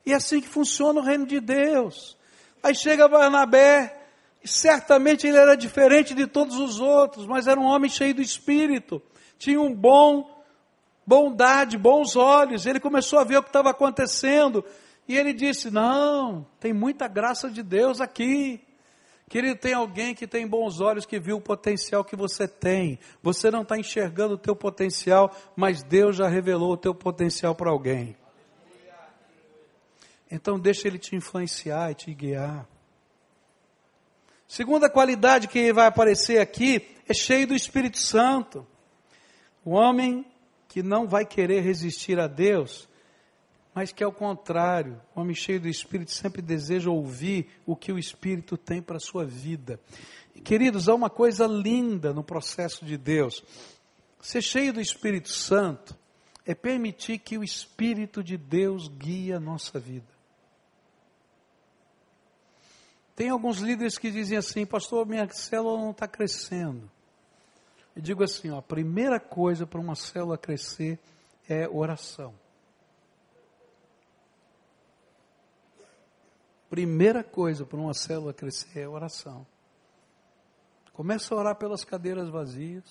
E 0.05 0.13
é 0.13 0.15
assim 0.15 0.41
que 0.41 0.47
funciona 0.47 0.99
o 0.99 1.03
reino 1.03 1.25
de 1.25 1.39
Deus. 1.39 2.17
Aí 2.63 2.73
chega 2.73 3.07
Barnabé, 3.07 4.01
e 4.43 4.47
certamente 4.47 5.27
ele 5.27 5.37
era 5.37 5.55
diferente 5.55 6.15
de 6.15 6.25
todos 6.25 6.57
os 6.57 6.79
outros, 6.79 7.27
mas 7.27 7.45
era 7.45 7.59
um 7.59 7.65
homem 7.65 7.89
cheio 7.89 8.15
do 8.15 8.21
espírito, 8.21 9.01
tinha 9.37 9.59
um 9.61 9.75
bom 9.75 10.40
bondade, 11.05 11.77
bons 11.77 12.15
olhos. 12.15 12.65
Ele 12.65 12.79
começou 12.79 13.19
a 13.19 13.23
ver 13.23 13.37
o 13.37 13.43
que 13.43 13.49
estava 13.49 13.69
acontecendo 13.69 14.63
e 15.07 15.17
ele 15.17 15.33
disse: 15.33 15.69
"Não, 15.71 16.45
tem 16.59 16.73
muita 16.73 17.07
graça 17.07 17.49
de 17.49 17.63
Deus 17.63 18.01
aqui. 18.01 18.61
Querido, 19.31 19.57
tem 19.57 19.73
alguém 19.73 20.13
que 20.13 20.27
tem 20.27 20.45
bons 20.45 20.81
olhos, 20.81 21.05
que 21.05 21.17
viu 21.17 21.37
o 21.37 21.41
potencial 21.41 22.03
que 22.03 22.17
você 22.17 22.49
tem. 22.49 22.99
Você 23.23 23.49
não 23.49 23.61
está 23.61 23.77
enxergando 23.77 24.33
o 24.33 24.37
teu 24.37 24.53
potencial, 24.53 25.33
mas 25.55 25.81
Deus 25.81 26.17
já 26.17 26.27
revelou 26.27 26.73
o 26.73 26.77
teu 26.77 26.93
potencial 26.93 27.55
para 27.55 27.69
alguém. 27.69 28.17
Então 30.29 30.59
deixa 30.59 30.87
ele 30.87 30.97
te 30.97 31.15
influenciar 31.15 31.91
e 31.91 31.95
te 31.95 32.13
guiar. 32.13 32.67
Segunda 34.47 34.89
qualidade 34.89 35.47
que 35.47 35.71
vai 35.71 35.87
aparecer 35.87 36.39
aqui 36.39 36.93
é 37.07 37.13
cheio 37.13 37.47
do 37.47 37.55
Espírito 37.55 37.99
Santo. 37.99 38.67
O 39.63 39.71
homem 39.71 40.25
que 40.71 40.81
não 40.81 41.05
vai 41.05 41.25
querer 41.25 41.59
resistir 41.59 42.17
a 42.17 42.27
Deus, 42.27 42.87
mas 43.75 43.91
que 43.91 44.01
ao 44.01 44.11
contrário, 44.11 45.01
o 45.13 45.19
homem 45.19 45.35
cheio 45.35 45.59
do 45.59 45.67
Espírito 45.67 46.11
sempre 46.11 46.41
deseja 46.41 46.89
ouvir 46.89 47.49
o 47.65 47.75
que 47.75 47.91
o 47.91 47.99
Espírito 47.99 48.55
tem 48.55 48.81
para 48.81 48.95
a 48.95 49.01
sua 49.01 49.25
vida. 49.25 49.81
E, 50.33 50.39
queridos, 50.39 50.87
há 50.87 50.95
uma 50.95 51.09
coisa 51.09 51.45
linda 51.45 52.13
no 52.13 52.23
processo 52.23 52.85
de 52.85 52.97
Deus. 52.97 53.43
Ser 54.21 54.41
cheio 54.41 54.71
do 54.71 54.79
Espírito 54.79 55.27
Santo 55.27 55.93
é 56.45 56.55
permitir 56.55 57.19
que 57.19 57.37
o 57.37 57.43
Espírito 57.43 58.23
de 58.23 58.37
Deus 58.37 58.87
guie 58.87 59.33
a 59.33 59.41
nossa 59.41 59.77
vida. 59.77 60.07
Tem 63.13 63.27
alguns 63.27 63.57
líderes 63.57 63.97
que 63.97 64.09
dizem 64.09 64.37
assim, 64.37 64.65
pastor, 64.65 65.05
minha 65.05 65.27
célula 65.33 65.77
não 65.77 65.91
está 65.91 66.07
crescendo. 66.07 66.89
Eu 67.95 68.01
digo 68.01 68.23
assim, 68.23 68.49
ó, 68.49 68.59
a 68.59 68.61
primeira 68.61 69.19
coisa 69.19 69.67
para 69.67 69.79
uma 69.79 69.95
célula 69.95 70.37
crescer 70.37 70.99
é 71.47 71.67
oração. 71.67 72.33
Primeira 76.69 77.21
coisa 77.21 77.65
para 77.65 77.79
uma 77.79 77.93
célula 77.93 78.33
crescer 78.33 78.79
é 78.79 78.87
oração. 78.87 79.45
Começa 80.93 81.33
a 81.33 81.37
orar 81.37 81.55
pelas 81.55 81.83
cadeiras 81.83 82.29
vazias. 82.29 82.85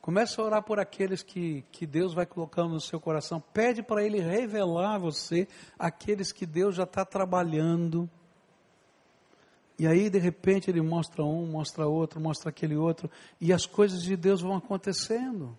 Começa 0.00 0.40
a 0.40 0.44
orar 0.44 0.62
por 0.62 0.80
aqueles 0.80 1.22
que, 1.22 1.62
que 1.70 1.86
Deus 1.86 2.14
vai 2.14 2.24
colocando 2.24 2.72
no 2.72 2.80
seu 2.80 2.98
coração. 2.98 3.38
Pede 3.52 3.82
para 3.82 4.02
Ele 4.02 4.20
revelar 4.20 4.94
a 4.94 4.98
você 4.98 5.46
aqueles 5.78 6.32
que 6.32 6.46
Deus 6.46 6.74
já 6.74 6.84
está 6.84 7.04
trabalhando. 7.04 8.08
E 9.78 9.86
aí, 9.86 10.10
de 10.10 10.18
repente, 10.18 10.70
Ele 10.70 10.80
mostra 10.80 11.22
um, 11.22 11.46
mostra 11.46 11.86
outro, 11.86 12.20
mostra 12.20 12.50
aquele 12.50 12.76
outro. 12.76 13.10
E 13.40 13.52
as 13.52 13.64
coisas 13.64 14.02
de 14.02 14.16
Deus 14.16 14.40
vão 14.40 14.56
acontecendo. 14.56 15.56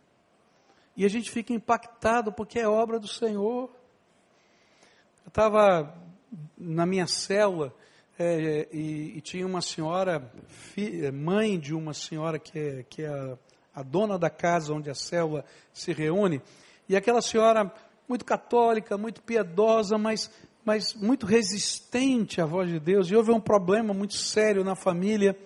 E 0.96 1.06
a 1.06 1.08
gente 1.08 1.32
fica 1.32 1.54
impactado 1.54 2.32
porque 2.32 2.60
é 2.60 2.68
obra 2.68 3.00
do 3.00 3.08
Senhor. 3.08 3.70
Eu 5.24 5.30
estava 5.30 5.96
na 6.58 6.86
minha 6.86 7.08
célula 7.08 7.74
é, 8.18 8.68
e, 8.74 9.18
e, 9.18 9.22
tinha 9.22 9.48
uma 9.48 9.62
senhora, 9.62 10.30
fi, 10.48 11.10
mãe 11.10 11.58
de 11.58 11.74
uma 11.74 11.94
senhora 11.94 12.38
que 12.38 12.60
é, 12.60 12.84
que 12.84 13.04
é 13.04 13.08
a, 13.08 13.38
a 13.74 13.82
dona 13.82 14.20
da 14.20 14.30
casa 14.30 14.74
onde 14.74 14.90
a 14.90 14.94
célula 14.94 15.46
se 15.72 15.94
reúne, 15.94 16.42
e 16.90 16.98
aquela 16.98 17.22
senhora 17.22 17.74
muito 18.10 18.26
católica, 18.26 18.98
muito 18.98 19.22
piedosa, 19.22 19.98
mas, 19.98 20.30
mas 20.64 20.94
muito 20.94 21.26
resistente 21.26 22.42
à 22.42 22.46
voz 22.46 22.70
de 22.70 22.80
Deus, 22.80 23.10
e 23.10 23.16
houve 23.16 23.32
um 23.32 23.40
problema 23.40 23.94
muito 23.94 24.16
sério 24.16 24.64
na 24.64 24.76
família, 24.76 25.38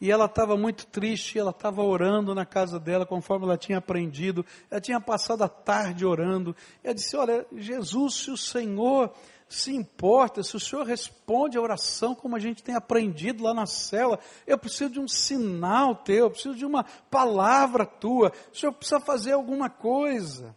e 0.00 0.10
ela 0.10 0.26
estava 0.26 0.56
muito 0.56 0.86
triste, 0.86 1.38
ela 1.38 1.50
estava 1.50 1.82
orando 1.82 2.34
na 2.34 2.44
casa 2.44 2.78
dela, 2.78 3.06
conforme 3.06 3.46
ela 3.46 3.56
tinha 3.56 3.78
aprendido, 3.78 4.44
ela 4.70 4.80
tinha 4.80 5.00
passado 5.00 5.42
a 5.42 5.48
tarde 5.48 6.04
orando, 6.04 6.54
e 6.82 6.86
ela 6.86 6.94
disse, 6.94 7.16
olha, 7.16 7.46
Jesus, 7.52 8.14
se 8.14 8.30
o 8.30 8.36
Senhor 8.36 9.12
se 9.48 9.72
importa, 9.72 10.42
se 10.42 10.56
o 10.56 10.60
Senhor 10.60 10.84
responde 10.84 11.56
a 11.56 11.60
oração 11.60 12.14
como 12.14 12.34
a 12.34 12.40
gente 12.40 12.62
tem 12.62 12.74
aprendido 12.74 13.44
lá 13.44 13.54
na 13.54 13.66
cela, 13.66 14.18
eu 14.46 14.58
preciso 14.58 14.90
de 14.90 15.00
um 15.00 15.06
sinal 15.06 15.94
teu, 15.94 16.24
eu 16.24 16.30
preciso 16.30 16.56
de 16.56 16.66
uma 16.66 16.84
palavra 17.10 17.86
tua, 17.86 18.32
o 18.52 18.56
Senhor 18.56 18.72
precisa 18.72 19.00
fazer 19.00 19.32
alguma 19.32 19.70
coisa. 19.70 20.56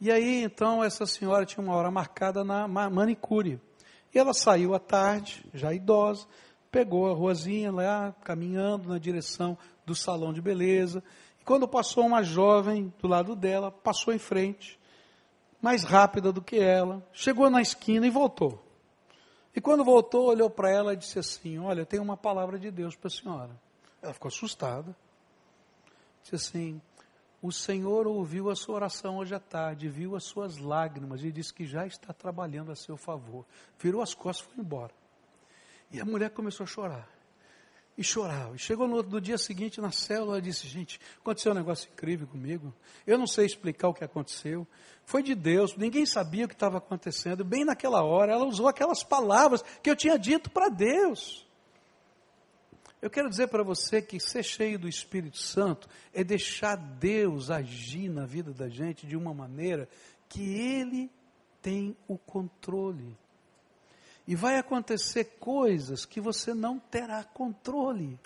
E 0.00 0.10
aí, 0.10 0.42
então, 0.42 0.82
essa 0.82 1.06
senhora 1.06 1.44
tinha 1.44 1.62
uma 1.62 1.74
hora 1.74 1.90
marcada 1.90 2.44
na 2.44 2.68
manicure. 2.68 3.60
E 4.14 4.18
ela 4.18 4.32
saiu 4.32 4.74
à 4.74 4.78
tarde, 4.78 5.44
já 5.52 5.74
idosa, 5.74 6.26
pegou 6.70 7.10
a 7.10 7.14
ruazinha 7.14 7.72
lá, 7.72 8.14
caminhando 8.22 8.88
na 8.88 8.98
direção 8.98 9.58
do 9.84 9.94
salão 9.94 10.32
de 10.32 10.40
beleza. 10.40 11.02
E 11.40 11.44
quando 11.44 11.66
passou 11.66 12.06
uma 12.06 12.22
jovem 12.22 12.92
do 13.00 13.08
lado 13.08 13.34
dela, 13.34 13.70
passou 13.70 14.14
em 14.14 14.18
frente 14.18 14.78
mais 15.60 15.82
rápida 15.82 16.32
do 16.32 16.40
que 16.40 16.58
ela, 16.58 17.04
chegou 17.12 17.50
na 17.50 17.60
esquina 17.60 18.06
e 18.06 18.10
voltou. 18.10 18.64
E 19.54 19.60
quando 19.60 19.84
voltou, 19.84 20.28
olhou 20.28 20.48
para 20.48 20.70
ela 20.70 20.92
e 20.92 20.96
disse 20.96 21.18
assim: 21.18 21.58
Olha, 21.58 21.84
tem 21.84 21.98
uma 21.98 22.16
palavra 22.16 22.58
de 22.58 22.70
Deus 22.70 22.94
para 22.94 23.08
a 23.08 23.10
senhora. 23.10 23.50
Ela 24.00 24.12
ficou 24.12 24.28
assustada. 24.28 24.94
Disse 26.22 26.36
assim: 26.36 26.80
O 27.40 27.52
Senhor 27.52 28.06
ouviu 28.06 28.50
a 28.50 28.56
sua 28.56 28.74
oração 28.74 29.18
hoje 29.18 29.34
à 29.34 29.38
tarde, 29.38 29.88
viu 29.88 30.16
as 30.16 30.24
suas 30.24 30.58
lágrimas 30.58 31.22
e 31.22 31.30
disse 31.30 31.54
que 31.54 31.64
já 31.64 31.86
está 31.86 32.12
trabalhando 32.12 32.72
a 32.72 32.76
seu 32.76 32.96
favor. 32.96 33.46
Virou 33.78 34.02
as 34.02 34.12
costas 34.12 34.46
e 34.46 34.54
foi 34.54 34.64
embora. 34.64 34.92
E 35.90 36.00
a 36.00 36.04
mulher 36.04 36.30
começou 36.30 36.64
a 36.64 36.66
chorar 36.66 37.18
e 37.98 38.04
chorava. 38.04 38.54
E 38.54 38.58
chegou 38.58 38.86
no, 38.86 39.02
no 39.02 39.20
dia 39.20 39.36
seguinte 39.36 39.80
na 39.80 39.90
célula 39.90 40.38
e 40.38 40.42
disse: 40.42 40.68
Gente, 40.68 41.00
aconteceu 41.20 41.50
um 41.50 41.54
negócio 41.56 41.90
incrível 41.92 42.28
comigo. 42.28 42.72
Eu 43.04 43.18
não 43.18 43.26
sei 43.26 43.44
explicar 43.44 43.88
o 43.88 43.94
que 43.94 44.04
aconteceu. 44.04 44.66
Foi 45.04 45.22
de 45.22 45.34
Deus, 45.34 45.76
ninguém 45.76 46.06
sabia 46.06 46.44
o 46.44 46.48
que 46.48 46.54
estava 46.54 46.78
acontecendo. 46.78 47.44
Bem 47.44 47.64
naquela 47.64 48.04
hora, 48.04 48.32
ela 48.32 48.44
usou 48.44 48.68
aquelas 48.68 49.02
palavras 49.02 49.62
que 49.82 49.90
eu 49.90 49.96
tinha 49.96 50.16
dito 50.16 50.48
para 50.48 50.68
Deus. 50.68 51.47
Eu 53.00 53.08
quero 53.08 53.30
dizer 53.30 53.46
para 53.48 53.62
você 53.62 54.02
que 54.02 54.18
ser 54.18 54.42
cheio 54.42 54.78
do 54.78 54.88
Espírito 54.88 55.38
Santo 55.38 55.88
é 56.12 56.24
deixar 56.24 56.76
Deus 56.76 57.50
agir 57.50 58.08
na 58.08 58.26
vida 58.26 58.52
da 58.52 58.68
gente 58.68 59.06
de 59.06 59.16
uma 59.16 59.32
maneira 59.32 59.88
que 60.28 60.42
Ele 60.42 61.10
tem 61.62 61.96
o 62.08 62.18
controle. 62.18 63.16
E 64.26 64.34
vai 64.34 64.58
acontecer 64.58 65.24
coisas 65.38 66.04
que 66.04 66.20
você 66.20 66.52
não 66.52 66.78
terá 66.78 67.22
controle. 67.22 68.18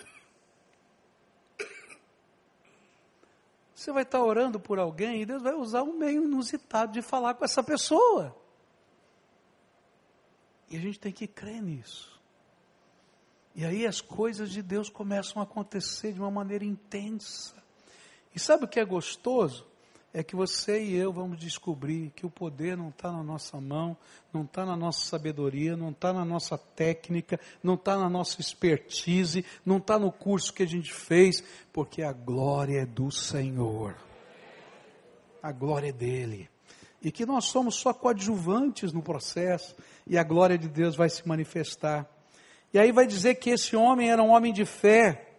Você 3.75 3.91
vai 3.91 4.03
estar 4.03 4.23
orando 4.23 4.59
por 4.59 4.79
alguém 4.79 5.21
e 5.21 5.25
Deus 5.25 5.43
vai 5.43 5.53
usar 5.53 5.83
um 5.83 5.97
meio 5.97 6.23
inusitado 6.23 6.93
de 6.93 7.01
falar 7.01 7.35
com 7.35 7.45
essa 7.45 7.61
pessoa. 7.61 8.35
E 10.69 10.77
a 10.77 10.79
gente 10.79 10.99
tem 10.99 11.11
que 11.11 11.27
crer 11.27 11.61
nisso. 11.61 12.12
E 13.55 13.65
aí 13.65 13.85
as 13.85 14.01
coisas 14.01 14.49
de 14.49 14.61
Deus 14.61 14.89
começam 14.89 15.41
a 15.41 15.45
acontecer 15.45 16.13
de 16.13 16.19
uma 16.19 16.31
maneira 16.31 16.65
intensa. 16.65 17.55
E 18.35 18.39
sabe 18.39 18.65
o 18.65 18.67
que 18.67 18.79
é 18.79 18.85
gostoso? 18.85 19.65
é 20.13 20.21
que 20.21 20.35
você 20.35 20.81
e 20.83 20.95
eu 20.95 21.11
vamos 21.11 21.39
descobrir 21.39 22.11
que 22.15 22.25
o 22.25 22.29
poder 22.29 22.77
não 22.77 22.89
está 22.89 23.11
na 23.11 23.23
nossa 23.23 23.59
mão, 23.59 23.97
não 24.31 24.43
está 24.43 24.63
na 24.63 24.75
nossa 24.75 25.03
sabedoria, 25.07 25.75
não 25.75 25.89
está 25.89 26.13
na 26.13 26.23
nossa 26.23 26.55
técnica, 26.55 27.39
não 27.63 27.73
está 27.73 27.97
na 27.97 28.07
nossa 28.07 28.39
expertise, 28.39 29.43
não 29.65 29.77
está 29.77 29.97
no 29.97 30.11
curso 30.11 30.53
que 30.53 30.61
a 30.61 30.67
gente 30.67 30.93
fez, 30.93 31.43
porque 31.73 32.03
a 32.03 32.13
glória 32.13 32.81
é 32.81 32.85
do 32.85 33.09
Senhor. 33.09 33.97
A 35.41 35.51
glória 35.51 35.89
é 35.89 35.91
dele. 35.91 36.47
E 37.01 37.11
que 37.11 37.25
nós 37.25 37.45
somos 37.45 37.75
só 37.75 37.91
coadjuvantes 37.91 38.93
no 38.93 39.01
processo, 39.01 39.75
e 40.05 40.15
a 40.15 40.23
glória 40.23 40.59
de 40.59 40.69
Deus 40.69 40.95
vai 40.95 41.09
se 41.09 41.27
manifestar. 41.27 42.07
E 42.73 42.79
aí 42.79 42.91
vai 42.91 43.05
dizer 43.05 43.35
que 43.35 43.51
esse 43.51 43.75
homem 43.75 44.09
era 44.09 44.21
um 44.21 44.31
homem 44.31 44.51
de 44.51 44.65
fé. 44.65 45.29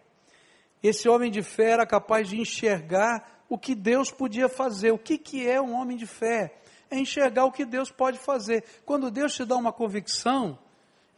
Esse 0.81 1.09
homem 1.09 1.29
de 1.29 1.41
fé 1.41 1.71
era 1.71 1.85
capaz 1.85 2.29
de 2.29 2.39
enxergar 2.39 3.43
o 3.49 3.57
que 3.57 3.75
Deus 3.75 4.09
podia 4.09 4.47
fazer. 4.47 4.91
O 4.91 4.97
que, 4.97 5.17
que 5.17 5.47
é 5.47 5.59
um 5.59 5.73
homem 5.73 5.97
de 5.97 6.05
fé? 6.05 6.55
É 6.89 6.97
enxergar 6.97 7.45
o 7.45 7.51
que 7.51 7.65
Deus 7.65 7.91
pode 7.91 8.17
fazer. 8.17 8.63
Quando 8.85 9.11
Deus 9.11 9.35
te 9.35 9.43
dá 9.43 9.57
uma 9.57 9.73
convicção, 9.73 10.57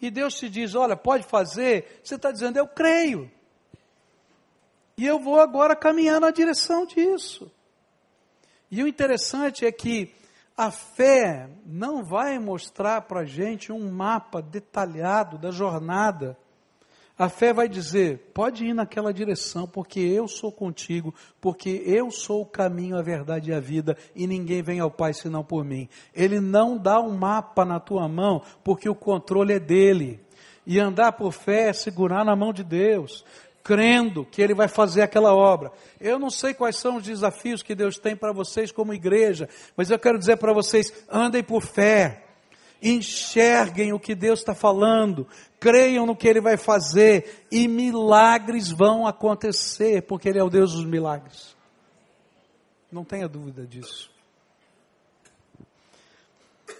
e 0.01 0.11
Deus 0.11 0.35
te 0.35 0.49
diz, 0.49 0.75
olha, 0.75 0.95
pode 0.95 1.23
fazer, 1.23 1.99
você 2.03 2.15
está 2.15 2.31
dizendo, 2.31 2.57
eu 2.57 2.67
creio. 2.67 3.29
E 4.97 5.05
eu 5.05 5.19
vou 5.19 5.39
agora 5.39 5.75
caminhar 5.75 6.19
na 6.19 6.31
direção 6.31 6.85
disso. 6.85 7.51
E 8.69 8.83
o 8.83 8.87
interessante 8.87 9.65
é 9.65 9.71
que 9.71 10.13
a 10.57 10.71
fé 10.71 11.47
não 11.63 12.03
vai 12.03 12.39
mostrar 12.39 13.01
para 13.01 13.21
a 13.21 13.25
gente 13.25 13.71
um 13.71 13.91
mapa 13.91 14.41
detalhado 14.41 15.37
da 15.37 15.51
jornada. 15.51 16.35
A 17.15 17.29
fé 17.29 17.53
vai 17.53 17.69
dizer: 17.69 18.31
pode 18.33 18.65
ir 18.65 18.73
naquela 18.73 19.13
direção, 19.13 19.67
porque 19.67 19.99
eu 19.99 20.27
sou 20.27 20.51
contigo, 20.51 21.13
porque 21.39 21.83
eu 21.85 22.09
sou 22.09 22.41
o 22.41 22.45
caminho, 22.45 22.97
a 22.97 23.03
verdade 23.03 23.51
e 23.51 23.53
a 23.53 23.59
vida, 23.59 23.95
e 24.15 24.25
ninguém 24.25 24.63
vem 24.63 24.79
ao 24.79 24.89
Pai 24.89 25.13
senão 25.13 25.43
por 25.43 25.63
mim. 25.63 25.87
Ele 26.11 26.39
não 26.39 26.75
dá 26.75 26.99
um 26.99 27.15
mapa 27.15 27.63
na 27.63 27.79
tua 27.79 28.07
mão, 28.07 28.41
porque 28.63 28.89
o 28.89 28.95
controle 28.95 29.53
é 29.53 29.59
dele. 29.59 30.19
E 30.65 30.79
andar 30.79 31.13
por 31.13 31.31
fé 31.31 31.69
é 31.69 31.73
segurar 31.73 32.25
na 32.25 32.35
mão 32.35 32.51
de 32.51 32.61
Deus, 32.61 33.23
crendo 33.67 34.23
que 34.23 34.41
Ele 34.41 34.53
vai 34.53 34.69
fazer 34.69 35.01
aquela 35.01 35.35
obra. 35.35 35.73
Eu 35.99 36.17
não 36.17 36.29
sei 36.29 36.53
quais 36.53 36.77
são 36.77 36.95
os 36.95 37.03
desafios 37.03 37.61
que 37.61 37.75
Deus 37.75 37.97
tem 37.97 38.15
para 38.15 38.31
vocês 38.31 38.71
como 38.71 38.93
igreja, 38.93 39.49
mas 39.75 39.91
eu 39.91 39.99
quero 39.99 40.17
dizer 40.17 40.37
para 40.37 40.53
vocês: 40.53 40.93
andem 41.11 41.43
por 41.43 41.61
fé 41.61 42.23
enxerguem 42.79 43.91
o 43.91 43.99
que 43.99 44.13
Deus 44.13 44.37
está 44.37 44.53
falando, 44.53 45.27
creiam 45.59 46.05
no 46.05 46.15
que 46.15 46.27
Ele 46.27 46.39
vai 46.39 46.57
fazer 46.57 47.47
e 47.51 47.67
milagres 47.67 48.69
vão 48.69 49.07
acontecer, 49.07 50.03
porque 50.03 50.29
Ele 50.29 50.37
é 50.37 50.43
o 50.43 50.49
Deus 50.49 50.73
dos 50.73 50.85
milagres. 50.85 51.55
Não 52.91 53.03
tenha 53.03 53.27
dúvida 53.27 53.65
disso. 53.65 54.11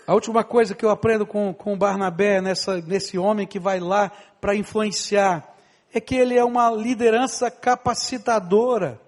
A 0.06 0.14
última 0.14 0.44
coisa 0.44 0.76
que 0.76 0.86
eu 0.86 0.92
aprendo 0.92 1.26
com, 1.26 1.52
com 1.52 1.76
Barnabé, 1.76 2.40
nessa, 2.40 2.80
nesse 2.80 3.18
homem 3.18 3.48
que 3.48 3.60
vai 3.60 3.80
lá 3.80 4.12
para 4.40 4.56
influenciar, 4.56 5.57
é 5.98 6.02
que 6.02 6.16
ele 6.16 6.38
é 6.38 6.44
uma 6.44 6.70
liderança 6.70 7.50
capacitadora. 7.50 9.02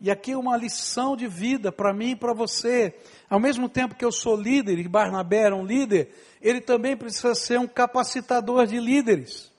E 0.00 0.10
aqui 0.10 0.34
uma 0.34 0.56
lição 0.56 1.16
de 1.16 1.26
vida 1.26 1.70
para 1.70 1.92
mim 1.92 2.12
e 2.12 2.16
para 2.16 2.32
você. 2.32 2.94
Ao 3.28 3.40
mesmo 3.40 3.68
tempo 3.68 3.96
que 3.96 4.04
eu 4.04 4.12
sou 4.12 4.36
líder, 4.36 4.78
e 4.78 4.88
Barnabé 4.88 5.38
era 5.38 5.54
um 5.54 5.64
líder, 5.64 6.14
ele 6.40 6.60
também 6.60 6.96
precisa 6.96 7.34
ser 7.34 7.58
um 7.58 7.66
capacitador 7.66 8.66
de 8.66 8.78
líderes. 8.78 9.52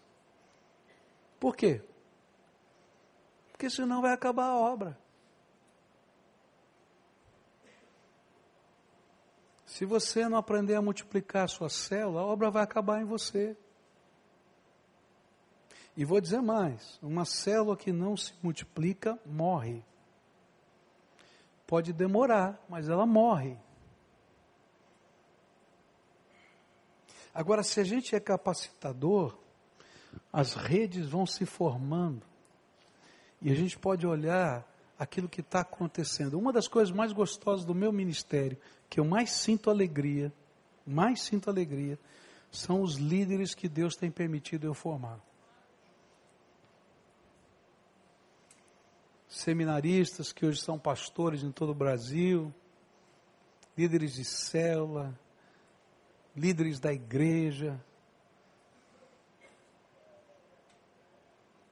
Por 1.39 1.55
quê? 1.55 1.81
Porque 3.51 3.69
senão 3.69 4.01
vai 4.01 4.13
acabar 4.13 4.45
a 4.45 4.57
obra. 4.57 4.97
Se 9.65 9.85
você 9.85 10.27
não 10.27 10.37
aprender 10.37 10.75
a 10.75 10.81
multiplicar 10.81 11.43
a 11.43 11.47
sua 11.47 11.69
célula, 11.69 12.21
a 12.21 12.25
obra 12.25 12.49
vai 12.49 12.63
acabar 12.63 13.01
em 13.01 13.05
você. 13.05 13.55
E 15.95 16.05
vou 16.05 16.21
dizer 16.21 16.41
mais: 16.41 16.99
uma 17.01 17.25
célula 17.25 17.75
que 17.75 17.91
não 17.91 18.15
se 18.15 18.33
multiplica 18.41 19.19
morre. 19.25 19.83
Pode 21.67 21.93
demorar, 21.93 22.63
mas 22.67 22.89
ela 22.89 23.05
morre. 23.05 23.57
Agora, 27.33 27.63
se 27.63 27.79
a 27.79 27.83
gente 27.83 28.13
é 28.15 28.19
capacitador, 28.19 29.37
as 30.31 30.53
redes 30.53 31.07
vão 31.07 31.25
se 31.25 31.45
formando. 31.45 32.25
E 33.41 33.51
a 33.51 33.55
gente 33.55 33.77
pode 33.77 34.05
olhar 34.05 34.67
aquilo 34.99 35.29
que 35.29 35.41
está 35.41 35.61
acontecendo. 35.61 36.37
Uma 36.37 36.53
das 36.53 36.67
coisas 36.67 36.93
mais 36.93 37.11
gostosas 37.13 37.65
do 37.65 37.73
meu 37.73 37.91
ministério, 37.91 38.57
que 38.89 38.99
eu 38.99 39.05
mais 39.05 39.31
sinto 39.31 39.69
alegria, 39.69 40.31
mais 40.85 41.21
sinto 41.21 41.49
alegria, 41.49 41.97
são 42.51 42.81
os 42.81 42.97
líderes 42.97 43.55
que 43.55 43.69
Deus 43.69 43.95
tem 43.95 44.11
permitido 44.11 44.65
eu 44.65 44.73
formar. 44.73 45.19
Seminaristas 49.31 50.33
que 50.33 50.45
hoje 50.45 50.61
são 50.61 50.77
pastores 50.77 51.41
em 51.41 51.51
todo 51.51 51.69
o 51.69 51.75
Brasil, 51.75 52.53
líderes 53.77 54.13
de 54.13 54.25
célula, 54.25 55.17
líderes 56.35 56.81
da 56.81 56.91
igreja. 56.91 57.79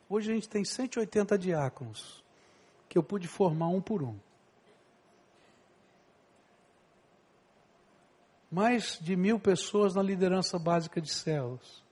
Hoje 0.07 0.31
a 0.31 0.35
gente 0.35 0.47
tem 0.47 0.63
180 0.63 1.37
diáconos, 1.37 2.23
que 2.87 2.97
eu 2.97 3.03
pude 3.03 3.27
formar 3.27 3.67
um 3.67 3.81
por 3.81 4.01
um. 4.03 4.17
Mais 8.49 8.97
de 9.01 9.17
mil 9.17 9.37
pessoas 9.37 9.93
na 9.93 10.01
liderança 10.01 10.57
básica 10.57 11.01
de 11.01 11.13
células. 11.13 11.83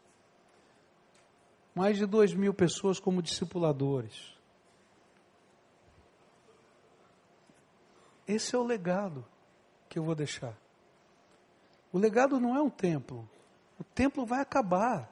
Mais 1.75 1.97
de 1.97 2.05
dois 2.05 2.33
mil 2.33 2.53
pessoas 2.53 2.99
como 3.01 3.21
discipuladores. 3.21 4.36
Esse 8.27 8.55
é 8.55 8.57
o 8.57 8.63
legado 8.63 9.25
que 9.87 9.97
eu 9.97 10.03
vou 10.03 10.13
deixar. 10.13 10.55
O 11.91 11.97
legado 11.97 12.39
não 12.39 12.55
é 12.55 12.61
um 12.61 12.69
templo. 12.69 13.27
O 13.79 13.83
templo 13.83 14.25
vai 14.25 14.41
acabar. 14.41 15.09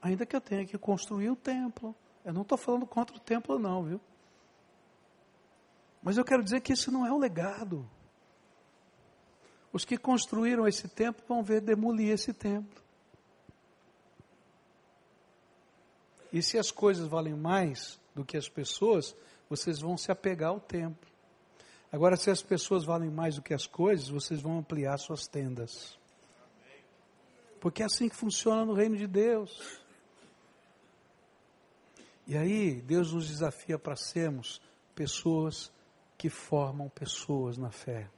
Ainda 0.00 0.24
que 0.24 0.34
eu 0.34 0.40
tenha 0.40 0.64
que 0.64 0.78
construir 0.78 1.28
o 1.28 1.36
templo. 1.36 1.94
Eu 2.24 2.32
não 2.32 2.42
estou 2.42 2.56
falando 2.56 2.86
contra 2.86 3.16
o 3.16 3.20
templo, 3.20 3.58
não, 3.58 3.82
viu? 3.82 4.00
Mas 6.02 6.16
eu 6.16 6.24
quero 6.24 6.42
dizer 6.42 6.60
que 6.60 6.72
isso 6.72 6.90
não 6.90 7.06
é 7.06 7.12
o 7.12 7.18
legado. 7.18 7.88
Os 9.72 9.84
que 9.84 9.98
construíram 9.98 10.66
esse 10.66 10.88
templo 10.88 11.22
vão 11.28 11.42
ver 11.42 11.60
demolir 11.60 12.10
esse 12.10 12.32
templo. 12.32 12.82
E 16.32 16.42
se 16.42 16.58
as 16.58 16.70
coisas 16.70 17.06
valem 17.06 17.34
mais 17.34 18.00
do 18.14 18.24
que 18.24 18.36
as 18.36 18.48
pessoas, 18.48 19.14
vocês 19.48 19.80
vão 19.80 19.96
se 19.96 20.10
apegar 20.10 20.50
ao 20.50 20.60
templo. 20.60 21.15
Agora, 21.96 22.14
se 22.14 22.30
as 22.30 22.42
pessoas 22.42 22.84
valem 22.84 23.10
mais 23.10 23.36
do 23.36 23.42
que 23.42 23.54
as 23.54 23.66
coisas, 23.66 24.10
vocês 24.10 24.38
vão 24.38 24.58
ampliar 24.58 24.98
suas 24.98 25.26
tendas. 25.26 25.98
Porque 27.58 27.82
é 27.82 27.86
assim 27.86 28.06
que 28.06 28.14
funciona 28.14 28.66
no 28.66 28.74
reino 28.74 28.98
de 28.98 29.06
Deus. 29.06 29.80
E 32.26 32.36
aí, 32.36 32.82
Deus 32.82 33.14
nos 33.14 33.26
desafia 33.28 33.78
para 33.78 33.96
sermos 33.96 34.60
pessoas 34.94 35.72
que 36.18 36.28
formam 36.28 36.90
pessoas 36.90 37.56
na 37.56 37.70
fé. 37.70 38.10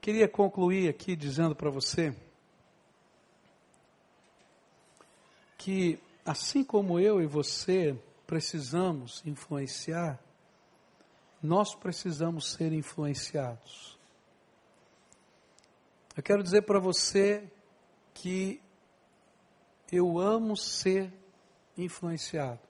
Queria 0.00 0.28
concluir 0.28 0.88
aqui 0.88 1.14
dizendo 1.14 1.54
para 1.54 1.70
você 1.70 2.12
que, 5.56 6.00
assim 6.24 6.64
como 6.64 6.98
eu 6.98 7.22
e 7.22 7.26
você 7.26 7.96
precisamos 8.30 9.26
influenciar, 9.26 10.16
nós 11.42 11.74
precisamos 11.74 12.52
ser 12.52 12.72
influenciados. 12.72 13.98
Eu 16.16 16.22
quero 16.22 16.40
dizer 16.40 16.62
para 16.62 16.78
você 16.78 17.50
que 18.14 18.62
eu 19.90 20.16
amo 20.16 20.56
ser 20.56 21.12
influenciado. 21.76 22.60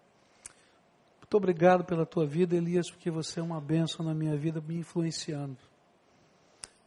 Muito 1.18 1.36
obrigado 1.36 1.84
pela 1.84 2.06
tua 2.06 2.26
vida, 2.26 2.56
Elias, 2.56 2.90
porque 2.90 3.10
você 3.10 3.38
é 3.38 3.42
uma 3.42 3.60
bênção 3.60 4.02
na 4.02 4.14
minha 4.14 4.38
vida, 4.38 4.62
me 4.62 4.76
influenciando. 4.78 5.58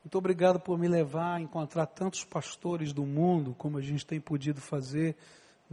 Muito 0.03 0.17
obrigado 0.17 0.59
por 0.59 0.79
me 0.79 0.87
levar 0.87 1.35
a 1.35 1.41
encontrar 1.41 1.85
tantos 1.85 2.23
pastores 2.23 2.91
do 2.91 3.05
mundo, 3.05 3.53
como 3.55 3.77
a 3.77 3.81
gente 3.81 4.03
tem 4.03 4.19
podido 4.19 4.59
fazer 4.59 5.15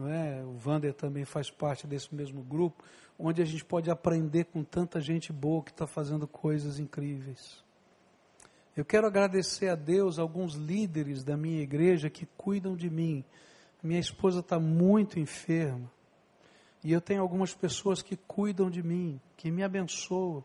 não 0.00 0.08
é? 0.08 0.42
O 0.42 0.52
Vander 0.52 0.94
também 0.94 1.26
faz 1.26 1.50
parte 1.50 1.86
desse 1.86 2.14
mesmo 2.14 2.42
grupo, 2.42 2.82
onde 3.18 3.42
a 3.42 3.44
gente 3.44 3.64
pode 3.64 3.90
aprender 3.90 4.44
com 4.46 4.64
tanta 4.64 4.98
gente 5.00 5.30
boa 5.30 5.62
que 5.62 5.70
está 5.70 5.86
fazendo 5.86 6.26
coisas 6.26 6.78
incríveis. 6.78 7.62
Eu 8.74 8.84
quero 8.84 9.06
agradecer 9.06 9.68
a 9.68 9.74
Deus 9.74 10.18
alguns 10.18 10.54
líderes 10.54 11.22
da 11.22 11.36
minha 11.36 11.60
igreja 11.60 12.08
que 12.08 12.24
cuidam 12.36 12.74
de 12.74 12.88
mim. 12.88 13.22
Minha 13.82 14.00
esposa 14.00 14.40
está 14.40 14.58
muito 14.58 15.18
enferma. 15.18 15.90
E 16.82 16.92
eu 16.92 17.00
tenho 17.00 17.20
algumas 17.20 17.52
pessoas 17.52 18.00
que 18.00 18.16
cuidam 18.16 18.70
de 18.70 18.82
mim, 18.82 19.20
que 19.36 19.50
me 19.50 19.62
abençoam. 19.62 20.42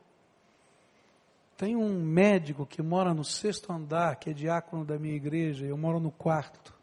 Tem 1.56 1.78
um 1.78 2.03
médico 2.03 2.66
que 2.66 2.82
mora 2.82 3.14
no 3.14 3.24
sexto 3.24 3.72
andar, 3.72 4.18
que 4.18 4.32
é 4.32 4.34
diácono 4.34 4.84
da 4.84 4.99
minha 4.99 5.16
igreja, 5.16 5.66
eu 5.66 5.78
moro 5.78 6.01
no 6.01 6.12
quarto 6.12 6.76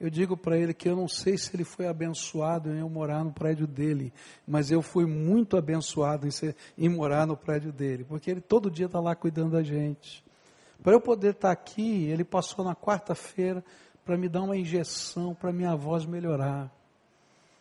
eu 0.00 0.08
digo 0.08 0.34
para 0.34 0.56
ele 0.56 0.72
que 0.72 0.88
eu 0.88 0.96
não 0.96 1.06
sei 1.06 1.36
se 1.36 1.54
ele 1.54 1.62
foi 1.62 1.86
abençoado 1.86 2.72
em 2.72 2.78
eu 2.78 2.88
morar 2.88 3.22
no 3.22 3.32
prédio 3.32 3.66
dele, 3.66 4.10
mas 4.48 4.70
eu 4.70 4.80
fui 4.80 5.04
muito 5.04 5.58
abençoado 5.58 6.26
em, 6.26 6.30
ser, 6.30 6.56
em 6.78 6.88
morar 6.88 7.26
no 7.26 7.36
prédio 7.36 7.70
dele, 7.70 8.04
porque 8.04 8.30
ele 8.30 8.40
todo 8.40 8.70
dia 8.70 8.86
está 8.86 8.98
lá 8.98 9.14
cuidando 9.14 9.50
da 9.50 9.62
gente. 9.62 10.24
Para 10.82 10.94
eu 10.94 11.00
poder 11.02 11.32
estar 11.32 11.48
tá 11.48 11.52
aqui, 11.52 12.04
ele 12.06 12.24
passou 12.24 12.64
na 12.64 12.74
quarta-feira 12.74 13.62
para 14.02 14.16
me 14.16 14.26
dar 14.26 14.40
uma 14.40 14.56
injeção 14.56 15.34
para 15.34 15.52
minha 15.52 15.76
voz 15.76 16.06
melhorar. 16.06 16.72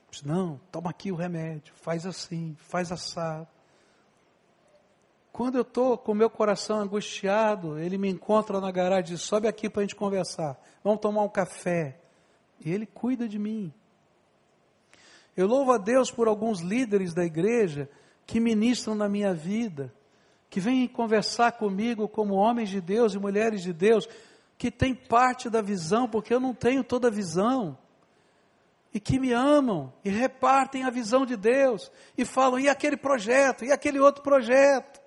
disse, 0.10 0.26
não, 0.26 0.62
toma 0.72 0.92
aqui 0.92 1.12
o 1.12 1.16
remédio, 1.16 1.74
faz 1.76 2.06
assim, 2.06 2.56
faz 2.58 2.90
assado. 2.90 3.48
Quando 5.34 5.56
eu 5.56 5.64
estou 5.64 5.98
com 5.98 6.14
meu 6.14 6.30
coração 6.30 6.80
angustiado, 6.80 7.78
ele 7.78 7.98
me 7.98 8.10
encontra 8.10 8.62
na 8.62 8.72
garagem 8.72 9.12
e 9.12 9.16
diz, 9.16 9.22
sobe 9.22 9.46
aqui 9.46 9.70
para 9.70 9.82
a 9.82 9.84
gente 9.84 9.96
conversar, 9.96 10.58
vamos 10.82 11.02
tomar 11.02 11.24
um 11.24 11.30
café. 11.30 12.00
E 12.64 12.72
Ele 12.72 12.86
cuida 12.86 13.28
de 13.28 13.40
mim. 13.40 13.74
Eu 15.36 15.48
louvo 15.48 15.72
a 15.72 15.78
Deus 15.78 16.12
por 16.12 16.28
alguns 16.28 16.60
líderes 16.60 17.14
da 17.14 17.24
igreja 17.24 17.90
que 18.26 18.40
ministram 18.40 18.94
na 18.94 19.08
minha 19.08 19.34
vida, 19.34 19.94
que 20.50 20.60
vêm 20.60 20.88
conversar 20.88 21.54
comigo 21.54 22.08
como 22.08 22.34
homens 22.34 22.70
de 22.70 22.82
Deus 22.82 23.14
e 23.14 23.20
mulheres 23.20 23.62
de 23.62 23.72
Deus, 23.72 24.08
que 24.58 24.70
têm 24.70 24.94
parte 24.94 25.50
da 25.50 25.62
visão, 25.62 26.10
porque 26.10 26.34
eu 26.34 26.40
não 26.40 26.54
tenho 26.54 26.84
toda 26.84 27.08
a 27.08 27.12
visão. 27.12 27.78
e 28.94 29.00
que 29.00 29.20
me 29.20 29.32
amam 29.32 29.94
e 30.04 30.10
repartem 30.10 30.84
a 30.84 30.90
visão 30.90 31.26
de 31.26 31.36
Deus 31.36 31.92
e 32.18 32.26
falam, 32.26 32.60
e 32.60 32.68
aquele 32.68 32.98
projeto, 32.98 33.64
e 33.64 33.72
aquele 33.72 34.00
outro 34.00 34.24
projeto. 34.24 35.00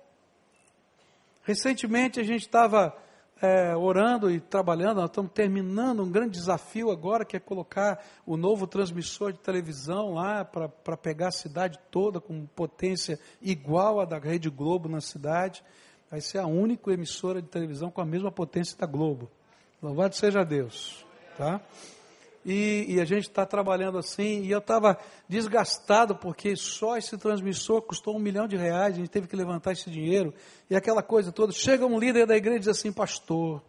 Recentemente 1.43 2.19
a 2.19 2.23
gente 2.23 2.41
estava 2.41 2.95
é, 3.43 3.75
orando 3.75 4.31
e 4.31 4.39
trabalhando, 4.39 5.01
nós 5.01 5.09
estamos 5.09 5.31
terminando 5.33 6.01
um 6.01 6.09
grande 6.09 6.39
desafio 6.39 6.89
agora, 6.89 7.25
que 7.25 7.35
é 7.35 7.39
colocar 7.39 8.01
o 8.25 8.37
novo 8.37 8.65
transmissor 8.65 9.33
de 9.33 9.39
televisão 9.39 10.13
lá 10.13 10.45
para 10.45 10.95
pegar 10.95 11.27
a 11.27 11.31
cidade 11.31 11.77
toda 11.91 12.21
com 12.21 12.45
potência 12.45 13.19
igual 13.41 13.99
à 13.99 14.05
da 14.05 14.17
Rede 14.17 14.49
Globo 14.49 14.87
na 14.87 15.01
cidade. 15.01 15.61
Vai 16.09 16.21
ser 16.21 16.37
a 16.37 16.47
única 16.47 16.91
emissora 16.91 17.41
de 17.41 17.49
televisão 17.49 17.91
com 17.91 17.99
a 17.99 18.05
mesma 18.05 18.31
potência 18.31 18.77
da 18.77 18.85
Globo. 18.85 19.29
Louvado 19.81 20.15
seja 20.15 20.45
Deus. 20.45 21.05
Tá? 21.37 21.59
E, 22.45 22.85
e, 22.89 22.99
a 22.99 23.05
gente 23.05 23.29
está 23.29 23.45
trabalhando 23.45 23.97
assim, 23.97 24.41
e 24.41 24.51
eu 24.51 24.59
estava 24.59 24.97
desgastado 25.29 26.15
porque 26.15 26.55
só 26.55 26.97
esse 26.97 27.17
transmissor 27.17 27.81
custou 27.81 28.15
um 28.15 28.19
milhão 28.19 28.47
de 28.47 28.57
reais, 28.57 28.95
a 28.95 28.97
gente 28.97 29.09
teve 29.09 29.27
que 29.27 29.35
levantar 29.35 29.71
esse 29.71 29.89
dinheiro, 29.89 30.33
e 30.69 30.75
aquela 30.75 31.01
coisa 31.01 31.31
toda. 31.31 31.53
Chega 31.53 31.85
um 31.85 31.97
líder 31.97 32.25
da 32.25 32.35
igreja 32.35 32.57
e 32.57 32.59
diz 32.59 32.67
assim, 32.67 32.91
pastor, 32.91 33.61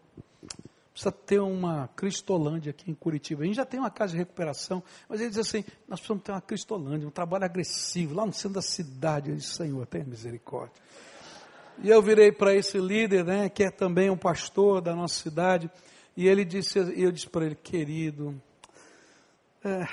precisa 0.94 1.10
ter 1.10 1.40
uma 1.40 1.88
Cristolândia 1.96 2.70
aqui 2.70 2.90
em 2.90 2.94
Curitiba. 2.94 3.42
A 3.42 3.46
gente 3.46 3.56
já 3.56 3.64
tem 3.64 3.78
uma 3.78 3.90
casa 3.90 4.12
de 4.12 4.18
recuperação, 4.18 4.82
mas 5.08 5.20
ele 5.20 5.30
diz 5.30 5.38
assim, 5.38 5.64
nós 5.88 6.00
precisamos 6.00 6.22
ter 6.22 6.32
uma 6.32 6.40
Cristolândia, 6.40 7.06
um 7.06 7.12
trabalho 7.12 7.44
agressivo, 7.44 8.14
lá 8.14 8.24
no 8.24 8.32
centro 8.32 8.54
da 8.54 8.62
cidade. 8.62 9.30
Eu 9.30 9.36
disse, 9.36 9.54
Senhor, 9.54 9.84
tenha 9.86 10.04
misericórdia. 10.04 10.82
E 11.82 11.90
eu 11.90 12.00
virei 12.00 12.30
para 12.30 12.54
esse 12.54 12.78
líder, 12.78 13.24
né, 13.24 13.48
que 13.48 13.64
é 13.64 13.70
também 13.70 14.08
um 14.08 14.16
pastor 14.16 14.80
da 14.80 14.94
nossa 14.94 15.20
cidade, 15.20 15.68
e 16.16 16.28
ele 16.28 16.44
disse, 16.44 16.78
eu 16.78 17.10
disse 17.10 17.28
para 17.28 17.46
ele, 17.46 17.56
querido, 17.56 18.40
é, 19.64 19.88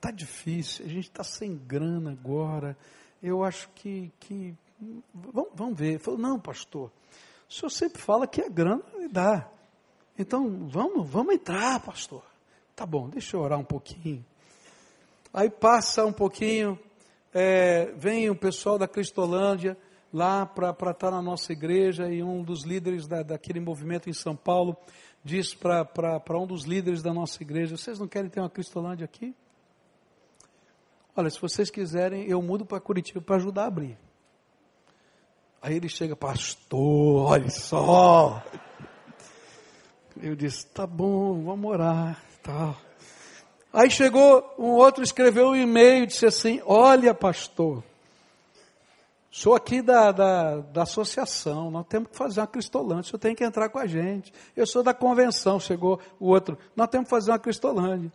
tá 0.00 0.10
difícil, 0.10 0.84
a 0.84 0.88
gente 0.88 1.08
está 1.08 1.22
sem 1.22 1.56
grana 1.56 2.10
agora, 2.10 2.76
eu 3.22 3.44
acho 3.44 3.68
que, 3.74 4.12
que 4.20 4.54
vamos, 5.32 5.50
vamos 5.54 5.78
ver. 5.78 5.90
Ele 5.90 5.98
falou, 5.98 6.18
não, 6.18 6.38
pastor, 6.38 6.90
o 7.48 7.52
senhor 7.52 7.70
sempre 7.70 8.00
fala 8.00 8.26
que 8.26 8.40
é 8.40 8.48
grana 8.48 8.82
dá. 9.10 9.48
Então, 10.18 10.68
vamos, 10.68 11.08
vamos 11.08 11.34
entrar, 11.34 11.80
pastor. 11.80 12.22
Tá 12.74 12.84
bom, 12.84 13.08
deixa 13.08 13.36
eu 13.36 13.40
orar 13.40 13.58
um 13.58 13.64
pouquinho. 13.64 14.24
Aí 15.32 15.50
passa 15.50 16.04
um 16.04 16.12
pouquinho, 16.12 16.78
é, 17.32 17.92
vem 17.96 18.30
o 18.30 18.36
pessoal 18.36 18.78
da 18.78 18.88
Cristolândia 18.88 19.76
lá 20.12 20.46
para 20.46 20.70
estar 20.70 20.94
tá 20.94 21.10
na 21.10 21.20
nossa 21.20 21.52
igreja 21.52 22.08
e 22.08 22.22
um 22.22 22.42
dos 22.42 22.64
líderes 22.64 23.06
da, 23.06 23.22
daquele 23.22 23.60
movimento 23.60 24.08
em 24.08 24.12
São 24.12 24.34
Paulo 24.34 24.76
disse 25.28 25.54
para 25.56 26.38
um 26.38 26.46
dos 26.46 26.64
líderes 26.64 27.02
da 27.02 27.12
nossa 27.12 27.42
igreja: 27.42 27.76
Vocês 27.76 27.98
não 27.98 28.08
querem 28.08 28.30
ter 28.30 28.40
uma 28.40 28.48
Cristolândia 28.50 29.04
aqui? 29.04 29.34
Olha, 31.14 31.28
se 31.28 31.40
vocês 31.40 31.68
quiserem, 31.68 32.24
eu 32.28 32.40
mudo 32.40 32.64
para 32.64 32.80
Curitiba 32.80 33.20
para 33.20 33.36
ajudar 33.36 33.64
a 33.64 33.66
abrir. 33.66 33.98
Aí 35.60 35.74
ele 35.74 35.88
chega, 35.88 36.14
pastor, 36.14 37.26
olha 37.26 37.50
só. 37.50 38.42
Eu 40.20 40.36
disse, 40.36 40.66
tá 40.66 40.86
bom, 40.86 41.42
vamos 41.42 41.70
orar. 41.70 42.22
Tá. 42.42 42.76
Aí 43.72 43.90
chegou 43.90 44.54
um 44.58 44.70
outro, 44.70 45.02
escreveu 45.02 45.48
um 45.48 45.56
e-mail, 45.56 46.06
disse 46.06 46.24
assim: 46.24 46.62
Olha, 46.64 47.12
pastor, 47.12 47.84
Sou 49.30 49.54
aqui 49.54 49.82
da, 49.82 50.10
da, 50.10 50.56
da, 50.60 50.82
associação, 50.82 51.70
nós 51.70 51.86
temos 51.86 52.08
que 52.08 52.16
fazer 52.16 52.40
uma 52.40 52.46
cristolândia, 52.46 53.00
o 53.00 53.04
senhor 53.04 53.18
tem 53.18 53.34
que 53.34 53.44
entrar 53.44 53.68
com 53.68 53.78
a 53.78 53.86
gente. 53.86 54.32
Eu 54.56 54.66
sou 54.66 54.82
da 54.82 54.94
convenção, 54.94 55.60
chegou 55.60 56.00
o 56.18 56.28
outro, 56.28 56.56
nós 56.74 56.88
temos 56.88 57.06
que 57.06 57.10
fazer 57.10 57.30
uma 57.30 57.38
cristolândia. 57.38 58.10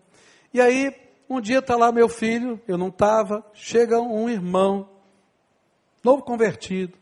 E 0.52 0.60
aí, 0.60 0.92
um 1.30 1.40
dia 1.40 1.60
está 1.60 1.76
lá 1.76 1.92
meu 1.92 2.10
filho, 2.10 2.60
eu 2.68 2.78
não 2.78 2.88
estava, 2.88 3.46
chega 3.54 4.00
um 4.00 4.28
irmão, 4.28 4.90
novo 6.04 6.24
convertido, 6.24 6.98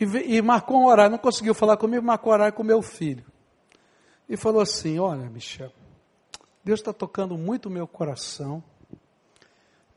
e, 0.00 0.36
e 0.36 0.42
marcou 0.42 0.80
um 0.80 0.86
horário, 0.86 1.12
não 1.12 1.18
conseguiu 1.18 1.54
falar 1.54 1.76
comigo, 1.76 2.04
marcou 2.04 2.32
um 2.32 2.34
horário 2.34 2.52
com 2.52 2.64
meu 2.64 2.82
filho. 2.82 3.24
E 4.28 4.36
falou 4.36 4.60
assim, 4.60 4.98
olha 4.98 5.30
Michel, 5.30 5.70
Deus 6.64 6.80
está 6.80 6.92
tocando 6.92 7.38
muito 7.38 7.66
o 7.66 7.70
meu 7.70 7.86
coração 7.86 8.62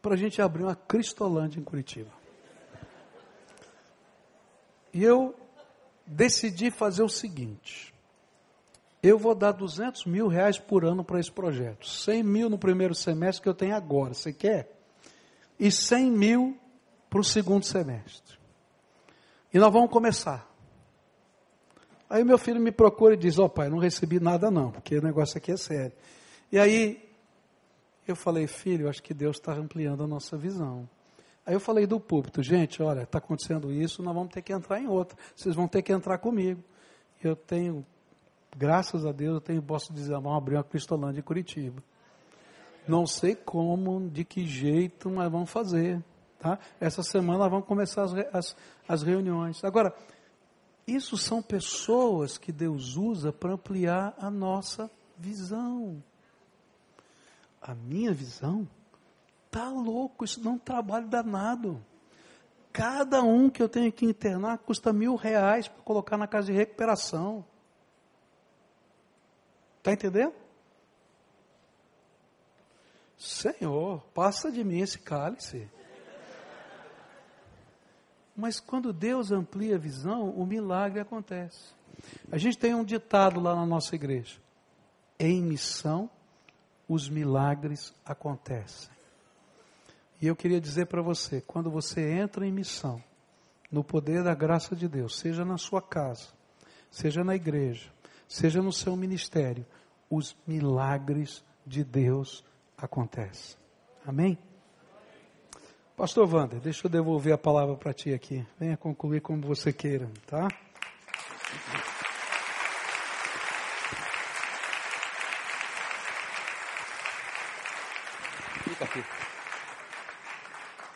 para 0.01 0.13
a 0.13 0.17
gente 0.17 0.41
abrir 0.41 0.63
uma 0.63 0.75
cristolândia 0.75 1.59
em 1.59 1.63
Curitiba. 1.63 2.16
E 4.97 5.03
eu 5.03 5.35
decidi 6.07 6.71
fazer 6.71 7.03
o 7.03 7.07
seguinte: 7.07 7.93
eu 9.03 9.19
vou 9.19 9.35
dar 9.35 9.51
200 9.51 10.05
mil 10.05 10.27
reais 10.27 10.57
por 10.57 10.83
ano 10.83 11.03
para 11.03 11.19
esse 11.19 11.31
projeto. 11.31 11.87
100 11.87 12.23
mil 12.23 12.49
no 12.49 12.57
primeiro 12.57 12.95
semestre 12.95 13.43
que 13.43 13.47
eu 13.47 13.53
tenho 13.53 13.75
agora, 13.75 14.15
você 14.15 14.33
quer? 14.33 14.75
E 15.59 15.71
100 15.71 16.11
mil 16.11 16.57
para 17.11 17.19
o 17.19 17.23
segundo 17.23 17.63
semestre. 17.63 18.39
E 19.53 19.59
nós 19.59 19.71
vamos 19.71 19.91
começar. 19.91 20.51
Aí 22.09 22.23
meu 22.23 22.39
filho 22.39 22.59
me 22.59 22.71
procura 22.71 23.13
e 23.13 23.17
diz: 23.17 23.37
Ó 23.37 23.45
oh, 23.45 23.49
pai, 23.49 23.69
não 23.69 23.77
recebi 23.77 24.19
nada 24.19 24.49
não, 24.49 24.71
porque 24.71 24.97
o 24.97 25.03
negócio 25.03 25.37
aqui 25.37 25.51
é 25.51 25.57
sério. 25.57 25.93
E 26.51 26.57
aí 26.57 27.07
eu 28.07 28.15
falei: 28.15 28.47
Filho, 28.47 28.89
acho 28.89 29.03
que 29.03 29.13
Deus 29.13 29.37
está 29.37 29.53
ampliando 29.53 30.03
a 30.03 30.07
nossa 30.07 30.35
visão. 30.35 30.89
Aí 31.47 31.53
eu 31.53 31.61
falei 31.61 31.87
do 31.87 31.97
púlpito, 31.97 32.43
gente, 32.43 32.83
olha, 32.83 33.03
está 33.03 33.19
acontecendo 33.19 33.71
isso, 33.71 34.03
nós 34.03 34.13
vamos 34.13 34.33
ter 34.33 34.41
que 34.41 34.51
entrar 34.51 34.81
em 34.81 34.87
outra. 34.87 35.17
Vocês 35.33 35.55
vão 35.55 35.65
ter 35.65 35.81
que 35.81 35.93
entrar 35.93 36.17
comigo. 36.17 36.61
Eu 37.23 37.37
tenho, 37.37 37.85
graças 38.53 39.05
a 39.05 39.13
Deus, 39.13 39.35
eu 39.35 39.39
tenho, 39.39 39.61
posso 39.61 39.93
dizer, 39.93 40.11
vamos 40.15 40.35
abrir 40.35 40.57
uma 40.57 40.63
Cristolândia 40.65 41.21
em 41.21 41.23
Curitiba. 41.23 41.81
Não 42.85 43.07
sei 43.07 43.33
como, 43.33 44.09
de 44.09 44.25
que 44.25 44.45
jeito, 44.45 45.09
mas 45.09 45.31
vamos 45.31 45.49
fazer. 45.49 46.03
Tá? 46.37 46.59
Essa 46.81 47.01
semana 47.01 47.47
vamos 47.47 47.65
começar 47.65 48.03
as, 48.03 48.13
as, 48.33 48.55
as 48.85 49.01
reuniões. 49.01 49.63
Agora, 49.63 49.95
isso 50.85 51.15
são 51.15 51.41
pessoas 51.41 52.37
que 52.37 52.51
Deus 52.51 52.97
usa 52.97 53.31
para 53.31 53.53
ampliar 53.53 54.13
a 54.19 54.29
nossa 54.29 54.91
visão. 55.17 56.03
A 57.61 57.73
minha 57.73 58.13
visão 58.13 58.67
Tá 59.49 59.69
louco, 59.69 60.25
isso 60.25 60.43
não 60.43 60.53
é 60.53 60.55
um 60.55 60.59
trabalho 60.59 61.07
danado. 61.07 61.83
Cada 62.71 63.23
um 63.23 63.49
que 63.49 63.61
eu 63.61 63.67
tenho 63.67 63.91
que 63.91 64.05
internar 64.05 64.59
custa 64.59 64.93
mil 64.93 65.15
reais 65.15 65.67
para 65.67 65.81
colocar 65.83 66.17
na 66.17 66.27
casa 66.27 66.47
de 66.47 66.53
recuperação. 66.53 67.43
Está 69.79 69.93
entendendo? 69.93 70.33
Senhor, 73.17 74.01
passa 74.13 74.51
de 74.51 74.63
mim 74.63 74.79
esse 74.79 74.99
cálice. 74.99 75.67
Mas 78.35 78.59
quando 78.59 78.93
Deus 78.93 79.31
amplia 79.31 79.75
a 79.75 79.79
visão, 79.79 80.29
o 80.29 80.45
milagre 80.45 80.99
acontece. 80.99 81.73
A 82.31 82.37
gente 82.37 82.57
tem 82.57 82.75
um 82.75 82.83
ditado 82.83 83.39
lá 83.39 83.55
na 83.55 83.65
nossa 83.65 83.95
igreja: 83.95 84.39
em 85.17 85.41
missão, 85.41 86.07
os 86.87 87.09
milagres 87.09 87.93
acontecem. 88.05 88.96
E 90.21 90.27
eu 90.27 90.35
queria 90.35 90.59
dizer 90.59 90.87
para 90.87 91.01
você, 91.01 91.41
quando 91.41 91.69
você 91.69 92.11
entra 92.11 92.45
em 92.45 92.51
missão, 92.51 93.03
no 93.71 93.83
poder 93.83 94.23
da 94.23 94.33
graça 94.33 94.75
de 94.75 94.87
Deus, 94.87 95.17
seja 95.19 95.45
na 95.45 95.57
sua 95.57 95.81
casa, 95.81 96.29
seja 96.89 97.23
na 97.23 97.35
igreja, 97.35 97.91
seja 98.27 98.61
no 98.61 98.71
seu 98.71 98.95
ministério, 98.95 99.65
os 100.09 100.35
milagres 100.47 101.43
de 101.65 101.83
Deus 101.83 102.43
acontecem. 102.77 103.57
Amém? 104.05 104.37
Pastor 105.95 106.31
Wander, 106.31 106.59
deixa 106.59 106.85
eu 106.85 106.91
devolver 106.91 107.33
a 107.33 107.37
palavra 107.37 107.75
para 107.75 107.93
ti 107.93 108.13
aqui. 108.13 108.45
Venha 108.59 108.77
concluir 108.77 109.21
como 109.21 109.41
você 109.41 109.73
queira, 109.73 110.09
tá? 110.27 110.47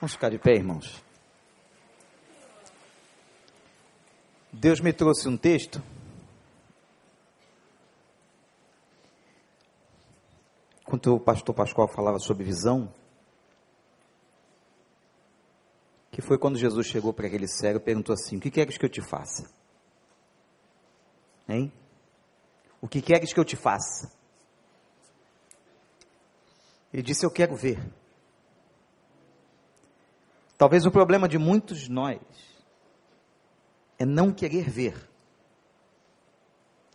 Vamos 0.01 0.13
ficar 0.13 0.31
de 0.31 0.39
pé, 0.39 0.55
irmãos. 0.55 0.99
Deus 4.51 4.79
me 4.79 4.91
trouxe 4.91 5.29
um 5.29 5.37
texto. 5.37 5.79
Quando 10.83 11.13
o 11.13 11.19
pastor 11.19 11.53
Pascoal 11.53 11.87
falava 11.87 12.17
sobre 12.17 12.43
visão, 12.43 12.91
que 16.09 16.19
foi 16.19 16.39
quando 16.39 16.57
Jesus 16.57 16.87
chegou 16.87 17.13
para 17.13 17.27
aquele 17.27 17.47
cego 17.47 17.77
e 17.77 17.83
perguntou 17.83 18.13
assim: 18.13 18.37
O 18.37 18.41
que 18.41 18.49
queres 18.49 18.79
que 18.79 18.85
eu 18.85 18.89
te 18.89 19.03
faça? 19.03 19.53
Hein? 21.47 21.71
O 22.81 22.87
que 22.87 23.03
queres 23.03 23.31
que 23.31 23.39
eu 23.39 23.45
te 23.45 23.55
faça? 23.55 24.11
Ele 26.91 27.03
disse: 27.03 27.23
Eu 27.23 27.29
quero 27.29 27.55
ver. 27.55 28.00
Talvez 30.61 30.85
o 30.85 30.91
problema 30.91 31.27
de 31.27 31.39
muitos 31.39 31.79
de 31.79 31.91
nós 31.91 32.19
é 33.97 34.05
não 34.05 34.31
querer 34.31 34.69
ver. 34.69 35.09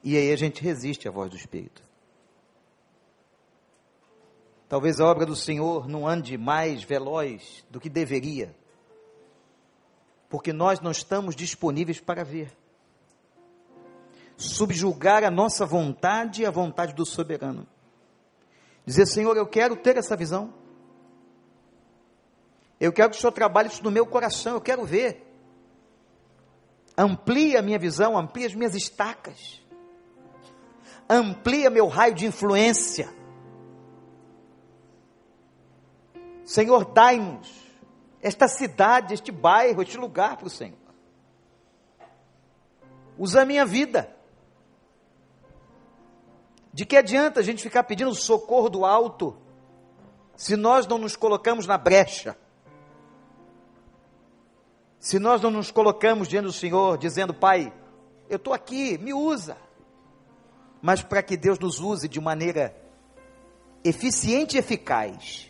E 0.04 0.16
aí 0.16 0.30
a 0.30 0.36
gente 0.36 0.62
resiste 0.62 1.08
à 1.08 1.10
voz 1.10 1.28
do 1.28 1.36
Espírito. 1.36 1.82
Talvez 4.68 5.00
a 5.00 5.04
obra 5.04 5.26
do 5.26 5.34
Senhor 5.34 5.88
não 5.88 6.06
ande 6.06 6.38
mais 6.38 6.84
veloz 6.84 7.66
do 7.68 7.80
que 7.80 7.90
deveria, 7.90 8.54
porque 10.28 10.52
nós 10.52 10.78
não 10.78 10.92
estamos 10.92 11.34
disponíveis 11.34 11.98
para 11.98 12.24
ver. 12.24 12.56
Subjugar 14.36 15.24
a 15.24 15.30
nossa 15.30 15.66
vontade 15.66 16.42
e 16.42 16.46
a 16.46 16.52
vontade 16.52 16.94
do 16.94 17.04
soberano. 17.04 17.66
Dizer, 18.84 19.06
Senhor, 19.06 19.36
eu 19.36 19.44
quero 19.48 19.74
ter 19.74 19.96
essa 19.96 20.16
visão. 20.16 20.54
Eu 22.78 22.92
quero 22.92 23.10
que 23.10 23.16
o 23.16 23.20
Senhor 23.20 23.32
trabalhe 23.32 23.68
isso 23.68 23.82
no 23.82 23.90
meu 23.90 24.06
coração, 24.06 24.54
eu 24.54 24.60
quero 24.60 24.84
ver. 24.84 25.26
Amplie 26.96 27.56
a 27.56 27.62
minha 27.62 27.78
visão, 27.78 28.16
amplie 28.16 28.46
as 28.46 28.54
minhas 28.54 28.74
estacas. 28.74 29.62
Amplia 31.08 31.70
meu 31.70 31.86
raio 31.86 32.14
de 32.14 32.26
influência. 32.26 33.08
Senhor, 36.44 36.84
dai-nos 36.84 37.66
esta 38.20 38.48
cidade, 38.48 39.14
este 39.14 39.30
bairro, 39.30 39.82
este 39.82 39.96
lugar 39.96 40.36
para 40.36 40.46
o 40.46 40.50
Senhor. 40.50 40.78
Usa 43.18 43.42
a 43.42 43.44
minha 43.44 43.64
vida. 43.64 44.14
De 46.72 46.84
que 46.84 46.96
adianta 46.96 47.40
a 47.40 47.42
gente 47.42 47.62
ficar 47.62 47.84
pedindo 47.84 48.14
socorro 48.14 48.68
do 48.68 48.84
alto, 48.84 49.36
se 50.36 50.56
nós 50.56 50.86
não 50.86 50.98
nos 50.98 51.16
colocamos 51.16 51.66
na 51.66 51.78
brecha? 51.78 52.36
Se 55.06 55.20
nós 55.20 55.40
não 55.40 55.52
nos 55.52 55.70
colocamos 55.70 56.26
diante 56.26 56.46
do 56.46 56.52
Senhor, 56.52 56.98
dizendo, 56.98 57.32
Pai, 57.32 57.72
eu 58.28 58.38
estou 58.38 58.52
aqui, 58.52 58.98
me 58.98 59.14
usa. 59.14 59.56
Mas 60.82 61.00
para 61.00 61.22
que 61.22 61.36
Deus 61.36 61.60
nos 61.60 61.78
use 61.78 62.08
de 62.08 62.20
maneira 62.20 62.76
eficiente 63.84 64.56
e 64.56 64.58
eficaz, 64.58 65.48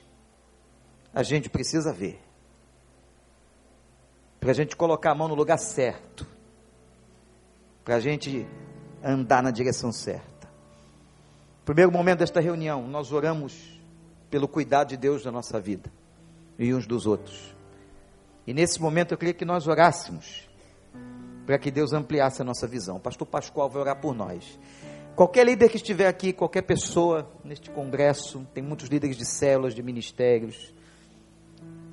a 1.10 1.22
gente 1.22 1.48
precisa 1.48 1.90
ver. 1.90 2.20
Para 4.38 4.50
a 4.50 4.54
gente 4.54 4.76
colocar 4.76 5.12
a 5.12 5.14
mão 5.14 5.26
no 5.26 5.34
lugar 5.34 5.58
certo. 5.58 6.26
Para 7.82 7.96
a 7.96 8.00
gente 8.00 8.46
andar 9.02 9.42
na 9.42 9.50
direção 9.50 9.90
certa. 9.90 10.50
Primeiro 11.64 11.90
momento 11.90 12.18
desta 12.18 12.42
reunião, 12.42 12.86
nós 12.86 13.10
oramos 13.10 13.80
pelo 14.28 14.46
cuidado 14.46 14.88
de 14.88 14.98
Deus 14.98 15.24
na 15.24 15.32
nossa 15.32 15.58
vida 15.58 15.90
e 16.58 16.74
uns 16.74 16.86
dos 16.86 17.06
outros. 17.06 17.55
E 18.46 18.54
nesse 18.54 18.80
momento 18.80 19.12
eu 19.12 19.18
queria 19.18 19.34
que 19.34 19.44
nós 19.44 19.66
orássemos 19.66 20.48
para 21.44 21.58
que 21.58 21.70
Deus 21.70 21.92
ampliasse 21.92 22.42
a 22.42 22.44
nossa 22.44 22.66
visão. 22.66 22.96
O 22.96 23.00
pastor 23.00 23.26
Pascoal 23.26 23.68
vai 23.68 23.82
orar 23.82 24.00
por 24.00 24.14
nós. 24.14 24.58
Qualquer 25.14 25.46
líder 25.46 25.68
que 25.68 25.76
estiver 25.76 26.06
aqui, 26.06 26.32
qualquer 26.32 26.62
pessoa 26.62 27.30
neste 27.44 27.70
congresso, 27.70 28.46
tem 28.52 28.62
muitos 28.62 28.88
líderes 28.88 29.16
de 29.16 29.24
células, 29.24 29.74
de 29.74 29.82
ministérios, 29.82 30.74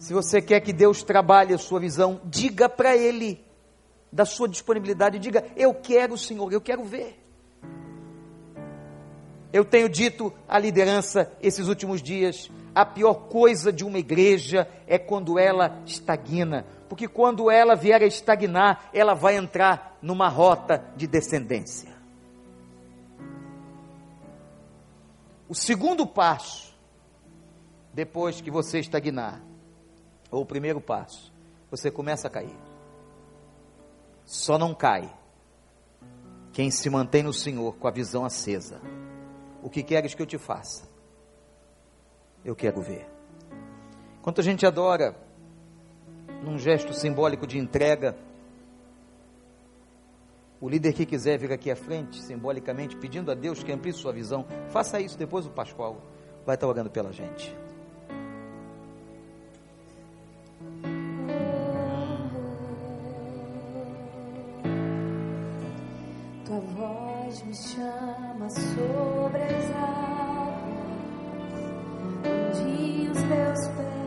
se 0.04 0.14
você 0.14 0.42
quer 0.42 0.60
que 0.60 0.74
Deus 0.74 1.02
trabalhe 1.02 1.54
a 1.54 1.58
sua 1.58 1.80
visão, 1.80 2.20
diga 2.26 2.68
para 2.68 2.94
Ele 2.94 3.42
da 4.12 4.26
sua 4.26 4.50
disponibilidade, 4.50 5.18
diga: 5.18 5.46
Eu 5.56 5.74
quero, 5.74 6.18
Senhor, 6.18 6.52
eu 6.52 6.60
quero 6.60 6.84
ver. 6.84 7.18
Eu 9.54 9.64
tenho 9.64 9.88
dito 9.88 10.34
à 10.46 10.60
liderança 10.60 11.32
esses 11.42 11.70
últimos 11.70 12.04
dias: 12.04 12.52
a 12.76 12.86
pior 12.86 13.28
coisa 13.30 13.72
de 13.72 13.84
uma 13.84 14.00
igreja 14.00 14.68
é 14.88 14.98
quando 14.98 15.38
ela 15.38 15.82
estagna, 15.86 16.66
porque 16.90 17.08
quando 17.08 17.50
ela 17.52 17.76
vier 17.76 18.02
a 18.02 18.06
estagnar, 18.06 18.90
ela 18.94 19.14
vai 19.14 19.36
entrar 19.36 19.98
numa 20.02 20.28
rota 20.28 20.84
de 20.96 21.08
descendência. 21.08 21.94
O 25.48 25.54
segundo 25.56 26.08
passo, 26.08 26.74
depois 27.94 28.42
que 28.42 28.50
você 28.50 28.80
estagnar, 28.80 29.42
ou 30.32 30.42
o 30.42 30.46
primeiro 30.46 30.82
passo, 30.82 31.32
você 31.70 31.92
começa 31.92 32.28
a 32.28 32.32
cair. 32.32 32.58
Só 34.26 34.58
não 34.58 34.74
cai 34.74 35.14
quem 36.52 36.72
se 36.72 36.90
mantém 36.90 37.24
no 37.24 37.34
Senhor 37.34 37.76
com 37.76 37.88
a 37.88 37.92
visão 37.92 38.26
acesa. 38.26 38.82
O 39.62 39.70
que 39.70 39.84
queres 39.84 40.16
que 40.16 40.22
eu 40.22 40.26
te 40.26 40.38
faça? 40.38 40.93
Eu 42.44 42.56
quero 42.56 42.82
ver. 42.82 43.08
Enquanto 44.20 44.42
a 44.42 44.44
gente 44.44 44.66
adora, 44.66 45.16
num 46.44 46.58
gesto 46.58 46.94
simbólico 46.94 47.48
de 47.48 47.58
entrega, 47.58 48.16
o 50.60 50.70
líder 50.70 50.94
que 50.94 51.06
quiser 51.06 51.38
vir 51.38 51.52
aqui 51.52 51.70
à 51.70 51.76
frente, 51.76 52.22
simbolicamente, 52.22 52.96
pedindo 52.96 53.32
a 53.32 53.36
Deus 53.36 53.64
que 53.64 53.72
amplie 53.72 53.94
sua 53.94 54.14
visão, 54.14 54.46
faça 54.70 55.00
isso 55.00 55.18
depois 55.18 55.46
o 55.46 55.50
Pascoal 55.50 56.02
vai 56.46 56.56
estar 56.56 56.68
orando 56.68 56.90
pela 56.90 57.12
gente. 57.12 57.56
me 67.54 67.56
chama 67.56 68.50
sobre 68.50 69.42
as 69.44 69.72
águas, 69.76 70.13
onde 72.64 73.10
os 73.10 73.24
meus 73.26 73.60
pés 73.76 74.03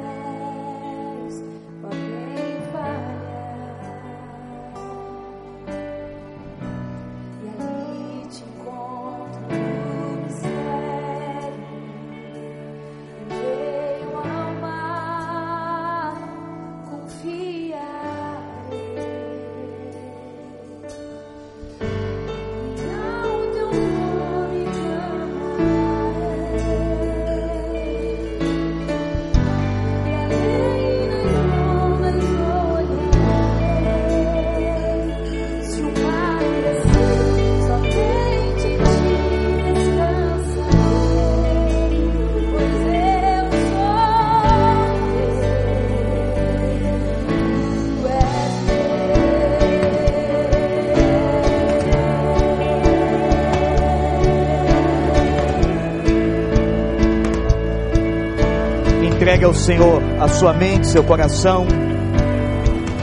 Ao 59.47 59.55
Senhor 59.55 60.03
a 60.19 60.27
sua 60.27 60.53
mente, 60.53 60.89
seu 60.89 61.05
coração. 61.05 61.69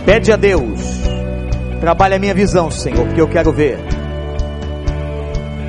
Pede 0.06 0.30
a 0.30 0.36
Deus. 0.36 0.82
Trabalhe 1.80 2.16
a 2.16 2.20
minha 2.20 2.34
visão, 2.34 2.70
Senhor, 2.70 3.06
porque 3.06 3.22
eu 3.22 3.30
quero 3.30 3.54
ver. 3.54 3.80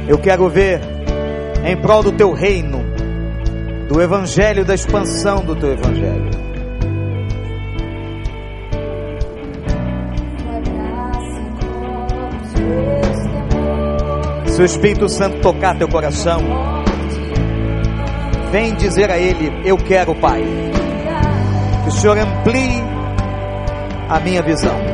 Eu 0.09 0.19
quero 0.19 0.49
ver 0.49 0.81
em 1.65 1.77
prol 1.77 2.03
do 2.03 2.11
teu 2.11 2.33
reino, 2.33 2.81
do 3.89 4.03
evangelho, 4.03 4.65
da 4.65 4.75
expansão 4.75 5.45
do 5.45 5.55
teu 5.55 5.75
evangelho. 5.75 6.31
Tua 10.39 10.61
graça 10.61 11.41
encobre 11.41 12.19
os 12.43 12.59
meus 12.59 13.19
temores. 13.31 14.53
Se 14.53 14.61
o 14.61 14.65
Espírito 14.65 15.09
Santo 15.09 15.41
tocar 15.41 15.79
teu 15.79 15.87
coração, 15.87 16.41
vem 18.55 18.73
dizer 18.77 19.11
a 19.11 19.19
Ele: 19.19 19.51
Eu 19.65 19.77
quero, 19.77 20.15
Pai, 20.15 20.41
que 21.83 21.89
o 21.89 21.91
Senhor 21.91 22.17
amplie 22.17 22.81
a 24.09 24.21
minha 24.21 24.43
visão. 24.43 24.94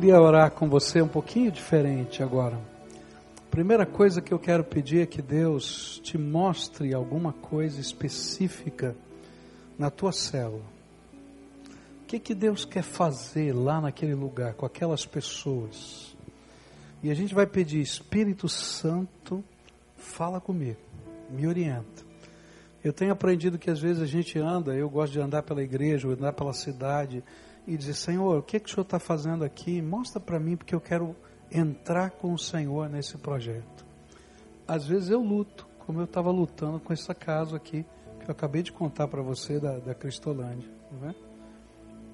Queria 0.00 0.18
orar 0.18 0.50
com 0.52 0.66
você 0.66 1.02
um 1.02 1.06
pouquinho 1.06 1.52
diferente 1.52 2.22
agora. 2.22 2.58
Primeira 3.50 3.84
coisa 3.84 4.22
que 4.22 4.32
eu 4.32 4.38
quero 4.38 4.64
pedir 4.64 5.02
é 5.02 5.06
que 5.06 5.20
Deus 5.20 6.00
te 6.02 6.16
mostre 6.16 6.94
alguma 6.94 7.34
coisa 7.34 7.78
específica 7.78 8.96
na 9.78 9.90
tua 9.90 10.10
célula. 10.10 10.64
O 12.02 12.06
que 12.06 12.18
que 12.18 12.34
Deus 12.34 12.64
quer 12.64 12.82
fazer 12.82 13.52
lá 13.52 13.78
naquele 13.78 14.14
lugar 14.14 14.54
com 14.54 14.64
aquelas 14.64 15.04
pessoas? 15.04 16.16
E 17.02 17.10
a 17.10 17.14
gente 17.14 17.34
vai 17.34 17.46
pedir 17.46 17.82
Espírito 17.82 18.48
Santo, 18.48 19.44
fala 19.98 20.40
comigo, 20.40 20.80
me 21.28 21.46
orienta. 21.46 22.09
Eu 22.82 22.92
tenho 22.92 23.12
aprendido 23.12 23.58
que 23.58 23.70
às 23.70 23.80
vezes 23.80 24.02
a 24.02 24.06
gente 24.06 24.38
anda, 24.38 24.74
eu 24.74 24.88
gosto 24.88 25.12
de 25.12 25.20
andar 25.20 25.42
pela 25.42 25.62
igreja, 25.62 26.08
andar 26.08 26.32
pela 26.32 26.52
cidade 26.54 27.22
e 27.66 27.76
dizer, 27.76 27.94
Senhor, 27.94 28.38
o 28.38 28.42
que, 28.42 28.58
que 28.58 28.70
o 28.70 28.72
Senhor 28.72 28.82
está 28.82 28.98
fazendo 28.98 29.44
aqui? 29.44 29.82
Mostra 29.82 30.18
para 30.18 30.40
mim, 30.40 30.56
porque 30.56 30.74
eu 30.74 30.80
quero 30.80 31.14
entrar 31.52 32.10
com 32.10 32.32
o 32.32 32.38
Senhor 32.38 32.88
nesse 32.88 33.18
projeto. 33.18 33.84
Às 34.66 34.86
vezes 34.86 35.10
eu 35.10 35.20
luto, 35.20 35.68
como 35.80 36.00
eu 36.00 36.04
estava 36.04 36.30
lutando 36.30 36.80
com 36.80 36.92
esse 36.92 37.12
caso 37.14 37.54
aqui, 37.54 37.84
que 38.20 38.30
eu 38.30 38.32
acabei 38.32 38.62
de 38.62 38.72
contar 38.72 39.08
para 39.08 39.20
você 39.20 39.58
da, 39.58 39.78
da 39.78 39.94
Cristolândia. 39.94 40.68
É? 41.02 41.14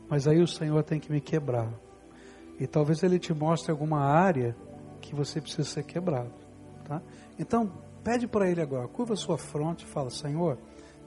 Mas 0.08 0.26
aí 0.26 0.40
o 0.40 0.48
Senhor 0.48 0.82
tem 0.82 0.98
que 0.98 1.12
me 1.12 1.20
quebrar. 1.20 1.70
E 2.58 2.66
talvez 2.66 3.02
Ele 3.02 3.18
te 3.18 3.34
mostre 3.34 3.70
alguma 3.70 4.00
área 4.00 4.56
que 5.00 5.14
você 5.14 5.40
precisa 5.40 5.68
ser 5.68 5.84
quebrado. 5.84 6.32
Tá? 6.84 7.02
Então, 7.38 7.70
pede 8.06 8.28
para 8.28 8.48
Ele 8.48 8.62
agora, 8.62 8.86
curva 8.86 9.16
sua 9.16 9.36
fronte 9.36 9.84
e 9.84 9.88
fala, 9.88 10.10
Senhor, 10.10 10.56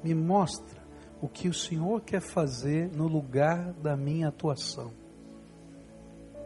me 0.03 0.13
mostra 0.13 0.83
o 1.21 1.29
que 1.29 1.47
o 1.47 1.53
Senhor 1.53 2.01
quer 2.01 2.19
fazer 2.19 2.89
no 2.91 3.07
lugar 3.07 3.71
da 3.75 3.95
minha 3.95 4.27
atuação. 4.27 4.91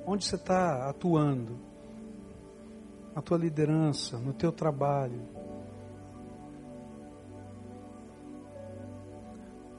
Onde 0.06 0.24
você 0.24 0.36
está 0.36 0.88
atuando? 0.88 1.58
Na 3.16 3.22
tua 3.24 3.40
liderança, 3.40 4.20
no 4.20 4.32
teu 4.32 4.52
trabalho, 4.52 5.24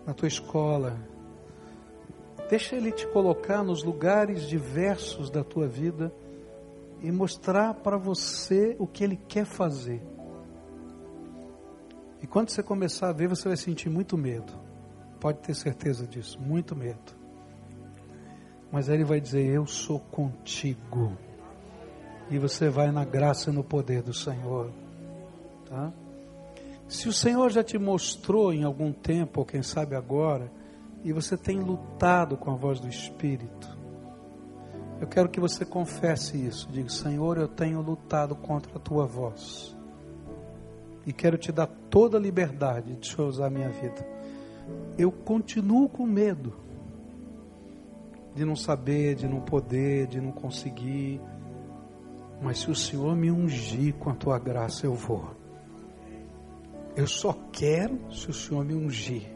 na 0.04 0.12
tua 0.12 0.26
escola. 0.26 0.98
Deixa 2.50 2.74
Ele 2.74 2.90
te 2.90 3.06
colocar 3.06 3.62
nos 3.62 3.84
lugares 3.84 4.42
diversos 4.48 5.30
da 5.30 5.44
tua 5.44 5.68
vida 5.68 6.12
e 7.00 7.12
mostrar 7.12 7.74
para 7.74 7.96
você 7.96 8.74
o 8.76 8.88
que 8.88 9.04
Ele 9.04 9.16
quer 9.16 9.44
fazer. 9.44 10.13
E 12.24 12.26
quando 12.26 12.48
você 12.48 12.62
começar 12.62 13.10
a 13.10 13.12
ver, 13.12 13.28
você 13.28 13.48
vai 13.48 13.56
sentir 13.58 13.90
muito 13.90 14.16
medo. 14.16 14.50
Pode 15.20 15.40
ter 15.40 15.54
certeza 15.54 16.06
disso, 16.06 16.40
muito 16.40 16.74
medo. 16.74 17.12
Mas 18.72 18.88
aí 18.88 18.96
Ele 18.96 19.04
vai 19.04 19.20
dizer: 19.20 19.44
Eu 19.44 19.66
sou 19.66 20.00
contigo. 20.00 21.12
E 22.30 22.38
você 22.38 22.70
vai 22.70 22.90
na 22.90 23.04
graça 23.04 23.50
e 23.50 23.52
no 23.52 23.62
poder 23.62 24.00
do 24.00 24.14
Senhor. 24.14 24.72
Tá? 25.68 25.92
Se 26.88 27.10
o 27.10 27.12
Senhor 27.12 27.50
já 27.50 27.62
te 27.62 27.76
mostrou 27.76 28.54
em 28.54 28.64
algum 28.64 28.90
tempo, 28.90 29.40
ou 29.40 29.44
quem 29.44 29.62
sabe 29.62 29.94
agora, 29.94 30.50
e 31.04 31.12
você 31.12 31.36
tem 31.36 31.60
lutado 31.60 32.38
com 32.38 32.50
a 32.50 32.54
voz 32.54 32.80
do 32.80 32.88
Espírito, 32.88 33.76
eu 34.98 35.06
quero 35.06 35.28
que 35.28 35.40
você 35.40 35.62
confesse 35.62 36.42
isso. 36.42 36.70
Diga: 36.72 36.88
Senhor, 36.88 37.36
eu 37.36 37.48
tenho 37.48 37.82
lutado 37.82 38.34
contra 38.34 38.74
a 38.78 38.80
tua 38.80 39.04
voz. 39.04 39.73
E 41.06 41.12
quero 41.12 41.36
te 41.36 41.52
dar 41.52 41.66
toda 41.90 42.16
a 42.16 42.20
liberdade 42.20 42.96
de 42.96 43.20
usar 43.20 43.46
a 43.46 43.50
minha 43.50 43.68
vida. 43.68 44.06
Eu 44.96 45.12
continuo 45.12 45.88
com 45.88 46.06
medo 46.06 46.54
de 48.34 48.44
não 48.44 48.56
saber, 48.56 49.14
de 49.14 49.28
não 49.28 49.40
poder, 49.40 50.06
de 50.06 50.20
não 50.20 50.32
conseguir. 50.32 51.20
Mas 52.42 52.60
se 52.60 52.70
o 52.70 52.74
Senhor 52.74 53.14
me 53.14 53.30
ungir 53.30 53.94
com 53.94 54.10
a 54.10 54.14
tua 54.14 54.38
graça, 54.38 54.86
eu 54.86 54.94
vou. 54.94 55.30
Eu 56.96 57.06
só 57.06 57.36
quero 57.52 58.12
se 58.12 58.30
o 58.30 58.34
Senhor 58.34 58.64
me 58.64 58.74
ungir. 58.74 59.34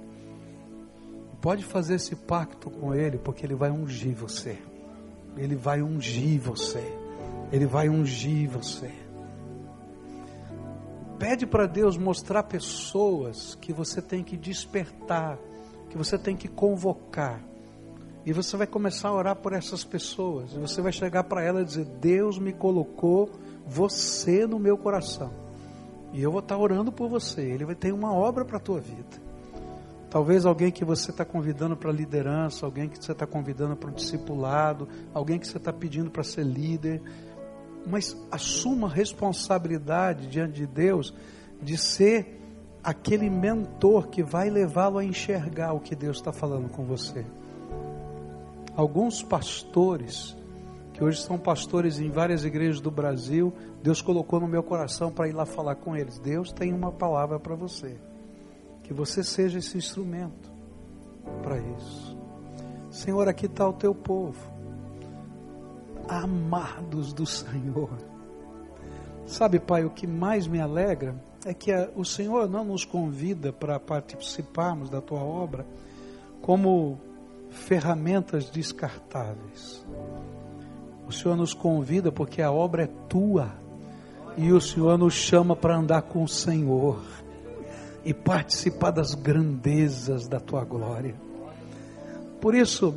Pode 1.41 1.65
fazer 1.65 1.95
esse 1.95 2.17
pacto 2.17 2.71
com 2.71 2.95
Ele, 2.95 3.19
porque 3.19 3.47
Ele 3.47 3.55
vai 3.55 3.71
ungir 3.71 4.15
você. 4.15 4.59
Ele 5.37 5.55
vai 5.55 5.81
ungir 5.81 6.41
você. 6.41 6.83
Ele 7.53 7.67
vai 7.67 7.89
ungir 7.89 8.49
você. 8.49 8.93
Pede 11.19 11.47
para 11.47 11.67
Deus 11.67 11.97
mostrar 11.97 12.45
pessoas 12.45 13.57
que 13.57 13.73
você 13.73 14.01
tem 14.01 14.23
que 14.23 14.37
despertar, 14.37 15.37
que 15.91 15.99
você 15.99 16.17
tem 16.17 16.37
que 16.37 16.47
convocar. 16.47 17.43
E 18.25 18.33
você 18.33 18.57
vai 18.57 18.67
começar 18.67 19.09
a 19.09 19.15
orar 19.15 19.37
por 19.37 19.53
essas 19.53 19.83
pessoas. 19.83 20.53
E 20.53 20.59
você 20.59 20.81
vai 20.81 20.93
chegar 20.93 21.25
para 21.25 21.43
ela 21.43 21.63
e 21.63 21.65
dizer: 21.65 21.87
Deus 22.01 22.39
me 22.39 22.53
colocou 22.53 23.31
você 23.67 24.47
no 24.47 24.59
meu 24.59 24.79
coração. 24.79 25.33
E 26.13 26.23
eu 26.23 26.31
vou 26.31 26.41
estar 26.41 26.57
orando 26.57 26.93
por 26.93 27.09
você. 27.09 27.43
Ele 27.43 27.65
vai 27.65 27.75
ter 27.75 27.93
uma 27.93 28.13
obra 28.13 28.45
para 28.45 28.59
a 28.59 28.61
tua 28.61 28.81
vida. 28.81 29.29
Talvez 30.11 30.47
alguém 30.47 30.71
que 30.71 30.85
você 30.85 31.11
está 31.11 31.25
convidando 31.25 31.77
para 31.77 31.93
liderança, 31.93 32.65
alguém 32.65 32.89
que 32.89 33.03
você 33.03 33.13
está 33.13 33.27
convidando 33.27 33.77
para 33.77 33.91
o 33.91 33.93
discipulado, 33.93 34.89
alguém 35.13 35.39
que 35.39 35.47
você 35.47 35.59
está 35.59 35.73
pedindo 35.73 36.11
para 36.11 36.23
ser 36.23 36.45
líder. 36.45 37.03
Mas 37.89 38.17
assuma 38.31 38.87
a 38.87 38.91
responsabilidade 38.91 40.27
diante 40.27 40.55
de 40.55 40.67
Deus 40.67 41.15
de 41.61 41.77
ser 41.77 42.39
aquele 42.83 43.29
mentor 43.29 44.09
que 44.09 44.23
vai 44.23 44.51
levá-lo 44.51 44.99
a 44.99 45.05
enxergar 45.05 45.73
o 45.73 45.81
que 45.81 45.97
Deus 45.97 46.19
está 46.19 46.33
falando 46.33 46.69
com 46.69 46.85
você. 46.85 47.25
Alguns 48.77 49.23
pastores, 49.23 50.37
que 50.93 51.03
hoje 51.03 51.21
são 51.21 51.39
pastores 51.39 51.99
em 51.99 52.11
várias 52.11 52.45
igrejas 52.45 52.81
do 52.81 52.91
Brasil, 52.91 53.53
Deus 53.83 54.01
colocou 54.01 54.41
no 54.41 54.47
meu 54.47 54.63
coração 54.63 55.11
para 55.11 55.29
ir 55.29 55.33
lá 55.33 55.45
falar 55.45 55.75
com 55.77 55.97
eles. 55.97 56.19
Deus 56.19 56.53
tem 56.53 56.73
uma 56.73 56.93
palavra 56.93 57.39
para 57.41 57.55
você. 57.55 57.97
Que 58.85 58.95
você 58.95 59.23
seja 59.23 59.59
esse 59.59 59.77
instrumento 59.77 60.51
para 61.43 61.59
isso. 61.59 62.17
Senhor, 62.91 63.29
aqui 63.29 63.47
está 63.47 63.69
o 63.69 63.73
teu 63.73 63.95
povo, 63.95 64.39
amados 66.09 67.13
do 67.13 67.27
Senhor. 67.27 67.91
Sabe, 69.27 69.61
Pai, 69.61 69.85
o 69.85 69.91
que 69.91 70.07
mais 70.07 70.47
me 70.47 70.61
alegra 70.61 71.15
é 71.45 71.53
que 71.53 71.71
o 71.95 72.05
Senhor 72.05 72.49
não 72.49 72.65
nos 72.65 72.85
convida 72.85 73.53
para 73.53 73.79
participarmos 73.79 74.89
da 74.89 75.01
tua 75.01 75.21
obra 75.21 75.67
como 76.41 76.99
ferramentas 77.51 78.51
descartáveis. 78.51 79.85
O 81.07 81.13
Senhor 81.13 81.37
nos 81.37 81.55
convida 81.55 82.11
porque 82.11 82.43
a 82.43 82.51
obra 82.51 82.85
é 82.85 82.91
tua 83.09 83.53
e 84.37 84.53
o 84.53 84.61
Senhor 84.61 84.97
nos 84.99 85.15
chama 85.15 85.55
para 85.55 85.77
andar 85.77 86.03
com 86.03 86.23
o 86.23 86.29
Senhor 86.29 87.01
e 88.05 88.15
participar 88.15 88.91
das 88.91 89.15
grandezas 89.15 90.27
da 90.29 90.41
tua 90.41 90.65
glória. 90.65 91.15
Por 92.41 92.55
isso, 92.55 92.95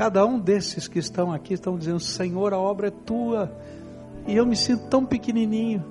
cada 0.00 0.24
um 0.24 0.38
desses 0.38 0.88
que 0.88 0.98
estão 0.98 1.30
aqui 1.30 1.52
estão 1.52 1.76
dizendo: 1.76 2.00
Senhor, 2.00 2.54
a 2.54 2.58
obra 2.58 2.88
é 2.88 2.90
tua 2.90 3.52
e 4.26 4.34
eu 4.34 4.46
me 4.46 4.56
sinto 4.56 4.84
tão 4.88 5.04
pequenininho. 5.04 5.84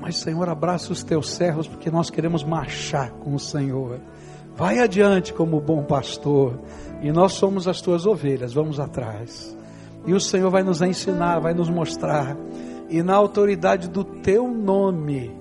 Mas, 0.00 0.16
Senhor, 0.16 0.48
abraça 0.48 0.90
os 0.90 1.02
teus 1.02 1.28
servos 1.28 1.68
porque 1.68 1.90
nós 1.90 2.08
queremos 2.08 2.42
marchar 2.42 3.10
com 3.10 3.34
o 3.34 3.38
Senhor. 3.38 4.00
Vai 4.56 4.78
adiante 4.78 5.34
como 5.34 5.60
bom 5.60 5.82
pastor 5.82 6.58
e 7.02 7.12
nós 7.12 7.34
somos 7.34 7.68
as 7.68 7.82
tuas 7.82 8.06
ovelhas, 8.06 8.54
vamos 8.54 8.80
atrás. 8.80 9.54
E 10.06 10.14
o 10.14 10.20
Senhor 10.20 10.50
vai 10.50 10.62
nos 10.62 10.80
ensinar, 10.80 11.38
vai 11.38 11.52
nos 11.52 11.68
mostrar. 11.68 12.34
E 12.88 13.02
na 13.02 13.14
autoridade 13.14 13.90
do 13.90 14.04
teu 14.04 14.48
nome, 14.48 15.36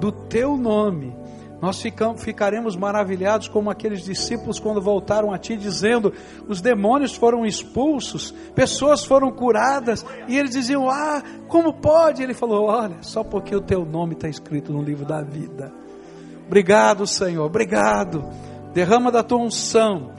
do 0.00 0.10
teu 0.10 0.56
nome, 0.56 1.14
nós 1.60 1.82
ficaremos 2.16 2.74
maravilhados 2.74 3.46
como 3.46 3.68
aqueles 3.68 4.02
discípulos 4.02 4.58
quando 4.58 4.80
voltaram 4.80 5.32
a 5.32 5.38
ti, 5.38 5.56
dizendo: 5.56 6.12
os 6.48 6.60
demônios 6.60 7.14
foram 7.14 7.44
expulsos, 7.44 8.30
pessoas 8.54 9.04
foram 9.04 9.30
curadas, 9.30 10.04
e 10.26 10.38
eles 10.38 10.52
diziam: 10.52 10.88
Ah, 10.88 11.22
como 11.48 11.74
pode? 11.74 12.22
Ele 12.22 12.32
falou: 12.32 12.64
Olha, 12.64 13.02
só 13.02 13.22
porque 13.22 13.54
o 13.54 13.60
teu 13.60 13.84
nome 13.84 14.14
está 14.14 14.28
escrito 14.28 14.72
no 14.72 14.82
livro 14.82 15.04
da 15.04 15.22
vida. 15.22 15.70
Obrigado, 16.46 17.06
Senhor, 17.06 17.44
obrigado. 17.44 18.26
Derrama 18.72 19.12
da 19.12 19.22
tua 19.22 19.38
unção 19.38 20.12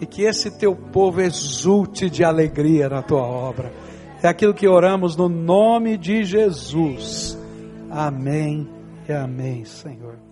e 0.00 0.06
que 0.06 0.22
esse 0.22 0.58
teu 0.58 0.74
povo 0.74 1.20
exulte 1.20 2.08
de 2.08 2.24
alegria 2.24 2.88
na 2.88 3.02
tua 3.02 3.22
obra. 3.22 3.72
É 4.22 4.28
aquilo 4.28 4.54
que 4.54 4.66
oramos 4.66 5.14
no 5.14 5.28
nome 5.28 5.96
de 5.98 6.24
Jesus. 6.24 7.38
Amém 7.90 8.68
e 9.08 9.12
amém, 9.12 9.64
Senhor. 9.64 10.25